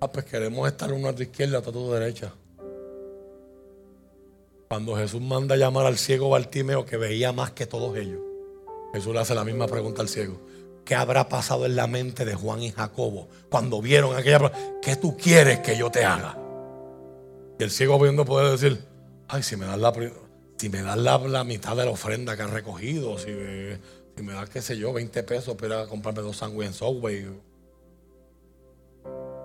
Ah, 0.00 0.12
pues 0.12 0.26
queremos 0.26 0.68
estar 0.68 0.92
uno 0.92 1.08
a 1.08 1.14
tu 1.14 1.22
izquierda, 1.22 1.58
otro 1.58 1.70
a 1.70 1.74
tu 1.74 1.92
derecha. 1.92 2.32
Cuando 4.68 4.94
Jesús 4.96 5.20
manda 5.20 5.54
a 5.54 5.58
llamar 5.58 5.86
al 5.86 5.98
ciego 5.98 6.28
Bartimeo, 6.30 6.84
que 6.84 6.96
veía 6.96 7.32
más 7.32 7.50
que 7.52 7.66
todos 7.66 7.96
ellos, 7.96 8.20
Jesús 8.92 9.12
le 9.12 9.20
hace 9.20 9.34
la 9.34 9.44
misma 9.44 9.66
pregunta 9.66 10.02
al 10.02 10.08
ciego. 10.08 10.40
¿qué 10.90 10.96
habrá 10.96 11.28
pasado 11.28 11.66
en 11.66 11.76
la 11.76 11.86
mente 11.86 12.24
de 12.24 12.34
Juan 12.34 12.64
y 12.64 12.72
Jacobo 12.72 13.28
cuando 13.48 13.80
vieron 13.80 14.16
aquella 14.16 14.50
¿Qué 14.82 14.96
tú 14.96 15.16
quieres 15.16 15.60
que 15.60 15.76
yo 15.76 15.88
te 15.88 16.04
haga? 16.04 16.36
Y 17.60 17.62
el 17.62 17.70
ciego 17.70 17.98
viendo 17.98 18.24
poder 18.24 18.52
decir, 18.52 18.82
ay, 19.28 19.42
si 19.42 19.54
me 19.54 19.66
das 19.66 19.78
la, 19.78 19.92
si 20.56 20.70
me 20.70 20.80
la, 20.80 21.44
mitad 21.44 21.76
de 21.76 21.84
la 21.84 21.90
ofrenda 21.90 22.34
que 22.34 22.42
has 22.42 22.50
recogido, 22.50 23.18
si 23.18 23.32
me, 24.22 24.32
das, 24.32 24.48
qué 24.48 24.62
sé 24.62 24.78
yo, 24.78 24.94
20 24.94 25.22
pesos 25.24 25.56
para 25.56 25.86
comprarme 25.86 26.22
dos 26.22 26.38
sándwiches 26.38 26.68
en 26.68 26.78
Subway. 26.78 27.28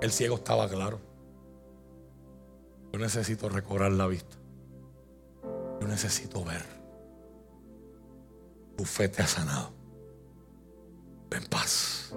El 0.01 0.11
ciego 0.13 0.38
estaba 0.38 0.70
claro. 0.70 1.01
Yo 2.93 2.99
necesito 2.99 3.49
recobrar 3.49 3.91
la 3.91 4.07
vista. 4.07 4.38
Yo 5.82 5.86
necesito 5.86 6.45
ver. 6.45 6.63
Tu 8.78 8.86
fe 8.86 9.09
te 9.09 9.24
ha 9.24 9.28
sanado. 9.28 9.74
En 11.32 11.43
paz. 11.47 12.13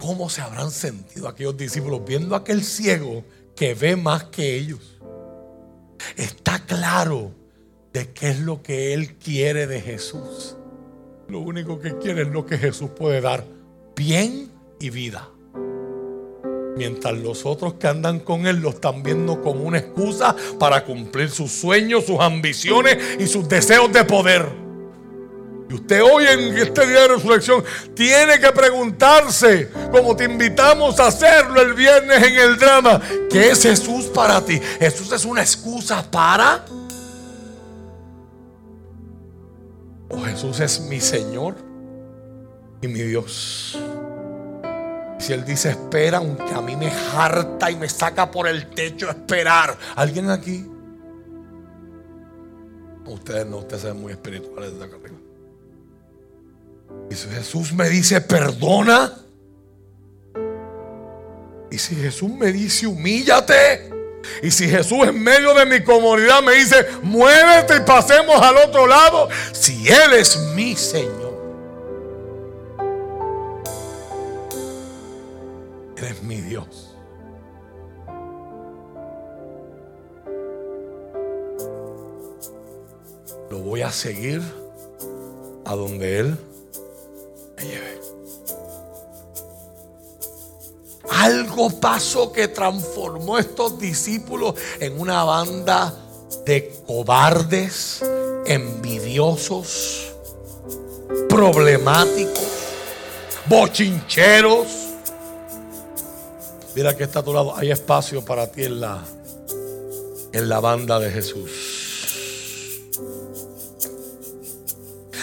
¿Cómo 0.00 0.28
se 0.28 0.40
habrán 0.40 0.72
sentido 0.72 1.28
aquellos 1.28 1.56
discípulos 1.56 2.02
viendo 2.04 2.34
a 2.34 2.38
aquel 2.38 2.64
ciego 2.64 3.22
que 3.56 3.74
ve 3.74 3.96
más 3.96 4.24
que 4.24 4.56
ellos? 4.56 5.00
Está 6.16 6.60
claro 6.66 7.32
de 7.92 8.12
qué 8.12 8.30
es 8.30 8.40
lo 8.40 8.62
que 8.62 8.94
él 8.94 9.16
quiere 9.16 9.66
de 9.66 9.80
Jesús. 9.80 10.56
Lo 11.28 11.40
único 11.40 11.80
que 11.80 11.96
quiere 11.96 12.22
es 12.22 12.28
lo 12.28 12.46
que 12.46 12.58
Jesús 12.58 12.90
puede 12.90 13.20
dar. 13.20 13.44
Bien 13.96 14.52
y 14.78 14.90
vida. 14.90 15.28
Mientras 16.76 17.16
los 17.18 17.46
otros 17.46 17.74
que 17.74 17.88
andan 17.88 18.20
con 18.20 18.46
Él 18.46 18.60
lo 18.60 18.68
están 18.68 19.02
viendo 19.02 19.40
como 19.40 19.64
una 19.64 19.78
excusa 19.78 20.36
para 20.58 20.84
cumplir 20.84 21.30
sus 21.30 21.50
sueños, 21.50 22.04
sus 22.04 22.20
ambiciones 22.20 22.98
y 23.18 23.26
sus 23.26 23.48
deseos 23.48 23.90
de 23.92 24.04
poder. 24.04 24.65
Y 25.68 25.74
usted 25.74 26.00
hoy 26.02 26.24
en 26.26 26.56
este 26.56 26.86
día 26.86 27.02
de 27.02 27.08
resurrección 27.08 27.64
tiene 27.94 28.38
que 28.38 28.52
preguntarse, 28.52 29.68
como 29.90 30.14
te 30.14 30.24
invitamos 30.24 31.00
a 31.00 31.08
hacerlo 31.08 31.60
el 31.60 31.74
viernes 31.74 32.22
en 32.22 32.36
el 32.36 32.56
drama, 32.56 33.00
¿qué 33.28 33.50
es 33.50 33.62
Jesús 33.62 34.06
para 34.06 34.40
ti? 34.40 34.60
¿Jesús 34.78 35.10
es 35.10 35.24
una 35.24 35.40
excusa 35.40 36.08
para? 36.08 36.64
¿O 40.08 40.20
Jesús 40.22 40.60
es 40.60 40.80
mi 40.82 41.00
Señor 41.00 41.56
y 42.80 42.86
mi 42.86 43.02
Dios? 43.02 43.76
Si 45.18 45.32
Él 45.32 45.44
dice 45.44 45.70
espera, 45.70 46.18
aunque 46.18 46.54
a 46.54 46.60
mí 46.60 46.76
me 46.76 46.92
harta 47.12 47.72
y 47.72 47.76
me 47.76 47.88
saca 47.88 48.30
por 48.30 48.46
el 48.46 48.70
techo 48.70 49.10
esperar. 49.10 49.76
¿Alguien 49.96 50.30
aquí? 50.30 50.70
Ustedes 53.04 53.46
no, 53.46 53.58
ustedes 53.58 53.82
son 53.82 54.00
muy 54.00 54.12
espirituales 54.12 54.72
desde 54.72 54.84
acá. 54.84 54.96
Y 57.10 57.14
si 57.14 57.28
Jesús 57.28 57.72
me 57.72 57.88
dice 57.88 58.20
perdona. 58.20 59.12
Y 61.70 61.78
si 61.78 61.94
Jesús 61.94 62.30
me 62.30 62.52
dice 62.52 62.86
humíllate. 62.86 63.90
Y 64.42 64.50
si 64.50 64.68
Jesús 64.68 65.06
en 65.06 65.22
medio 65.22 65.54
de 65.54 65.66
mi 65.66 65.82
comunidad 65.82 66.42
me 66.42 66.54
dice 66.54 66.86
muévete 67.02 67.76
y 67.76 67.80
pasemos 67.80 68.40
al 68.40 68.56
otro 68.56 68.86
lado. 68.86 69.28
Si 69.52 69.88
Él 69.88 70.12
es 70.14 70.36
mi 70.54 70.76
Señor. 70.76 71.26
Eres 75.96 76.22
mi 76.22 76.40
Dios. 76.40 76.96
Lo 83.50 83.58
voy 83.58 83.82
a 83.82 83.92
seguir 83.92 84.42
a 85.64 85.74
donde 85.74 86.18
Él 86.18 86.38
Algo 91.08 91.70
pasó 91.80 92.30
que 92.30 92.48
transformó 92.48 93.36
a 93.36 93.40
estos 93.40 93.78
discípulos 93.78 94.54
en 94.80 95.00
una 95.00 95.24
banda 95.24 95.94
de 96.44 96.72
cobardes, 96.86 98.04
envidiosos, 98.46 100.12
problemáticos, 101.28 102.44
bochincheros 103.48 104.86
Mira 106.76 106.94
que 106.94 107.04
está 107.04 107.20
a 107.20 107.22
tu 107.22 107.32
lado. 107.32 107.56
Hay 107.56 107.70
espacio 107.70 108.22
para 108.22 108.48
ti 108.48 108.64
en 108.64 108.82
la, 108.82 109.02
en 110.30 110.46
la 110.46 110.60
banda 110.60 111.00
de 111.00 111.10
Jesús. 111.10 111.50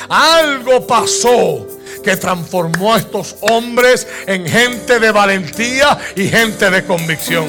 Algo 0.10 0.88
pasó 0.88 1.68
que 2.04 2.18
transformó 2.18 2.93
a 2.93 2.99
estos 2.99 3.36
hombres 3.41 4.08
en 4.28 4.45
gente 4.45 4.99
de 4.99 5.12
valentía 5.12 5.97
y 6.16 6.28
gente 6.28 6.70
de 6.70 6.84
convicción. 6.84 7.45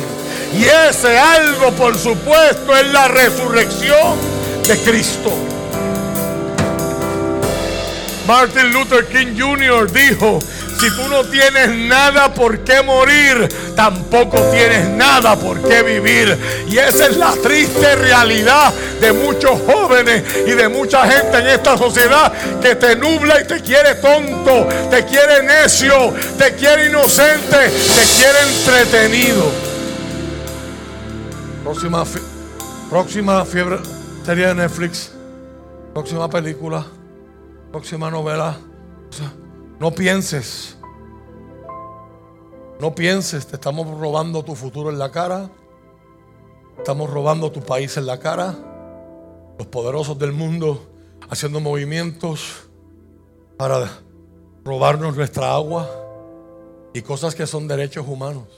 Y 0.57 0.65
ese 0.65 1.19
algo, 1.19 1.73
por 1.73 1.99
supuesto, 1.99 2.77
es 2.77 2.87
la 2.93 3.09
resurrección 3.09 4.17
de 4.67 4.77
Cristo. 4.79 5.33
Martin 8.27 8.73
Luther 8.73 9.07
King 9.07 9.39
Jr. 9.39 9.91
dijo, 9.93 10.39
si 10.79 10.91
tú 10.97 11.09
no 11.09 11.25
tienes 11.25 11.71
nada 11.71 12.33
por 12.33 12.61
qué 12.61 12.83
morir, 12.83 13.49
tampoco 13.75 14.41
tienes 14.51 14.89
nada 14.89 15.37
por 15.37 15.67
qué 15.69 15.83
vivir. 15.83 16.39
Y 16.69 16.79
esa 16.79 17.07
es 17.07 17.17
la 17.17 17.33
triste 17.33 17.95
realidad 17.97 18.73
de 19.01 19.13
muchos 19.13 19.61
jóvenes 19.61 20.25
y 20.47 20.51
de 20.51 20.69
mucha 20.69 21.07
gente 21.07 21.39
en 21.39 21.47
esta 21.49 21.77
sociedad 21.77 22.33
que 22.61 22.75
te 22.77 22.97
nubla 22.97 23.41
y 23.41 23.47
te 23.47 23.61
quiere 23.61 23.97
tonto, 23.97 24.69
te 24.91 25.05
quiere 25.05 25.43
necio, 25.43 26.15
te 26.39 26.55
quiere 26.55 26.87
inocente, 26.87 27.71
te 27.71 28.05
quiere 28.17 28.39
entretenido. 28.49 29.51
Próxima, 31.63 32.05
próxima 32.91 33.45
fiebre 33.45 33.79
de 34.33 34.55
Netflix. 34.55 35.13
Próxima 35.93 36.29
película. 36.29 36.87
Próxima 37.71 38.11
novela. 38.11 38.57
No 39.81 39.93
pienses. 39.93 40.77
No 42.81 42.95
pienses, 42.95 43.47
te 43.47 43.57
estamos 43.57 43.99
robando 43.99 44.45
tu 44.45 44.55
futuro 44.55 44.91
en 44.91 44.99
la 44.99 45.11
cara. 45.11 45.51
Estamos 46.79 47.11
robando 47.11 47.51
tu 47.51 47.61
país 47.61 47.97
en 47.97 48.07
la 48.07 48.19
cara. 48.19 48.55
Los 49.59 49.67
poderosos 49.69 50.19
del 50.19 50.33
mundo 50.33 50.81
haciendo 51.29 51.61
movimientos 51.61 52.69
para 53.57 53.89
robarnos 54.65 55.17
nuestra 55.17 55.55
agua 55.55 55.89
y 56.93 57.03
cosas 57.03 57.35
que 57.35 57.47
son 57.47 57.67
derechos 57.67 58.07
humanos. 58.07 58.49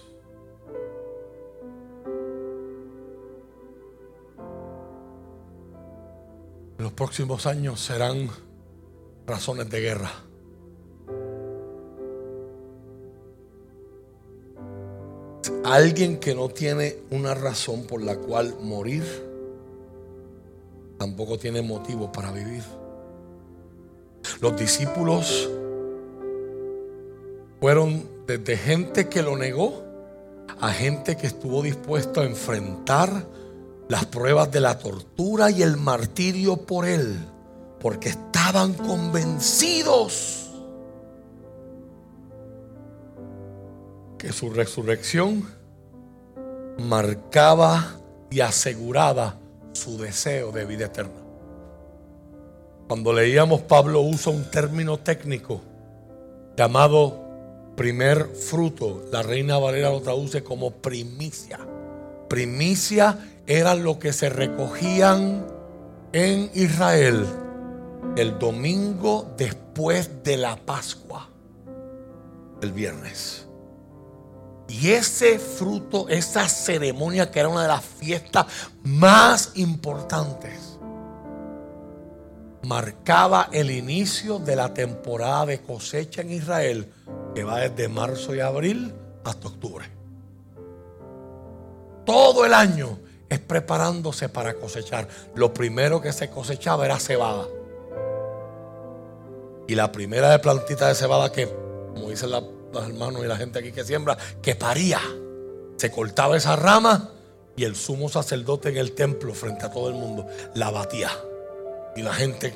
En 6.79 6.85
los 6.85 6.93
próximos 6.93 7.47
años 7.47 7.81
serán 7.81 8.29
razones 9.27 9.71
de 9.71 9.81
guerra. 9.81 10.26
Alguien 15.65 16.19
que 16.19 16.35
no 16.35 16.49
tiene 16.49 16.97
una 17.11 17.35
razón 17.35 17.85
por 17.85 18.03
la 18.03 18.17
cual 18.17 18.57
morir, 18.61 19.05
tampoco 20.99 21.39
tiene 21.39 21.63
motivo 21.63 22.11
para 22.13 22.33
vivir. 22.33 22.63
Los 24.41 24.59
discípulos 24.59 25.49
fueron 27.61 28.09
desde 28.27 28.57
gente 28.57 29.09
que 29.09 29.23
lo 29.23 29.37
negó 29.37 29.83
a 30.61 30.73
gente 30.73 31.17
que 31.17 31.27
estuvo 31.27 31.63
dispuesto 31.63 32.21
a 32.21 32.25
enfrentar 32.25 33.27
las 33.89 34.07
pruebas 34.07 34.51
de 34.51 34.61
la 34.61 34.79
tortura 34.79 35.51
y 35.51 35.63
el 35.63 35.77
martirio 35.77 36.57
por 36.57 36.87
él, 36.87 37.17
porque 37.81 38.09
estaban 38.09 38.75
convencidos 38.75 40.46
que 44.19 44.33
su 44.33 44.51
resurrección 44.51 45.47
marcaba 46.79 47.97
y 48.31 48.41
aseguraba 48.41 49.37
su 49.73 49.99
deseo 49.99 50.53
de 50.53 50.65
vida 50.65 50.87
eterna. 50.87 51.21
Cuando 52.89 53.13
leíamos, 53.13 53.63
Pablo 53.63 54.01
usa 54.01 54.33
un 54.33 54.51
término 54.51 54.99
técnico 54.99 55.61
llamado 56.57 57.25
primer 57.77 58.27
fruto. 58.27 59.05
La 59.11 59.23
reina 59.23 59.59
Valera 59.59 59.91
lo 59.91 60.01
traduce 60.01 60.43
como 60.43 60.71
primicia. 60.71 61.59
Primicia 62.29 63.19
era 63.47 63.75
lo 63.75 63.99
que 63.99 64.13
se 64.13 64.29
recogían 64.29 65.47
en 66.13 66.51
Israel 66.55 67.27
el 68.17 68.39
domingo 68.39 69.35
después 69.37 70.25
de 70.25 70.39
la 70.39 70.57
Pascua, 70.57 71.29
el 72.63 72.73
viernes. 72.73 73.46
Y 74.69 74.91
ese 74.91 75.39
fruto, 75.39 76.09
esa 76.09 76.49
ceremonia 76.49 77.31
que 77.31 77.41
era 77.41 77.49
una 77.49 77.63
de 77.63 77.69
las 77.69 77.85
fiestas 77.85 78.47
más 78.83 79.53
importantes, 79.55 80.79
marcaba 82.63 83.49
el 83.53 83.71
inicio 83.71 84.41
de 84.41 84.57
la 84.57 84.75
temporada 84.75 85.47
de 85.47 85.61
cosecha 85.61 86.23
en 86.23 86.33
Israel, 86.33 86.93
que 87.35 87.45
va 87.45 87.61
desde 87.61 87.89
marzo 87.89 88.35
y 88.35 88.41
abril 88.41 88.93
hasta 89.25 89.49
octubre. 89.49 89.87
Todo 92.05 92.45
el 92.45 92.55
año 92.55 92.99
es 93.29 93.39
preparándose 93.41 94.29
para 94.29 94.55
cosechar. 94.55 95.09
Lo 95.35 95.53
primero 95.53 96.01
que 96.01 96.13
se 96.13 96.31
cosechaba 96.31 96.85
era 96.85 96.99
cebada. 96.99 97.47
Y 99.69 99.75
la 99.75 99.91
primera 99.91 100.31
de 100.31 100.39
plantita 100.39 100.89
de 100.89 100.95
cebada 100.95 101.33
que, 101.33 101.49
como 101.93 102.11
dicen 102.11 102.31
los 102.77 102.89
hermanos 102.89 103.25
y 103.25 103.29
la 103.29 103.37
gente 103.37 103.59
aquí 103.59 103.73
que 103.73 103.85
siembra, 103.85 104.17
que 104.43 104.55
paría. 104.55 105.01
Se 105.77 105.91
cortaba 105.91 106.37
esa 106.37 106.57
rama 106.57 107.11
y 107.57 107.65
el 107.65 107.77
sumo 107.77 108.09
sacerdote 108.09 108.69
en 108.69 108.77
el 108.77 108.93
templo 108.93 109.35
frente 109.35 109.67
a 109.67 109.71
todo 109.71 109.89
el 109.89 109.95
mundo 109.95 110.27
la 110.55 110.71
batía. 110.71 111.11
Y 111.97 112.03
la 112.03 112.15
gente 112.15 112.55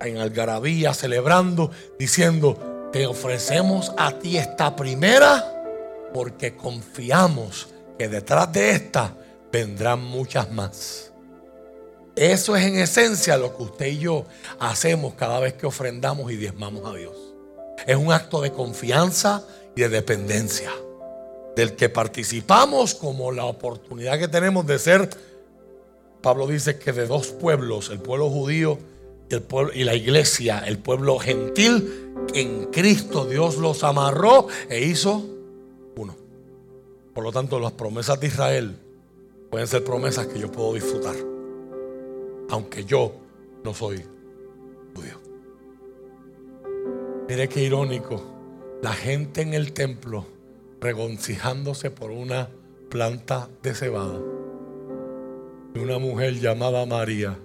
en 0.00 0.18
algarabía 0.18 0.94
celebrando, 0.94 1.70
diciendo, 1.98 2.90
te 2.92 3.06
ofrecemos 3.06 3.92
a 3.96 4.12
ti 4.18 4.38
esta 4.38 4.74
primera 4.74 5.54
porque 6.14 6.56
confiamos 6.56 7.68
que 7.98 8.08
detrás 8.08 8.52
de 8.52 8.70
esta 8.70 9.14
vendrán 9.52 10.02
muchas 10.02 10.50
más. 10.50 11.12
Eso 12.16 12.56
es 12.56 12.66
en 12.66 12.76
esencia 12.78 13.36
lo 13.36 13.56
que 13.56 13.62
usted 13.62 13.86
y 13.86 13.98
yo 13.98 14.24
hacemos 14.58 15.14
cada 15.14 15.38
vez 15.38 15.54
que 15.54 15.66
ofrendamos 15.66 16.32
y 16.32 16.36
diezmamos 16.36 16.84
a 16.84 16.96
Dios. 16.96 17.16
Es 17.86 17.96
un 17.96 18.12
acto 18.12 18.40
de 18.40 18.52
confianza 18.52 19.44
y 19.76 19.80
de 19.80 19.88
dependencia 19.88 20.70
del 21.58 21.74
que 21.74 21.88
participamos 21.88 22.94
como 22.94 23.32
la 23.32 23.44
oportunidad 23.44 24.18
que 24.18 24.28
tenemos 24.28 24.64
de 24.64 24.78
ser, 24.78 25.10
Pablo 26.22 26.46
dice 26.46 26.78
que 26.78 26.92
de 26.92 27.06
dos 27.06 27.28
pueblos, 27.28 27.90
el 27.90 27.98
pueblo 27.98 28.30
judío 28.30 28.78
y, 29.28 29.34
el 29.34 29.42
pueblo, 29.42 29.72
y 29.74 29.82
la 29.82 29.96
iglesia, 29.96 30.60
el 30.60 30.78
pueblo 30.78 31.18
gentil, 31.18 32.14
en 32.32 32.66
Cristo 32.66 33.24
Dios 33.24 33.56
los 33.56 33.82
amarró 33.82 34.46
e 34.68 34.84
hizo 34.84 35.24
uno. 35.96 36.16
Por 37.12 37.24
lo 37.24 37.32
tanto, 37.32 37.58
las 37.58 37.72
promesas 37.72 38.20
de 38.20 38.28
Israel 38.28 38.76
pueden 39.50 39.66
ser 39.66 39.82
promesas 39.82 40.28
que 40.28 40.38
yo 40.38 40.52
puedo 40.52 40.74
disfrutar, 40.74 41.16
aunque 42.50 42.84
yo 42.84 43.12
no 43.64 43.74
soy 43.74 44.04
judío. 44.94 45.20
Mire 47.28 47.48
qué 47.48 47.64
irónico, 47.64 48.37
la 48.82 48.92
gente 48.92 49.42
en 49.42 49.54
el 49.54 49.72
templo 49.72 50.26
regocijándose 50.80 51.90
por 51.90 52.10
una 52.10 52.48
planta 52.88 53.48
de 53.62 53.74
cebada 53.74 54.18
y 55.74 55.78
una 55.78 55.98
mujer 55.98 56.34
llamada 56.34 56.86
María, 56.86 57.36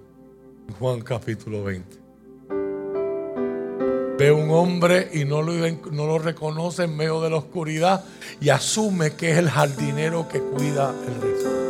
Juan 0.80 1.02
capítulo 1.02 1.64
20. 1.64 1.98
Ve 4.18 4.32
un 4.32 4.52
hombre 4.52 5.10
y 5.14 5.26
no 5.26 5.42
lo, 5.42 5.54
no 5.92 6.06
lo 6.06 6.20
reconoce 6.20 6.84
en 6.84 6.96
medio 6.96 7.22
de 7.22 7.32
la 7.32 7.38
oscuridad 7.38 8.06
y 8.40 8.50
asume 8.50 9.16
que 9.16 9.32
es 9.32 9.38
el 9.38 9.50
jardinero 9.50 10.28
que 10.30 10.40
cuida 10.40 10.94
el 11.08 11.22
resto 11.22 11.64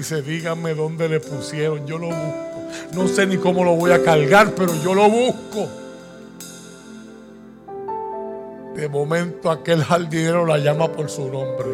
dice, 0.00 0.22
díganme 0.22 0.74
dónde 0.74 1.08
le 1.08 1.20
pusieron, 1.20 1.86
yo 1.86 1.98
lo 1.98 2.06
busco. 2.06 2.50
No 2.94 3.08
sé 3.08 3.26
ni 3.26 3.36
cómo 3.36 3.64
lo 3.64 3.74
voy 3.74 3.92
a 3.92 4.02
cargar, 4.02 4.54
pero 4.54 4.74
yo 4.82 4.94
lo 4.94 5.08
busco. 5.08 5.68
De 8.80 8.88
momento 8.88 9.50
aquel 9.50 9.84
jardinero 9.84 10.46
la 10.46 10.56
llama 10.56 10.90
por 10.90 11.10
su 11.10 11.30
nombre. 11.30 11.68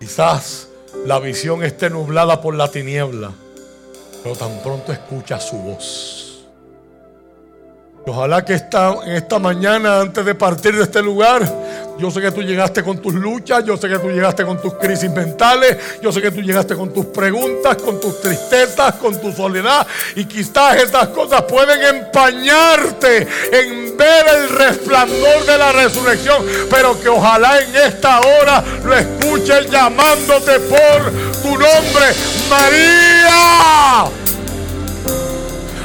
Quizás 0.00 0.66
la 1.04 1.20
visión 1.20 1.62
esté 1.62 1.88
nublada 1.88 2.40
por 2.40 2.56
la 2.56 2.68
tiniebla, 2.68 3.30
pero 4.24 4.34
tan 4.34 4.58
pronto 4.64 4.90
escucha 4.90 5.38
su 5.38 5.56
voz. 5.56 6.25
Ojalá 8.08 8.44
que 8.44 8.54
esta, 8.54 8.94
esta 9.04 9.40
mañana, 9.40 10.02
antes 10.02 10.24
de 10.24 10.32
partir 10.36 10.76
de 10.76 10.84
este 10.84 11.02
lugar, 11.02 11.42
yo 11.98 12.08
sé 12.08 12.20
que 12.20 12.30
tú 12.30 12.40
llegaste 12.40 12.84
con 12.84 12.98
tus 13.02 13.12
luchas, 13.12 13.64
yo 13.64 13.76
sé 13.76 13.88
que 13.88 13.98
tú 13.98 14.08
llegaste 14.08 14.44
con 14.44 14.62
tus 14.62 14.74
crisis 14.74 15.10
mentales, 15.10 15.76
yo 16.00 16.12
sé 16.12 16.22
que 16.22 16.30
tú 16.30 16.40
llegaste 16.40 16.76
con 16.76 16.94
tus 16.94 17.06
preguntas, 17.06 17.76
con 17.78 18.00
tus 18.00 18.20
tristezas, 18.20 18.94
con 18.94 19.20
tu 19.20 19.32
soledad. 19.32 19.84
Y 20.14 20.24
quizás 20.24 20.76
estas 20.76 21.08
cosas 21.08 21.42
pueden 21.42 21.82
empañarte 21.96 23.26
en 23.50 23.96
ver 23.96 24.24
el 24.36 24.48
resplandor 24.50 25.44
de 25.44 25.58
la 25.58 25.72
resurrección. 25.72 26.46
Pero 26.70 27.00
que 27.00 27.08
ojalá 27.08 27.58
en 27.60 27.74
esta 27.74 28.20
hora 28.20 28.62
lo 28.84 28.94
escuches 28.94 29.68
llamándote 29.68 30.60
por 30.60 31.12
tu 31.42 31.50
nombre, 31.58 32.06
María. 32.48 34.25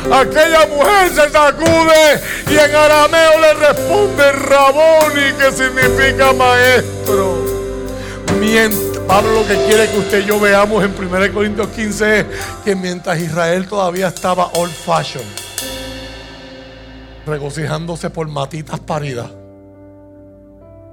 Aquella 0.09 0.65
mujer 0.67 1.09
se 1.09 1.29
sacude 1.29 2.21
y 2.49 2.57
en 2.57 2.75
arameo 2.75 3.39
le 3.39 3.53
responde 3.53 4.31
Raboni, 4.31 5.33
que 5.37 5.51
significa 5.51 6.33
maestro. 6.33 7.51
Pablo 9.07 9.41
lo 9.41 9.47
que 9.47 9.55
quiere 9.65 9.89
que 9.89 9.99
usted 9.99 10.23
y 10.23 10.25
yo 10.25 10.39
veamos 10.39 10.83
en 10.83 10.95
1 10.97 11.33
Corintios 11.33 11.67
15 11.67 12.19
es 12.19 12.25
que 12.63 12.75
mientras 12.75 13.19
Israel 13.19 13.67
todavía 13.67 14.07
estaba 14.07 14.47
old 14.53 14.71
fashion, 14.71 15.23
regocijándose 17.25 18.09
por 18.09 18.27
matitas 18.27 18.79
paridas, 18.79 19.29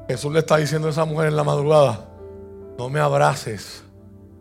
Jesús 0.09 0.33
le 0.33 0.41
está 0.41 0.59
diciendo 0.59 0.89
a 0.89 0.91
esa 0.91 1.05
mujer 1.05 1.29
en 1.29 1.37
la 1.37 1.45
madrugada, 1.45 2.07
no 2.77 2.91
me 2.91 3.01
abraces 3.01 3.83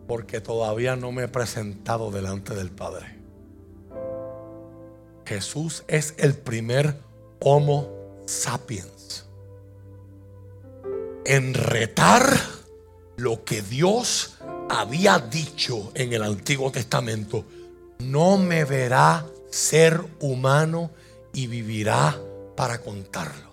porque 0.06 0.40
todavía 0.40 0.94
no 0.94 1.10
me 1.10 1.24
he 1.24 1.28
presentado 1.28 2.10
delante 2.10 2.54
del 2.54 2.70
Padre. 2.70 3.17
Jesús 5.28 5.84
es 5.88 6.14
el 6.16 6.34
primer 6.34 6.96
Homo 7.40 8.22
sapiens 8.24 9.26
en 11.26 11.52
retar 11.52 12.24
lo 13.16 13.44
que 13.44 13.60
Dios 13.60 14.38
había 14.70 15.18
dicho 15.18 15.92
en 15.94 16.14
el 16.14 16.22
Antiguo 16.22 16.72
Testamento. 16.72 17.44
No 17.98 18.38
me 18.38 18.64
verá 18.64 19.26
ser 19.50 20.00
humano 20.20 20.90
y 21.34 21.46
vivirá 21.46 22.18
para 22.56 22.80
contarlo. 22.80 23.50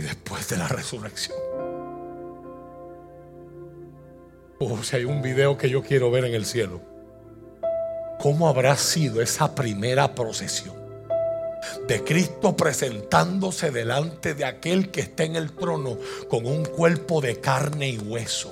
Y 0.00 0.02
después 0.02 0.48
de 0.48 0.56
la 0.56 0.66
resurrección. 0.66 1.38
Oh, 4.58 4.82
si 4.82 4.96
hay 4.96 5.04
un 5.04 5.22
video 5.22 5.56
que 5.56 5.70
yo 5.70 5.84
quiero 5.84 6.10
ver 6.10 6.24
en 6.24 6.34
el 6.34 6.44
cielo. 6.44 6.97
¿Cómo 8.20 8.48
habrá 8.48 8.76
sido 8.76 9.22
esa 9.22 9.54
primera 9.54 10.14
procesión? 10.14 10.76
De 11.86 12.02
Cristo 12.02 12.56
presentándose 12.56 13.70
delante 13.70 14.34
de 14.34 14.44
aquel 14.44 14.90
que 14.90 15.00
está 15.00 15.24
en 15.24 15.36
el 15.36 15.52
trono 15.52 15.98
con 16.28 16.46
un 16.46 16.64
cuerpo 16.64 17.20
de 17.20 17.40
carne 17.40 17.90
y 17.90 17.98
hueso 17.98 18.50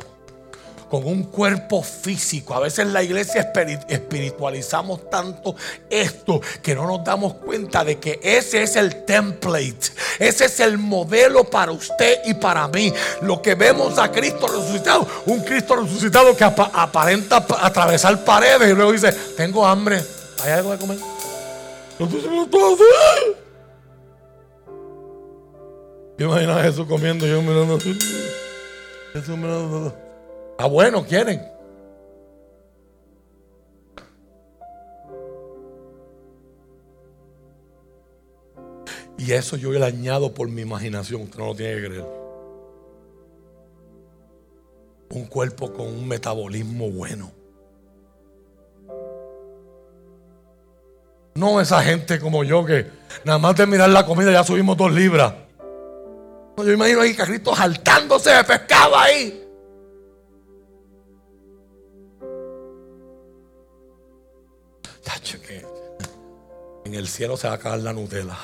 con 0.89 1.07
un 1.07 1.25
cuerpo 1.25 1.83
físico. 1.83 2.55
A 2.55 2.61
veces 2.61 2.81
en 2.81 2.93
la 2.93 3.03
iglesia 3.03 3.53
espiritualizamos 3.89 5.11
tanto 5.11 5.57
esto 5.91 6.41
que 6.63 6.75
no 6.75 6.87
nos 6.87 7.05
damos 7.05 7.35
cuenta 7.35 7.85
de 7.85 7.99
que 7.99 8.21
ese 8.23 8.63
es 8.63 8.77
el 8.77 9.05
template, 9.05 9.93
ese 10.19 10.47
es 10.47 10.61
el 10.61 10.79
modelo 10.79 11.45
para 11.45 11.73
usted 11.73 12.21
y 12.25 12.35
para 12.35 12.69
mí. 12.69 12.93
Lo 13.23 13.43
que 13.43 13.55
vemos 13.55 13.99
a 13.99 14.11
Cristo 14.11 14.47
resucitado, 14.47 15.07
un 15.27 15.41
Cristo 15.41 15.77
resucitado 15.77 16.37
que 16.37 16.45
aparenta 16.45 17.45
atravesar 17.61 18.25
paredes 18.25 18.71
y 18.71 18.75
luego 18.75 18.93
dice, 18.93 19.13
tengo 19.37 19.67
hambre, 19.67 20.01
¿hay 20.43 20.53
algo 20.53 20.73
de 20.73 20.79
comer? 20.79 20.99
Yo 26.19 26.27
imagino 26.27 26.53
a 26.55 26.63
Jesús 26.63 26.87
comiendo, 26.87 27.27
yo 27.27 27.43
mirando 27.43 27.79
Jesús 27.79 29.37
mirando 29.37 30.06
Ah, 30.59 30.67
bueno, 30.67 31.05
quieren. 31.05 31.57
Y 39.19 39.33
eso 39.33 39.57
yo 39.57 39.73
le 39.73 39.85
añado 39.85 40.33
por 40.33 40.49
mi 40.49 40.63
imaginación, 40.63 41.23
usted 41.23 41.39
no 41.39 41.47
lo 41.47 41.55
tiene 41.55 41.81
que 41.81 41.89
creer. 41.89 42.07
Un 45.11 45.27
cuerpo 45.27 45.73
con 45.73 45.87
un 45.87 46.07
metabolismo 46.07 46.91
bueno. 46.91 47.33
No 51.35 51.61
esa 51.61 51.83
gente 51.83 52.19
como 52.19 52.45
yo 52.45 52.65
que 52.65 52.87
nada 53.25 53.39
más 53.39 53.57
de 53.57 53.67
mirar 53.67 53.91
la 53.91 54.07
comida 54.07 54.33
ya 54.33 54.45
subimos 54.45 54.77
dos 54.77 54.93
libras. 54.93 55.35
Yo 56.59 56.73
imagino 56.73 57.01
ahí 57.01 57.15
carritos 57.15 57.59
saltándose 57.59 58.31
de 58.31 58.45
pescado 58.45 58.97
ahí. 58.97 59.46
en 66.85 66.95
el 66.95 67.09
cielo 67.09 67.37
se 67.37 67.49
va 67.49 67.55
a 67.55 67.57
acabar 67.57 67.81
la 67.81 67.93
Nutella. 67.93 68.39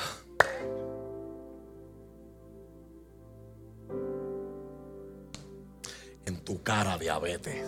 En 6.25 6.43
tu 6.43 6.61
cara, 6.61 6.97
diabetes. 6.97 7.65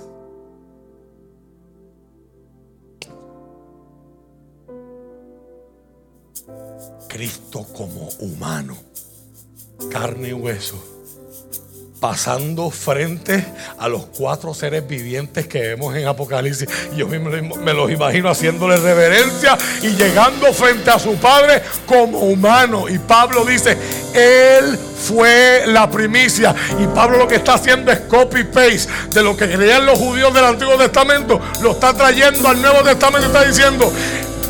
Cristo 7.08 7.66
como 7.74 8.10
humano, 8.20 8.76
carne 9.90 10.30
y 10.30 10.34
hueso 10.34 10.95
pasando 12.00 12.70
frente 12.70 13.46
a 13.78 13.88
los 13.88 14.06
cuatro 14.06 14.54
seres 14.54 14.88
vivientes 14.88 15.48
que 15.48 15.60
vemos 15.60 15.96
en 15.96 16.08
Apocalipsis. 16.08 16.68
Yo 16.96 17.08
mismo 17.08 17.30
me 17.30 17.74
los 17.74 17.90
imagino 17.90 18.30
haciéndole 18.30 18.78
reverencia 18.78 19.58
y 19.82 19.90
llegando 19.90 20.54
frente 20.54 20.90
a 20.90 21.00
su 21.00 21.16
Padre 21.16 21.62
como 21.86 22.20
humano. 22.20 22.90
Y 22.90 23.00
Pablo 23.00 23.46
dice, 23.46 23.78
Él 24.14 24.78
fue 24.96 25.64
la 25.68 25.90
primicia. 25.90 26.54
Y 26.80 26.88
Pablo 26.88 27.18
lo 27.18 27.28
que 27.28 27.36
está 27.36 27.56
haciendo 27.56 27.92
es 27.92 28.00
copy-paste 28.02 28.88
de 29.12 29.24
lo 29.24 29.36
que 29.38 29.50
creían 29.50 29.86
los 29.86 29.98
judíos 29.98 30.34
del 30.34 30.46
Antiguo 30.46 30.76
Testamento. 30.78 31.40
Lo 31.62 31.72
está 31.72 31.94
trayendo 31.94 32.48
al 32.48 32.62
Nuevo 32.62 32.84
Testamento 32.84 33.28
y 33.28 33.32
está 33.32 33.46
diciendo, 33.46 33.92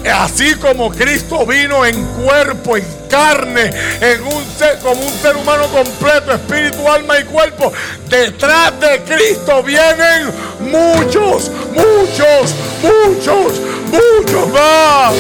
así 0.10 0.56
como 0.56 0.92
Cristo 0.92 1.46
vino 1.46 1.86
en 1.86 2.04
cuerpo, 2.24 2.78
en 2.78 2.86
carne, 3.10 3.72
en 4.02 4.24
un 4.24 4.46
como 4.82 5.02
un 5.02 5.14
ser 5.22 5.36
humano 5.36 5.68
completo, 5.68 6.32
espíritu, 6.32 6.88
alma 6.90 7.20
y 7.20 7.24
cuerpo, 7.26 7.72
detrás 8.10 8.80
de 8.80 9.02
Cristo 9.02 9.62
vienen 9.64 10.32
muchos, 10.60 11.52
muchos, 11.74 12.56
muchos, 12.82 13.54
muchos 13.92 14.48
más. 14.50 15.14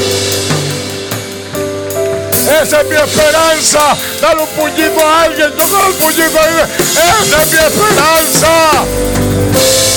Esa 2.61 2.81
es 2.81 2.87
mi 2.87 2.95
esperanza. 2.95 3.97
Dale 4.21 4.43
un 4.43 4.47
puñito 4.49 4.99
a 5.05 5.23
alguien. 5.23 5.51
Yo 5.57 5.87
el 5.87 5.93
puñito 5.95 6.39
ahí. 6.39 6.53
Esa 6.77 7.41
es 7.41 7.51
mi 7.51 7.57
esperanza. 7.57 8.85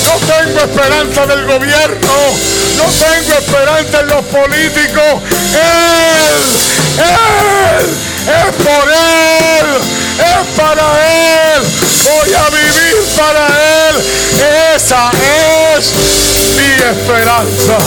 No 0.09 0.15
tengo 0.25 0.59
esperanza 0.61 1.27
del 1.27 1.45
gobierno. 1.45 2.13
No 2.77 2.83
tengo 2.85 3.37
esperanza 3.37 3.99
en 3.99 4.07
los 4.07 4.25
políticos. 4.25 5.21
Él, 5.53 6.35
Él, 6.97 7.85
es 8.25 8.55
por 8.55 8.89
Él, 8.89 9.67
es 10.17 10.47
para 10.57 11.53
Él. 11.53 11.63
Voy 12.05 12.33
a 12.33 12.49
vivir 12.49 12.95
para 13.15 13.47
Él. 13.89 13.95
Esa 14.75 15.11
es 15.77 15.93
mi 16.57 16.73
esperanza. 16.89 17.77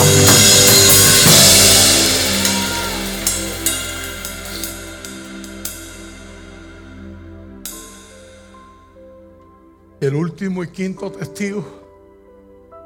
El 9.99 10.15
último 10.15 10.63
y 10.63 10.67
quinto 10.69 11.11
testigo 11.11 11.82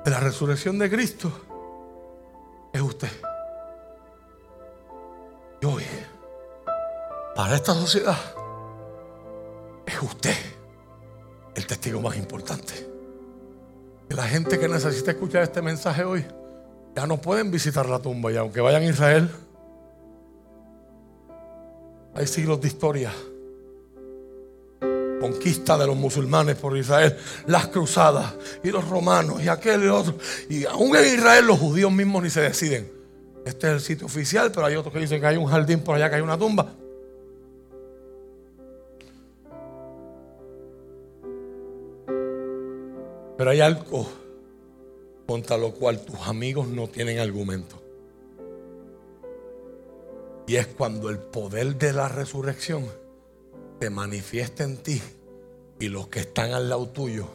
la 0.09 0.19
resurrección 0.19 0.79
de 0.79 0.89
Cristo 0.89 1.31
es 2.71 2.81
usted. 2.81 3.09
Y 5.61 5.65
hoy, 5.65 5.83
para 7.35 7.55
esta 7.55 7.73
sociedad, 7.73 8.17
es 9.85 10.01
usted 10.01 10.35
el 11.55 11.65
testigo 11.65 12.01
más 12.01 12.15
importante. 12.15 12.73
Que 14.07 14.15
la 14.15 14.23
gente 14.23 14.59
que 14.59 14.67
necesita 14.67 15.11
escuchar 15.11 15.43
este 15.43 15.61
mensaje 15.61 16.03
hoy 16.03 16.25
ya 16.95 17.05
no 17.05 17.17
pueden 17.17 17.51
visitar 17.51 17.87
la 17.89 17.99
tumba 17.99 18.31
y 18.31 18.37
aunque 18.37 18.61
vayan 18.61 18.83
a 18.83 18.85
Israel, 18.85 19.29
hay 22.15 22.27
siglos 22.27 22.61
de 22.61 22.67
historia 22.67 23.11
conquista 25.19 25.77
de 25.77 25.87
los 25.87 25.95
musulmanes 25.95 26.55
por 26.55 26.77
Israel, 26.77 27.17
las 27.45 27.67
cruzadas 27.67 28.35
y 28.63 28.69
los 28.69 28.87
romanos 28.87 29.41
y 29.43 29.47
aquel 29.47 29.83
y 29.83 29.87
otro. 29.87 30.15
Y 30.49 30.65
aún 30.65 30.95
en 30.95 31.17
Israel 31.17 31.45
los 31.45 31.59
judíos 31.59 31.91
mismos 31.91 32.23
ni 32.23 32.29
se 32.29 32.41
deciden. 32.41 32.91
Este 33.45 33.67
es 33.67 33.73
el 33.73 33.81
sitio 33.81 34.07
oficial, 34.07 34.51
pero 34.51 34.65
hay 34.65 34.75
otros 34.75 34.93
que 34.93 34.99
dicen 34.99 35.21
que 35.21 35.27
hay 35.27 35.37
un 35.37 35.45
jardín 35.45 35.79
por 35.79 35.95
allá, 35.95 36.09
que 36.09 36.15
hay 36.15 36.21
una 36.21 36.37
tumba. 36.37 36.73
Pero 43.37 43.51
hay 43.51 43.61
algo 43.61 44.09
contra 45.27 45.57
lo 45.57 45.71
cual 45.71 46.03
tus 46.03 46.19
amigos 46.27 46.67
no 46.67 46.87
tienen 46.87 47.19
argumento. 47.19 47.81
Y 50.47 50.55
es 50.55 50.67
cuando 50.67 51.09
el 51.09 51.19
poder 51.19 51.75
de 51.75 51.93
la 51.93 52.07
resurrección 52.07 52.85
te 53.79 53.89
manifiesta 53.89 54.63
en 54.63 54.77
ti 54.77 55.01
y 55.79 55.89
los 55.89 56.07
que 56.07 56.21
están 56.21 56.53
al 56.53 56.69
lado 56.69 56.89
tuyo 56.89 57.27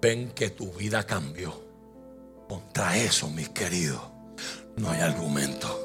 ven 0.00 0.30
que 0.30 0.50
tu 0.50 0.72
vida 0.72 1.04
cambió. 1.04 1.62
Contra 2.48 2.96
eso, 2.96 3.28
mis 3.30 3.48
queridos, 3.48 4.00
no 4.76 4.90
hay 4.90 5.00
argumento. 5.00 5.83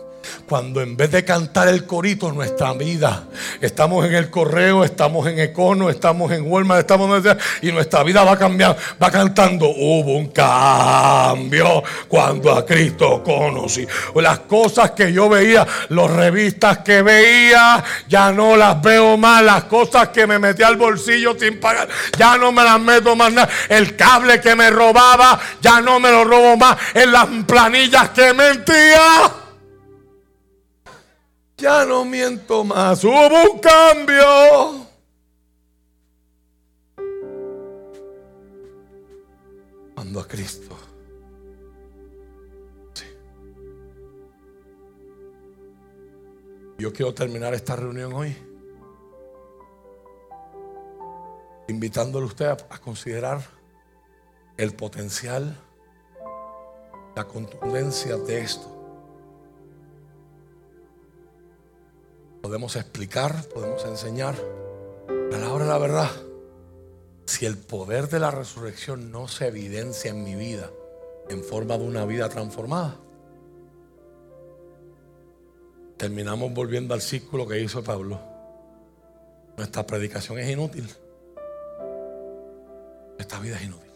Cuando 0.49 0.81
en 0.81 0.97
vez 0.97 1.11
de 1.11 1.23
cantar 1.23 1.67
el 1.67 1.85
corito 1.85 2.31
nuestra 2.31 2.73
vida, 2.73 3.25
estamos 3.61 4.03
en 4.03 4.15
el 4.15 4.31
correo, 4.31 4.83
estamos 4.83 5.27
en 5.27 5.37
Econo, 5.37 5.91
estamos 5.91 6.31
en 6.31 6.41
Walmart, 6.41 6.79
estamos 6.79 7.23
en 7.23 7.37
y 7.61 7.71
nuestra 7.71 8.01
vida 8.01 8.23
va 8.23 8.35
cambiando, 8.35 8.75
va 9.01 9.11
cantando. 9.11 9.67
Hubo 9.69 10.17
un 10.17 10.29
cambio 10.29 11.83
cuando 12.07 12.51
a 12.51 12.65
Cristo 12.65 13.21
conocí. 13.23 13.85
Las 14.15 14.39
cosas 14.39 14.89
que 14.91 15.13
yo 15.13 15.29
veía, 15.29 15.67
las 15.89 16.09
revistas 16.09 16.79
que 16.79 17.03
veía, 17.03 17.83
ya 18.07 18.31
no 18.31 18.57
las 18.57 18.81
veo 18.81 19.17
más. 19.17 19.43
Las 19.43 19.65
cosas 19.65 20.09
que 20.09 20.25
me 20.25 20.39
metí 20.39 20.63
al 20.63 20.77
bolsillo 20.77 21.35
sin 21.39 21.59
pagar, 21.59 21.87
ya 22.17 22.39
no 22.39 22.51
me 22.51 22.63
las 22.63 22.79
meto 22.79 23.15
más 23.15 23.31
nada. 23.31 23.49
El 23.69 23.95
cable 23.95 24.41
que 24.41 24.55
me 24.55 24.71
robaba, 24.71 25.39
ya 25.61 25.79
no 25.79 25.99
me 25.99 26.09
lo 26.09 26.23
robo 26.23 26.57
más. 26.57 26.75
En 26.95 27.11
las 27.11 27.27
planillas 27.45 28.09
que 28.09 28.33
mentía. 28.33 29.48
Ya 31.59 31.85
no 31.85 32.05
miento 32.05 32.63
más. 32.63 33.03
Hubo 33.03 33.51
un 33.51 33.59
cambio. 33.59 34.87
Cuando 39.93 40.19
a 40.21 40.27
Cristo. 40.27 40.77
Yo 46.77 46.93
quiero 46.93 47.13
terminar 47.13 47.53
esta 47.53 47.75
reunión 47.75 48.13
hoy 48.13 48.33
invitándole 51.67 52.23
a 52.23 52.27
usted 52.27 52.57
a 52.69 52.77
considerar 52.79 53.41
el 54.55 54.73
potencial, 54.73 55.57
la 57.17 57.25
contundencia 57.25 58.15
de 58.15 58.39
esto. 58.39 58.78
Podemos 62.49 62.75
explicar, 62.77 63.47
podemos 63.53 63.85
enseñar. 63.85 64.33
A 65.07 65.37
la 65.37 65.59
de 65.59 65.65
la 65.67 65.77
verdad, 65.77 66.09
si 67.25 67.45
el 67.45 67.59
poder 67.59 68.09
de 68.09 68.17
la 68.17 68.31
resurrección 68.31 69.11
no 69.11 69.27
se 69.27 69.45
evidencia 69.45 70.09
en 70.09 70.23
mi 70.23 70.33
vida 70.33 70.71
en 71.29 71.43
forma 71.43 71.77
de 71.77 71.83
una 71.85 72.05
vida 72.05 72.27
transformada, 72.27 72.97
terminamos 75.97 76.51
volviendo 76.51 76.95
al 76.95 77.01
círculo 77.01 77.47
que 77.47 77.61
hizo 77.61 77.83
Pablo. 77.83 78.19
Nuestra 79.55 79.85
predicación 79.85 80.39
es 80.39 80.49
inútil. 80.49 80.89
Esta 83.19 83.39
vida 83.41 83.57
es 83.57 83.65
inútil. 83.65 83.88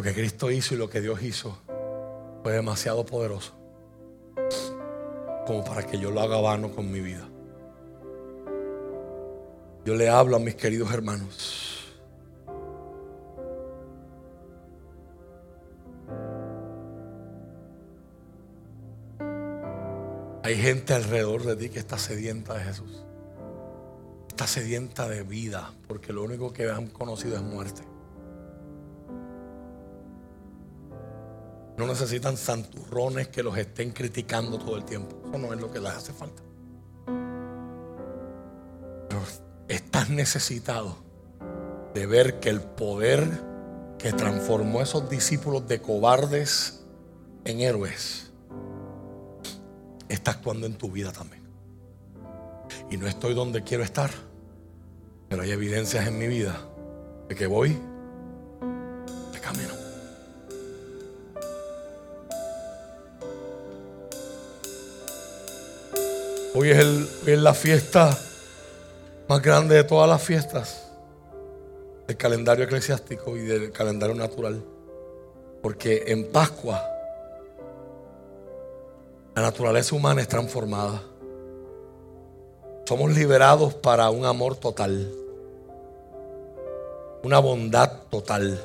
Lo 0.00 0.04
que 0.04 0.14
Cristo 0.14 0.50
hizo 0.50 0.74
y 0.74 0.78
lo 0.78 0.88
que 0.88 1.02
Dios 1.02 1.22
hizo 1.22 1.58
fue 2.42 2.54
demasiado 2.54 3.04
poderoso 3.04 3.52
como 5.46 5.62
para 5.62 5.82
que 5.82 5.98
yo 5.98 6.10
lo 6.10 6.22
haga 6.22 6.40
vano 6.40 6.70
con 6.70 6.90
mi 6.90 7.00
vida. 7.00 7.28
Yo 9.84 9.94
le 9.94 10.08
hablo 10.08 10.36
a 10.36 10.38
mis 10.38 10.54
queridos 10.54 10.90
hermanos. 10.90 11.84
Hay 20.42 20.56
gente 20.56 20.94
alrededor 20.94 21.42
de 21.42 21.56
ti 21.56 21.68
que 21.68 21.78
está 21.78 21.98
sedienta 21.98 22.54
de 22.54 22.64
Jesús. 22.64 23.04
Está 24.30 24.46
sedienta 24.46 25.06
de 25.10 25.24
vida, 25.24 25.74
porque 25.86 26.14
lo 26.14 26.22
único 26.22 26.54
que 26.54 26.70
han 26.70 26.86
conocido 26.86 27.36
es 27.36 27.42
muerte. 27.42 27.89
No 31.80 31.86
necesitan 31.86 32.36
santurrones 32.36 33.28
que 33.28 33.42
los 33.42 33.56
estén 33.56 33.92
criticando 33.92 34.58
todo 34.58 34.76
el 34.76 34.84
tiempo. 34.84 35.16
Eso 35.26 35.38
no 35.38 35.54
es 35.54 35.58
lo 35.58 35.72
que 35.72 35.80
les 35.80 35.90
hace 35.90 36.12
falta. 36.12 36.42
Pero 39.08 39.22
estás 39.66 40.10
necesitado 40.10 40.98
de 41.94 42.04
ver 42.04 42.38
que 42.38 42.50
el 42.50 42.60
poder 42.60 43.26
que 43.96 44.12
transformó 44.12 44.80
a 44.80 44.82
esos 44.82 45.08
discípulos 45.08 45.66
de 45.68 45.80
cobardes 45.80 46.82
en 47.46 47.60
héroes 47.60 48.30
está 50.10 50.32
actuando 50.32 50.66
en 50.66 50.74
tu 50.74 50.90
vida 50.90 51.12
también. 51.12 51.44
Y 52.90 52.98
no 52.98 53.06
estoy 53.06 53.32
donde 53.32 53.64
quiero 53.64 53.84
estar, 53.84 54.10
pero 55.30 55.40
hay 55.40 55.50
evidencias 55.50 56.06
en 56.06 56.18
mi 56.18 56.28
vida 56.28 56.60
de 57.26 57.34
que 57.34 57.46
voy 57.46 57.78
Hoy 66.62 66.72
es, 66.72 67.38
la 67.38 67.54
fiesta 67.54 68.18
más 69.26 69.40
grande 69.40 69.76
de 69.76 69.84
todas 69.84 70.06
las 70.06 70.22
fiestas 70.22 70.90
del 72.06 72.18
calendario 72.18 72.66
eclesiástico 72.66 73.34
y 73.34 73.40
del 73.46 73.72
calendario 73.72 74.14
natural. 74.14 74.62
Porque 75.62 76.04
en 76.08 76.30
Pascua 76.30 76.86
la 79.34 79.40
naturaleza 79.40 79.96
humana 79.96 80.20
es 80.20 80.28
transformada. 80.28 81.02
Somos 82.84 83.10
liberados 83.12 83.72
para 83.72 84.10
un 84.10 84.26
amor 84.26 84.54
total, 84.54 85.10
una 87.22 87.38
bondad 87.38 88.02
total, 88.10 88.60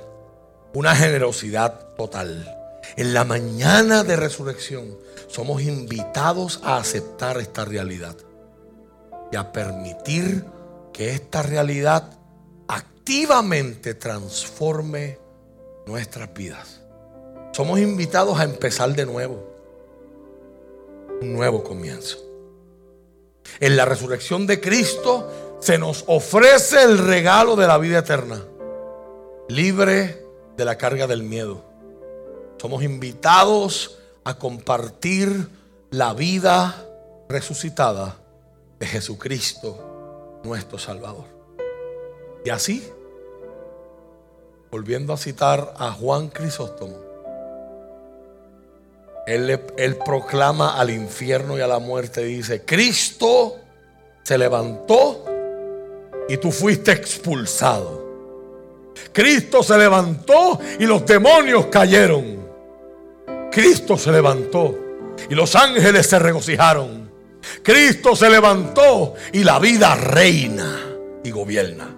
una 0.74 0.94
generosidad 0.94 1.96
total. 1.96 2.55
En 2.98 3.14
la 3.14 3.24
mañana 3.24 4.04
de 4.04 4.16
resurrección 4.16 4.98
somos 5.28 5.62
invitados 5.62 6.62
a 6.64 6.78
aceptar 6.78 7.38
esta 7.38 7.66
realidad 7.66 8.16
y 9.32 9.36
a 9.36 9.52
permitir 9.52 10.46
que 10.94 11.12
esta 11.12 11.42
realidad 11.44 12.18
activamente 12.68 13.94
transforme 13.94 15.20
nuestras 15.86 16.34
vidas. 16.34 16.82
Somos 17.52 17.80
invitados 17.80 18.40
a 18.40 18.44
empezar 18.44 18.94
de 18.94 19.06
nuevo. 19.06 19.56
Un 21.22 21.34
nuevo 21.34 21.64
comienzo. 21.64 22.18
En 23.60 23.76
la 23.76 23.86
resurrección 23.86 24.48
de 24.48 24.60
Cristo 24.60 25.58
se 25.60 25.78
nos 25.78 26.04
ofrece 26.08 26.82
el 26.84 26.98
regalo 26.98 27.56
de 27.56 27.68
la 27.68 27.78
vida 27.78 28.00
eterna, 28.00 28.44
libre 29.48 30.22
de 30.58 30.66
la 30.66 30.78
carga 30.78 31.08
del 31.08 31.24
miedo. 31.24 31.75
Somos 32.66 32.82
invitados 32.82 34.00
a 34.24 34.40
compartir 34.40 35.50
la 35.92 36.16
vida 36.16 36.84
resucitada 37.30 38.18
de 38.80 38.88
Jesucristo, 38.88 40.40
nuestro 40.44 40.80
Salvador. 40.80 41.26
Y 42.44 42.50
así, 42.50 42.84
volviendo 44.72 45.14
a 45.14 45.18
citar 45.18 45.76
a 45.78 45.92
Juan 45.92 46.30
Crisóstomo, 46.30 46.98
él, 49.28 49.60
proclama 50.04 50.80
al 50.80 50.90
infierno 50.90 51.60
y 51.60 51.62
a 51.62 51.68
la 51.68 51.78
muerte, 51.78 52.24
dice, 52.24 52.66
Cristo 52.66 53.58
se 54.24 54.40
levantó 54.40 55.24
y 56.28 56.38
tú 56.38 56.52
fuiste 56.52 56.94
expulsado. 56.94 58.04
Cristo 59.14 59.62
se 59.62 59.78
levantó 59.78 60.60
y 60.80 60.88
los 60.88 61.06
demonios 61.06 61.68
cayeron. 61.68 62.45
Cristo 63.56 63.98
se 63.98 64.12
levantó 64.12 64.78
y 65.30 65.34
los 65.34 65.56
ángeles 65.56 66.08
se 66.08 66.20
regocijaron. 66.20 67.10
Cristo 67.64 68.14
se 68.14 68.30
levantó 68.30 69.14
y 69.32 69.46
la 69.46 69.60
vida 69.60 69.96
reina 69.96 70.78
y 71.24 71.32
gobierna. 71.32 71.96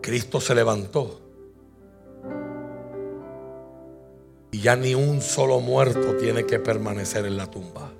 Cristo 0.00 0.40
se 0.40 0.54
levantó 0.54 1.20
Y 4.50 4.60
ya 4.60 4.74
ni 4.74 4.94
un 4.94 5.20
solo 5.20 5.60
muerto 5.60 6.16
tiene 6.16 6.46
que 6.46 6.58
permanecer 6.58 7.26
en 7.26 7.36
la 7.36 7.50
tumba. 7.50 7.90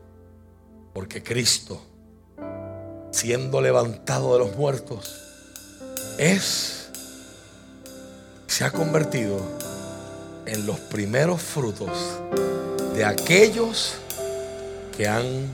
Porque 0.94 1.23
Cristo, 1.23 1.78
siendo 3.11 3.61
levantado 3.61 4.32
de 4.32 4.39
los 4.39 4.57
muertos, 4.57 5.15
es, 6.19 6.90
se 8.47 8.65
ha 8.65 8.70
convertido 8.70 9.40
en 10.47 10.66
los 10.66 10.78
primeros 10.81 11.40
frutos 11.40 11.90
de 12.94 13.05
aquellos 13.05 13.94
que 14.97 15.09
han 15.09 15.48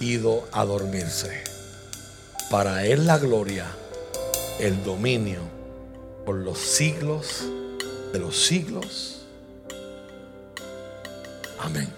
ido 0.00 0.48
a 0.52 0.64
dormirse. 0.64 1.42
Para 2.50 2.84
Él 2.86 3.06
la 3.06 3.18
gloria, 3.18 3.66
el 4.58 4.82
dominio 4.84 5.40
por 6.24 6.36
los 6.36 6.58
siglos 6.58 7.44
de 8.12 8.18
los 8.18 8.36
siglos. 8.46 9.26
Amén. 11.58 11.92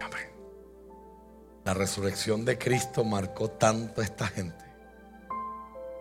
Amén. 0.00 0.28
La 1.64 1.74
resurrección 1.74 2.44
de 2.44 2.58
Cristo 2.58 3.04
marcó 3.04 3.50
tanto 3.50 4.00
a 4.00 4.04
esta 4.04 4.26
gente 4.28 4.64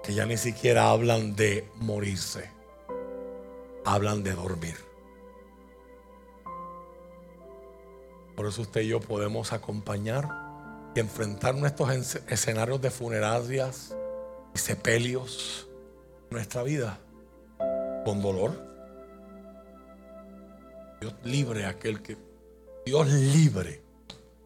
que 0.04 0.14
ya 0.14 0.26
ni 0.26 0.38
siquiera 0.38 0.92
hablan 0.92 1.36
de 1.36 1.68
morirse, 1.76 2.52
hablan 3.86 4.24
de 4.24 4.34
dormir. 4.34 4.76
Por 8.36 8.48
eso 8.48 8.64
usted 8.64 8.82
y 8.82 8.90
yo 8.90 9.00
podemos 9.00 9.54
acompañar 9.54 10.28
y 10.96 11.00
enfrentar 11.00 11.56
nuestros 11.56 11.90
escenarios 12.28 12.82
de 12.82 12.92
funerarias 12.92 13.96
y 14.54 14.60
sepelios 14.60 15.68
nuestra 16.30 16.64
vida 16.64 17.00
con 18.04 18.22
dolor 18.22 18.76
Dios 21.00 21.14
libre 21.24 21.66
aquel 21.66 22.02
que. 22.02 22.18
Dios 22.86 23.08
libre. 23.08 23.82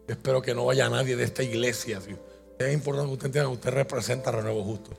espero 0.08 0.42
que 0.42 0.56
no 0.56 0.66
vaya 0.66 0.90
nadie 0.90 1.16
de 1.16 1.24
esta 1.24 1.44
iglesia. 1.44 2.00
Es 2.58 2.74
importante 2.74 3.08
que 3.08 3.14
usted 3.14 3.26
entienda 3.28 3.50
que 3.50 3.56
usted 3.56 3.72
representa 3.72 4.30
a 4.30 4.34
Renuevo 4.34 4.64
Justo. 4.64 4.92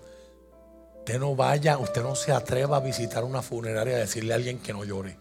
Usted 1.01 1.19
no 1.19 1.35
vaya, 1.35 1.79
usted 1.79 2.03
no 2.03 2.15
se 2.15 2.31
atreva 2.31 2.77
a 2.77 2.81
visitar 2.81 3.25
una 3.25 3.43
funeraria 3.43 3.97
y 3.97 4.01
decirle 4.01 4.33
a 4.33 4.37
alguien 4.37 4.59
que 4.59 4.73
no 4.73 4.85
llore. 4.85 5.19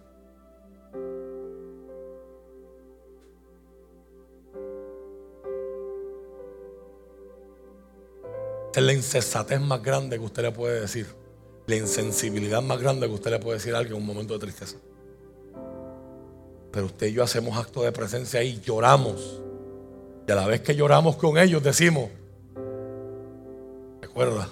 es 8.80 8.84
la 8.86 8.94
insensatez 8.94 9.60
más 9.60 9.82
grande 9.82 10.18
que 10.18 10.26
usted 10.26 10.44
le 10.44 10.52
puede 10.52 10.82
decir. 10.82 11.08
La 11.68 11.76
insensibilidad 11.76 12.62
más 12.62 12.80
grande 12.80 13.08
que 13.08 13.14
usted 13.14 13.32
le 13.32 13.40
puede 13.40 13.58
decir 13.58 13.76
a 13.76 13.80
alguien 13.80 13.96
en 13.96 14.02
un 14.02 14.08
momento 14.08 14.34
de 14.34 14.40
tristeza. 14.40 14.78
Pero 16.72 16.86
usted 16.86 17.08
y 17.08 17.14
yo 17.14 17.24
hacemos 17.24 17.58
acto 17.58 17.84
de 17.84 17.92
presencia 17.92 18.42
y 18.44 18.60
lloramos. 18.62 19.42
Y 20.28 20.32
a 20.32 20.36
la 20.36 20.48
vez 20.48 20.62
que 20.62 20.76
lloramos 20.76 21.16
con 21.16 21.38
ellos 21.38 21.64
decimos, 21.64 22.10
recuerda 24.02 24.50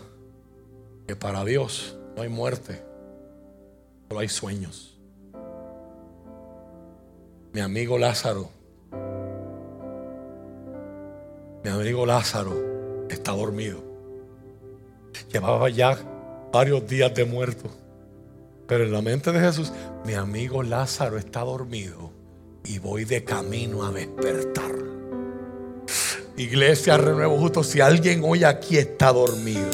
que 1.08 1.16
para 1.16 1.46
Dios 1.46 1.98
no 2.16 2.22
hay 2.22 2.30
muerte, 2.30 2.84
solo 4.08 4.20
hay 4.20 4.28
sueños. 4.28 5.00
Mi 7.54 7.62
amigo 7.62 7.98
Lázaro, 7.98 8.50
mi 11.64 11.70
amigo 11.70 12.06
Lázaro 12.06 13.08
está 13.10 13.32
dormido. 13.32 13.82
Llevaba 15.32 15.70
ya 15.70 15.98
varios 16.52 16.86
días 16.88 17.14
de 17.16 17.26
muerto. 17.26 17.70
Pero 18.68 18.84
en 18.84 18.92
la 18.92 19.02
mente 19.02 19.32
de 19.32 19.40
Jesús, 19.40 19.72
mi 20.06 20.14
amigo 20.14 20.62
Lázaro 20.62 21.18
está 21.18 21.40
dormido 21.42 22.12
y 22.66 22.80
voy 22.80 23.06
de 23.06 23.24
camino 23.24 23.86
a 23.86 23.92
despertar. 23.92 24.76
Iglesia 26.36 26.98
Renuevo 26.98 27.38
Justo, 27.40 27.64
si 27.64 27.80
alguien 27.80 28.22
hoy 28.24 28.44
aquí 28.44 28.78
está 28.78 29.14
dormido, 29.14 29.70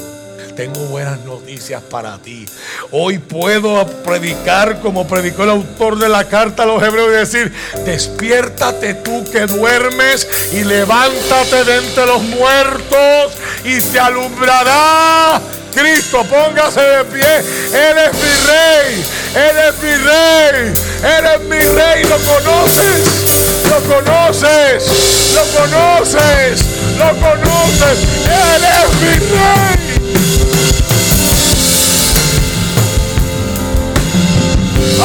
tengo 0.56 0.80
buenas 0.86 1.20
noticias 1.22 1.82
para 1.82 2.18
ti. 2.18 2.46
Hoy 2.92 3.18
puedo 3.20 3.86
predicar 4.04 4.80
como 4.82 5.08
predicó 5.08 5.44
el 5.44 5.52
autor 5.52 5.98
de 5.98 6.10
la 6.10 6.26
carta 6.26 6.64
a 6.64 6.66
los 6.66 6.82
hebreos 6.82 7.10
y 7.10 7.12
decir, 7.12 7.54
despiértate 7.86 8.94
tú 8.96 9.24
que 9.32 9.46
duermes 9.46 10.28
y 10.54 10.64
levántate 10.64 11.64
de 11.64 11.78
entre 11.78 12.06
los 12.06 12.22
muertos 12.24 13.34
y 13.64 13.80
te 13.80 14.00
alumbrará 14.00 15.42
Cristo, 15.74 16.24
póngase 16.26 16.82
de 16.82 17.06
pie. 17.06 17.38
Él 17.74 17.98
es 17.98 18.14
mi 18.14 18.32
rey, 18.48 19.06
Él 19.36 19.58
es 19.68 19.82
mi 19.82 19.96
rey, 19.96 20.74
Él 21.04 21.26
es 21.36 21.42
mi 21.42 21.60
rey. 21.60 22.04
¿Lo 22.04 22.18
conoces? 22.18 23.34
¿Lo 23.70 23.80
conoces? 23.82 25.34
¿Lo 25.34 25.44
conoces? 25.60 26.66
¿Lo 26.98 27.10
conoces? 27.20 28.00
Él 28.28 28.64
es 28.64 29.02
mi 29.02 29.14
rey. 29.36 29.93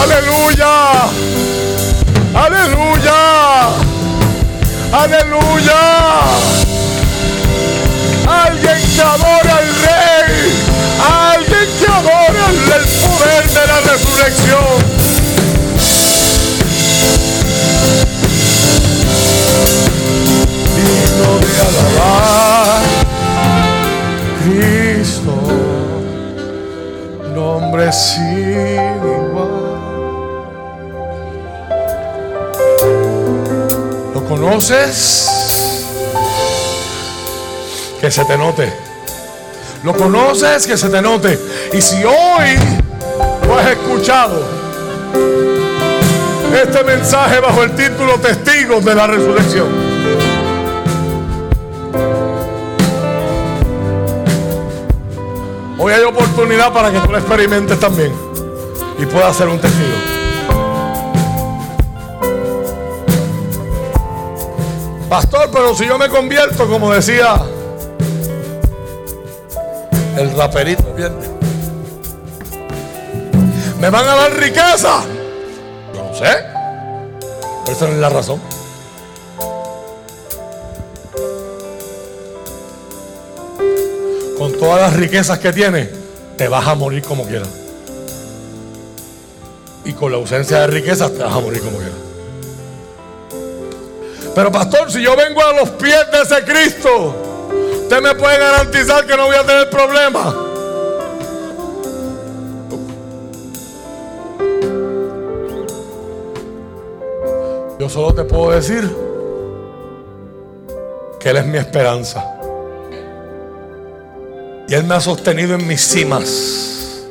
Aleluya. 0.03 0.75
Aleluya. 2.35 3.21
Aleluya. 4.93 5.83
Alguien 8.27 8.81
que 8.95 9.03
adora 9.03 9.57
al 9.57 9.69
rey. 9.87 10.29
Alguien 11.33 11.69
que 11.79 11.87
adora 11.87 12.45
el 12.77 12.85
poder 13.03 13.45
de 13.49 13.67
la 13.67 13.79
resurrección. 13.93 14.77
Digno 20.77 21.31
de 21.43 21.53
alabar. 21.69 22.83
Cristo. 24.45 25.35
Nombre 27.35 27.93
sin 27.93 28.97
igual. 29.05 29.68
Conoces? 34.29 35.39
que 38.01 38.11
se 38.11 38.25
te 38.25 38.39
note. 38.39 38.73
Lo 39.83 39.95
conoces, 39.95 40.67
que 40.67 40.77
se 40.77 40.89
te 40.89 41.03
note. 41.03 41.39
Y 41.73 41.81
si 41.81 41.97
hoy 42.05 42.57
tú 43.43 43.55
has 43.55 43.71
escuchado 43.71 44.45
este 46.63 46.85
mensaje 46.85 47.41
bajo 47.41 47.63
el 47.63 47.73
título 47.73 48.15
Testigos 48.21 48.85
de 48.85 48.95
la 48.95 49.07
Resurrección. 49.07 49.69
Hoy 55.79 55.93
hay 55.93 56.03
oportunidad 56.03 56.73
para 56.73 56.91
que 56.91 56.99
tú 56.99 57.13
lo 57.13 57.19
experimentes 57.19 57.79
también 57.79 58.13
y 58.99 59.07
puedas 59.07 59.37
ser 59.37 59.49
un 59.49 59.61
testigo. 59.61 60.18
Pastor, 65.09 65.49
pero 65.51 65.75
si 65.75 65.87
yo 65.87 65.97
me 65.97 66.09
convierto, 66.11 66.69
como 66.69 66.93
decía 66.93 67.41
el 70.19 70.37
raperito, 70.37 70.85
¿me 73.81 73.89
van 73.89 74.07
a 74.07 74.15
dar 74.15 74.33
riqueza? 74.35 75.05
Yo 75.95 76.05
no 76.05 76.15
sé. 76.15 76.45
Pero 77.65 77.77
esa 77.77 77.87
no 77.87 77.93
es 77.93 77.99
la 77.99 78.09
razón. 78.11 78.41
Con 84.37 84.53
todas 84.59 84.81
las 84.81 84.93
riquezas 84.95 85.39
que 85.39 85.53
tiene, 85.55 85.89
te 86.37 86.49
vas 86.49 86.67
a 86.67 86.75
morir 86.75 87.03
como 87.03 87.25
quieras. 87.25 87.49
Y 89.87 89.95
con 89.95 90.13
la 90.13 90.19
ausencia 90.19 90.61
de 90.61 90.67
riquezas, 90.67 91.13
te 91.13 91.23
vas 91.23 91.35
a 91.35 91.41
morir 91.41 91.63
como 91.63 91.79
quieras. 91.79 92.08
Pero 94.35 94.53
pastor, 94.53 94.91
si 94.91 95.03
yo 95.03 95.17
vengo 95.17 95.43
a 95.43 95.53
los 95.53 95.71
pies 95.71 96.07
de 96.13 96.23
ese 96.23 96.45
Cristo, 96.45 97.15
usted 97.83 98.01
me 98.01 98.15
puede 98.15 98.39
garantizar 98.39 99.07
que 99.07 99.17
no 99.17 99.27
voy 99.27 99.37
a 99.37 99.43
tener 99.43 99.71
problemas. 99.71 100.35
Yo 107.79 107.89
solo 107.89 108.15
te 108.15 108.25
puedo 108.25 108.51
decir 108.51 108.89
que 111.21 111.31
Él 111.31 111.37
es 111.37 111.47
mi 111.47 111.59
esperanza. 111.59 112.25
Y 114.69 114.75
Él 114.75 114.85
me 114.85 114.95
ha 114.95 115.01
sostenido 115.01 115.55
en 115.55 115.67
mis 115.67 115.81
cimas 115.81 117.07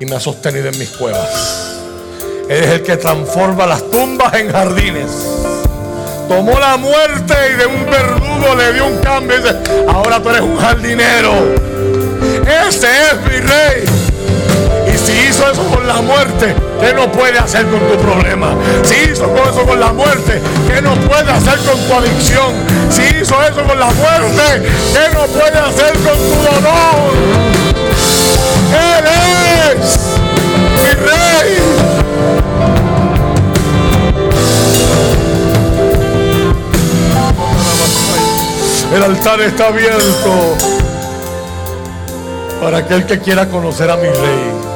y 0.00 0.06
me 0.06 0.16
ha 0.16 0.20
sostenido 0.20 0.68
en 0.68 0.78
mis 0.78 0.90
cuevas. 0.90 1.78
Él 2.48 2.64
es 2.64 2.70
el 2.70 2.82
que 2.82 2.96
transforma 2.96 3.66
las 3.66 3.88
tumbas 3.90 4.34
en 4.34 4.50
jardines 4.50 5.35
tomó 6.28 6.58
la 6.58 6.76
muerte 6.76 7.34
y 7.52 7.56
de 7.56 7.66
un 7.66 7.86
verdugo 7.86 8.54
le 8.56 8.72
dio 8.72 8.86
un 8.86 8.98
cambio 8.98 9.36
y 9.36 9.42
dice, 9.42 9.56
ahora 9.88 10.20
tú 10.20 10.30
eres 10.30 10.42
un 10.42 10.56
jardinero. 10.56 11.32
Ese 12.68 12.88
es 12.88 13.20
mi 13.22 13.38
rey. 13.40 13.84
Y 14.92 14.98
si 14.98 15.28
hizo 15.28 15.50
eso 15.50 15.62
con 15.64 15.86
la 15.86 16.00
muerte, 16.00 16.54
¿qué 16.80 16.92
no 16.94 17.10
puede 17.10 17.38
hacer 17.38 17.66
con 17.66 17.80
tu 17.80 17.96
problema? 17.98 18.54
Si 18.82 19.10
hizo 19.10 19.26
eso 19.34 19.64
con 19.66 19.78
la 19.78 19.92
muerte, 19.92 20.40
¿qué 20.68 20.80
no 20.80 20.94
puede 20.94 21.30
hacer 21.30 21.58
con 21.60 21.78
tu 21.80 21.94
adicción? 21.94 22.54
Si 22.90 23.02
hizo 23.02 23.40
eso 23.42 23.64
con 23.64 23.78
la 23.78 23.90
muerte, 23.90 24.68
¿qué 24.92 25.14
no 25.14 25.26
puede 25.26 25.58
hacer 25.58 25.92
con 25.94 26.16
tu 26.16 26.34
dolor? 26.44 27.12
Él 28.72 29.04
es 29.80 29.98
mi 30.82 30.90
rey. 31.06 32.05
El 38.94 39.02
altar 39.02 39.40
está 39.40 39.68
abierto 39.68 40.56
para 42.60 42.78
aquel 42.78 43.04
que 43.04 43.18
quiera 43.18 43.46
conocer 43.48 43.90
a 43.90 43.96
mi 43.96 44.08
rey. 44.08 44.66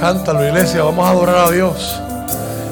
Cántalo, 0.00 0.44
iglesia, 0.44 0.82
vamos 0.82 1.06
a 1.06 1.10
adorar 1.10 1.36
a 1.46 1.50
Dios. 1.52 2.00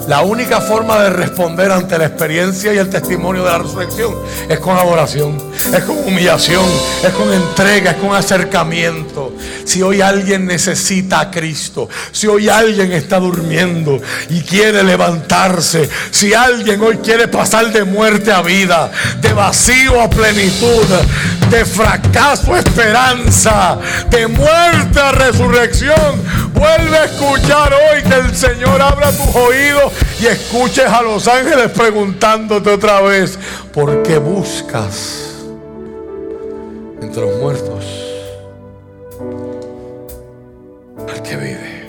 La 0.08 0.22
única 0.22 0.60
forma 0.60 1.00
de 1.04 1.10
responder 1.10 1.70
ante 1.70 1.96
la 1.96 2.06
experiencia 2.06 2.74
y 2.74 2.78
el 2.78 2.90
testimonio 2.90 3.44
de 3.44 3.50
la 3.50 3.58
resurrección 3.58 4.16
es 4.48 4.58
con 4.58 4.76
adoración, 4.76 5.38
es 5.78 5.84
con 5.84 5.98
humillación, 5.98 6.64
es 7.04 7.10
con 7.10 7.32
entrega, 7.32 7.92
es 7.92 7.96
con 7.98 8.14
acercamiento. 8.14 9.32
Si 9.64 9.82
hoy 9.82 10.00
alguien 10.00 10.46
necesita 10.46 11.20
a 11.20 11.30
Cristo, 11.30 11.88
si 12.12 12.26
hoy 12.26 12.48
alguien 12.48 12.92
está 12.92 13.18
durmiendo 13.20 14.00
y 14.28 14.40
quiere 14.42 14.82
levantarse, 14.82 15.88
si 16.10 16.34
alguien 16.34 16.80
hoy 16.82 16.98
quiere 16.98 17.28
pasar 17.28 17.72
de 17.72 17.84
muerte 17.84 18.32
a 18.32 18.42
vida, 18.42 18.90
de 19.20 19.32
vacío 19.32 20.00
a 20.00 20.10
plenitud, 20.10 20.84
de 21.50 21.64
fracaso 21.64 22.54
a 22.54 22.58
esperanza, 22.58 23.78
de 24.10 24.26
muerte 24.26 25.00
a 25.00 25.12
resurrección, 25.12 26.22
vuelve 26.52 26.96
a 26.96 27.04
escuchar 27.04 27.72
hoy 27.72 28.02
que 28.02 28.14
el 28.14 28.36
Señor 28.36 28.80
abra 28.80 29.12
tus 29.12 29.34
oídos 29.34 29.92
y 30.20 30.26
escuches 30.26 30.86
a 30.86 31.02
los 31.02 31.26
ángeles 31.28 31.70
preguntándote 31.70 32.70
otra 32.70 33.00
vez, 33.00 33.38
¿por 33.72 34.02
qué 34.02 34.18
buscas 34.18 35.29
entre 37.00 37.22
los 37.22 37.36
muertos 37.38 37.84
al 41.08 41.22
que 41.22 41.36
vive? 41.36 41.80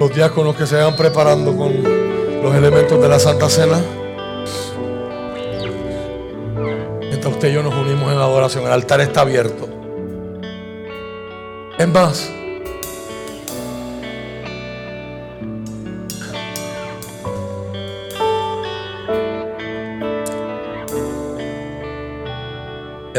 Los 0.00 0.14
diáconos 0.14 0.56
que 0.56 0.66
se 0.66 0.76
van 0.76 0.96
preparando 0.96 1.56
con 1.56 1.82
los 2.42 2.54
elementos 2.54 3.00
de 3.00 3.08
la 3.08 3.18
Santa 3.18 3.48
Cena. 3.48 3.80
Mientras 7.00 7.32
usted 7.32 7.50
y 7.50 7.52
yo 7.52 7.62
nos 7.62 7.74
unimos 7.74 8.12
en 8.12 8.18
adoración, 8.18 8.64
el 8.66 8.72
altar 8.72 9.00
está 9.00 9.20
abierto. 9.20 9.68
Es 11.78 11.88
más, 11.88 12.32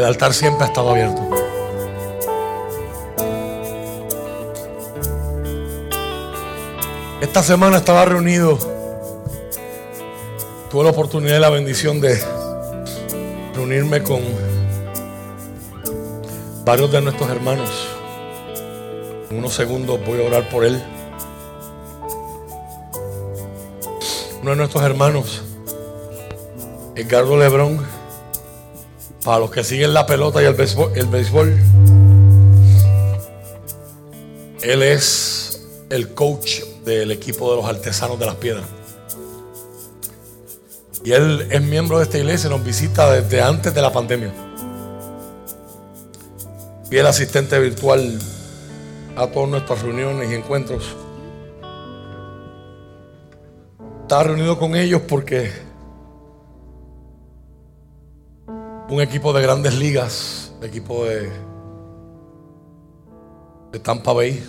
el 0.04 0.10
altar 0.10 0.34
siempre 0.34 0.64
ha 0.64 0.66
estado 0.66 0.90
abierto. 0.90 1.22
Esta 7.22 7.42
semana 7.42 7.78
estaba 7.78 8.04
reunido, 8.04 8.58
tuve 10.70 10.84
la 10.84 10.90
oportunidad 10.90 11.38
y 11.38 11.40
la 11.40 11.48
bendición 11.48 12.02
de 12.02 12.22
reunirme 13.54 14.02
con 14.02 14.20
varios 16.66 16.92
de 16.92 17.00
nuestros 17.00 17.30
hermanos 17.30 17.70
en 19.30 19.38
unos 19.38 19.54
segundos 19.54 19.98
voy 20.04 20.22
a 20.22 20.26
orar 20.26 20.50
por 20.50 20.66
él. 20.66 20.82
Uno 24.42 24.50
de 24.50 24.56
nuestros 24.56 24.84
hermanos, 24.84 25.42
Edgardo 26.94 27.38
Lebrón, 27.38 27.93
para 29.24 29.38
los 29.38 29.50
que 29.50 29.64
siguen 29.64 29.94
la 29.94 30.06
pelota 30.06 30.42
y 30.42 30.46
el 30.46 30.54
béisbol, 30.54 30.92
el 30.94 31.06
béisbol 31.06 31.58
él 34.64 34.82
es 34.82 35.62
el 35.90 36.14
coach 36.14 36.62
del 36.86 37.10
equipo 37.10 37.50
de 37.50 37.56
los 37.56 37.66
artesanos 37.66 38.18
de 38.18 38.26
las 38.26 38.36
piedras. 38.36 38.64
Y 41.04 41.12
él 41.12 41.46
es 41.50 41.60
miembro 41.60 41.98
de 41.98 42.04
esta 42.04 42.16
iglesia 42.16 42.46
y 42.46 42.50
nos 42.50 42.64
visita 42.64 43.12
desde 43.12 43.42
antes 43.42 43.74
de 43.74 43.82
la 43.82 43.92
pandemia. 43.92 44.32
Y 46.90 46.96
el 46.96 47.06
asistente 47.06 47.58
virtual 47.58 48.18
a 49.16 49.26
todas 49.26 49.50
nuestras 49.50 49.82
reuniones 49.82 50.30
y 50.30 50.34
encuentros. 50.34 50.96
Estaba 54.02 54.22
reunido 54.24 54.58
con 54.58 54.76
ellos 54.76 55.02
porque 55.06 55.52
un 58.88 59.00
equipo 59.00 59.32
de 59.32 59.42
grandes 59.42 59.74
ligas, 59.74 60.52
equipo 60.62 61.04
de, 61.04 61.30
de 63.72 63.78
Tampa 63.78 64.12
Bay, 64.12 64.42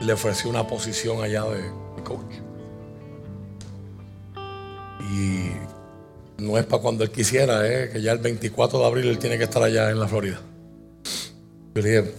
le 0.00 0.12
ofreció 0.12 0.50
una 0.50 0.66
posición 0.66 1.22
allá 1.22 1.44
de, 1.44 1.62
coach. 2.04 2.34
Y 5.12 5.50
no 6.42 6.58
es 6.58 6.66
para 6.66 6.82
cuando 6.82 7.02
él 7.02 7.10
quisiera, 7.10 7.62
que 7.62 8.00
ya 8.00 8.12
el 8.12 8.18
24 8.18 8.78
de 8.78 8.84
abril 8.84 9.08
él 9.08 9.18
tiene 9.18 9.38
que 9.38 9.44
estar 9.44 9.62
allá 9.62 9.90
en 9.90 9.98
la 9.98 10.06
Florida. 10.06 10.40
Yo 11.74 11.82
le 11.82 11.88
dije, 11.88 12.14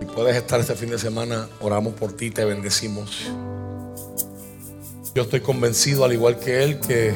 si 0.00 0.06
puedes 0.06 0.36
estar 0.36 0.60
este 0.60 0.74
fin 0.74 0.90
de 0.90 0.98
semana, 0.98 1.48
oramos 1.60 1.94
por 1.94 2.12
ti, 2.12 2.30
te 2.30 2.44
bendecimos. 2.44 3.30
Yo 5.14 5.22
estoy 5.22 5.40
convencido, 5.40 6.04
al 6.04 6.12
igual 6.12 6.38
que 6.38 6.62
él, 6.64 6.80
que 6.80 7.14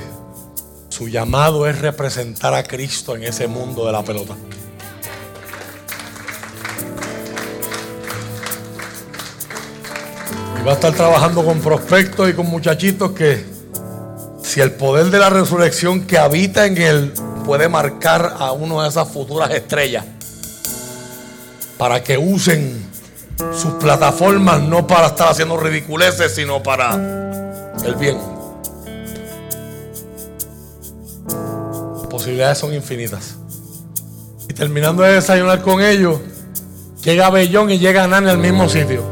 Su 0.98 1.06
llamado 1.06 1.68
es 1.68 1.80
representar 1.80 2.54
a 2.54 2.64
Cristo 2.64 3.14
en 3.14 3.22
ese 3.22 3.46
mundo 3.46 3.86
de 3.86 3.92
la 3.92 4.02
pelota. 4.02 4.34
Y 10.60 10.64
va 10.64 10.72
a 10.72 10.74
estar 10.74 10.92
trabajando 10.92 11.44
con 11.44 11.60
prospectos 11.60 12.28
y 12.28 12.32
con 12.32 12.46
muchachitos 12.46 13.12
que 13.12 13.44
si 14.42 14.60
el 14.60 14.72
poder 14.72 15.06
de 15.10 15.20
la 15.20 15.30
resurrección 15.30 16.04
que 16.04 16.18
habita 16.18 16.66
en 16.66 16.76
él 16.76 17.12
puede 17.46 17.68
marcar 17.68 18.34
a 18.36 18.50
una 18.50 18.82
de 18.82 18.88
esas 18.88 19.08
futuras 19.08 19.52
estrellas 19.52 20.04
para 21.76 22.02
que 22.02 22.18
usen 22.18 22.84
sus 23.56 23.74
plataformas 23.74 24.62
no 24.62 24.84
para 24.88 25.06
estar 25.06 25.28
haciendo 25.28 25.58
ridiculeces, 25.58 26.34
sino 26.34 26.60
para 26.60 26.96
el 27.84 27.94
bien. 27.94 28.37
Posibilidades 32.18 32.58
son 32.58 32.74
infinitas. 32.74 33.36
Y 34.48 34.52
terminando 34.52 35.04
de 35.04 35.12
desayunar 35.12 35.62
con 35.62 35.80
ellos, 35.80 36.18
llega 37.04 37.30
Bellón 37.30 37.70
y 37.70 37.78
llega 37.78 38.08
Nani 38.08 38.28
al 38.28 38.38
mismo 38.38 38.68
sitio. 38.68 39.04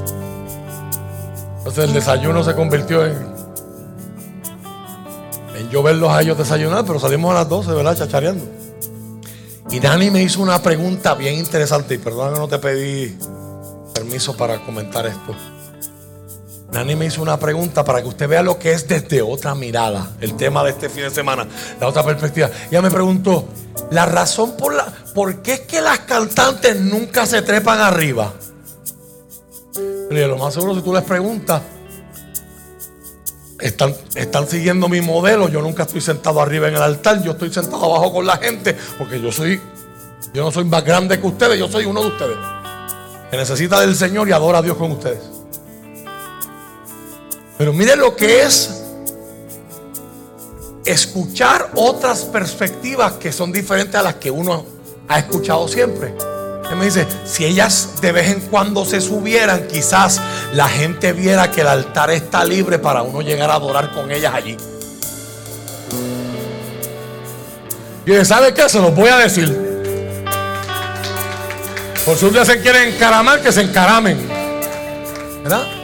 Entonces 1.59 1.85
el 1.85 1.93
desayuno 1.93 2.43
se 2.43 2.57
convirtió 2.57 3.07
en, 3.07 3.17
en 5.55 5.71
yo 5.71 5.85
verlos 5.85 6.11
a 6.11 6.21
ellos 6.21 6.37
desayunar, 6.37 6.85
pero 6.85 6.99
salimos 6.99 7.31
a 7.31 7.35
las 7.35 7.49
12, 7.49 7.71
¿verdad? 7.75 7.97
Chachareando. 7.97 8.45
Y 9.71 9.79
Nani 9.79 10.11
me 10.11 10.25
hizo 10.25 10.43
una 10.43 10.61
pregunta 10.61 11.15
bien 11.15 11.35
interesante, 11.35 11.95
y 11.95 11.99
perdona 11.99 12.33
que 12.33 12.41
no 12.41 12.49
te 12.49 12.59
pedí 12.59 13.17
permiso 13.95 14.37
para 14.37 14.59
comentar 14.65 15.07
esto. 15.07 15.33
Nani 16.77 16.95
me 16.95 17.07
hizo 17.07 17.23
una 17.23 17.39
pregunta 17.39 17.83
para 17.87 18.03
que 18.03 18.09
usted 18.09 18.29
vea 18.29 18.43
lo 18.43 18.59
que 18.59 18.73
es 18.73 18.87
desde 18.87 19.23
otra 19.23 19.55
mirada, 19.55 20.11
el 20.21 20.37
tema 20.37 20.63
de 20.63 20.73
este 20.73 20.91
fin 20.91 21.05
de 21.05 21.11
semana, 21.11 21.49
la 21.81 21.89
otra 21.89 22.05
perspectiva. 22.05 22.51
Ella 22.71 22.83
me 22.83 22.91
preguntó, 22.91 23.47
la 23.91 24.05
razón 24.05 24.59
por 24.59 24.75
la, 24.75 24.85
¿por 25.15 25.41
qué 25.41 25.55
es 25.55 25.61
que 25.61 25.81
las 25.81 26.01
cantantes 26.01 26.79
nunca 26.79 27.25
se 27.25 27.41
trepan 27.41 27.81
arriba? 27.81 28.35
lo 30.11 30.37
más 30.37 30.53
seguro 30.53 30.75
si 30.75 30.83
tú 30.83 30.93
les 30.93 31.03
preguntas, 31.03 31.63
están, 33.59 33.95
están 34.15 34.47
siguiendo 34.47 34.87
mi 34.91 35.01
modelo, 35.01 35.49
yo 35.49 35.63
nunca 35.63 35.85
estoy 35.85 36.03
sentado 36.03 36.43
arriba 36.43 36.69
en 36.69 36.77
el 36.77 36.83
altar, 36.83 37.23
yo 37.23 37.33
estoy 37.33 37.51
sentado 37.51 37.87
abajo 37.87 38.13
con 38.13 38.27
la 38.27 38.37
gente, 38.37 38.77
porque 38.99 39.19
yo 39.19 39.33
soy, 39.33 39.59
yo 40.35 40.45
no 40.45 40.53
soy 40.53 40.65
más 40.65 40.85
grande 40.85 41.19
que 41.19 41.27
ustedes, 41.27 41.59
yo 41.59 41.69
soy 41.69 41.87
uno 41.87 42.03
de 42.03 42.09
ustedes 42.09 42.37
que 43.31 43.37
necesita 43.39 43.81
del 43.81 43.97
Señor 43.97 44.29
y 44.29 44.33
adora 44.33 44.59
a 44.59 44.63
Dios 44.63 44.77
con 44.77 44.91
ustedes. 44.93 45.36
Pero 47.59 47.73
mire 47.73 47.97
lo 47.97 48.15
que 48.15 48.43
es 48.43 48.83
escuchar 50.85 51.71
otras 51.75 52.25
perspectivas 52.25 53.15
que 53.15 53.33
son 53.33 53.51
diferentes 53.51 53.95
a 53.95 54.03
las 54.03 54.15
que 54.15 54.31
uno 54.31 54.65
ha 55.09 55.19
escuchado 55.19 55.67
siempre. 55.69 56.15
Él 56.71 56.77
me 56.77 56.87
dice, 56.87 57.07
si 57.25 57.45
ellas 57.45 58.01
de 58.01 58.13
vez 58.13 58.29
en 58.31 58.41
cuando 58.41 58.85
se 58.85 59.01
subieran, 59.01 59.69
quizás 59.69 60.21
la 60.53 60.69
gente 60.69 61.13
viera 61.13 61.51
que 61.51 61.61
el 61.61 61.69
altar 61.69 62.11
está 62.11 62.45
libre 62.45 62.79
para 62.79 63.03
uno 63.03 63.21
llegar 63.21 63.51
a 63.51 63.55
adorar 63.55 63.93
con 63.93 64.11
ellas 64.11 64.35
allí. 64.35 64.57
Y 68.05 68.25
¿sabe 68.25 68.55
qué? 68.55 68.69
Se 68.69 68.81
los 68.81 68.95
voy 68.95 69.09
a 69.09 69.19
decir. 69.19 69.67
Por 72.05 72.17
si 72.17 72.31
día 72.31 72.45
se 72.45 72.61
quieren 72.61 72.95
encaramar, 72.95 73.43
que 73.43 73.51
se 73.51 73.63
encaramen. 73.63 74.29
¿Verdad? 75.43 75.76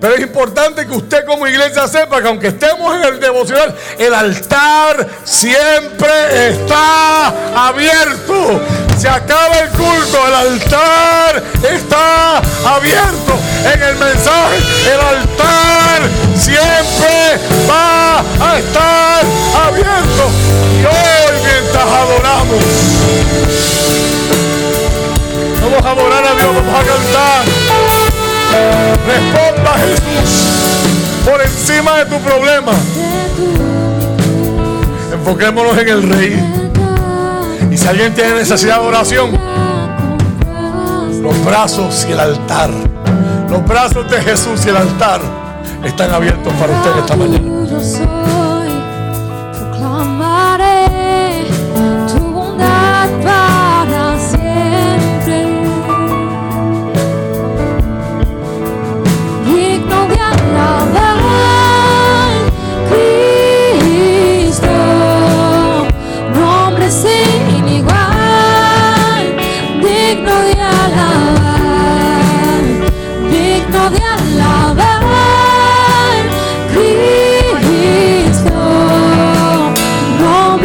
Pero 0.00 0.14
es 0.14 0.20
importante 0.22 0.86
que 0.86 0.92
usted 0.92 1.26
como 1.26 1.46
iglesia 1.46 1.86
sepa 1.86 2.22
que 2.22 2.28
aunque 2.28 2.48
estemos 2.48 2.94
en 2.94 3.04
el 3.04 3.20
devocional, 3.20 3.76
el 3.98 4.14
altar 4.14 5.06
siempre 5.24 6.48
está 6.48 7.28
abierto. 7.68 8.62
Se 8.98 9.08
acaba 9.08 9.58
el 9.58 9.68
culto, 9.70 10.26
el 10.26 10.34
altar 10.34 11.42
está 11.70 12.38
abierto. 12.64 13.38
En 13.72 13.82
el 13.82 13.96
mensaje, 13.96 14.56
el 14.86 15.00
altar 15.00 16.02
siempre 16.34 17.38
va 17.68 18.20
a 18.20 18.58
estar 18.58 19.24
abierto. 19.66 20.30
Y 20.80 20.84
hoy 20.86 21.40
mientras 21.44 21.84
adoramos, 21.84 22.64
Vamos 25.60 25.84
a 25.84 25.90
adorar 25.90 26.24
a 26.24 26.34
Dios, 26.34 26.54
vamos 26.54 26.74
a 26.74 26.84
cantar. 26.84 27.59
Responda 29.06 29.72
Jesús 29.78 30.50
por 31.24 31.40
encima 31.40 31.98
de 31.98 32.04
tu 32.06 32.18
problema. 32.20 32.72
Enfoquémonos 35.12 35.78
en 35.78 35.88
el 35.88 36.02
Rey. 36.02 36.68
Y 37.70 37.76
si 37.76 37.86
alguien 37.86 38.14
tiene 38.14 38.34
necesidad 38.34 38.80
de 38.80 38.86
oración, 38.86 39.30
los 41.22 41.44
brazos 41.44 42.06
y 42.08 42.12
el 42.12 42.20
altar, 42.20 42.70
los 43.48 43.64
brazos 43.64 44.10
de 44.10 44.20
Jesús 44.22 44.64
y 44.66 44.70
el 44.70 44.76
altar 44.76 45.20
están 45.84 46.12
abiertos 46.12 46.52
para 46.54 46.72
usted 46.72 46.90
esta 46.98 47.16
mañana. 47.16 47.59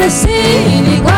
Sin 0.09 0.85
igual, 0.93 1.14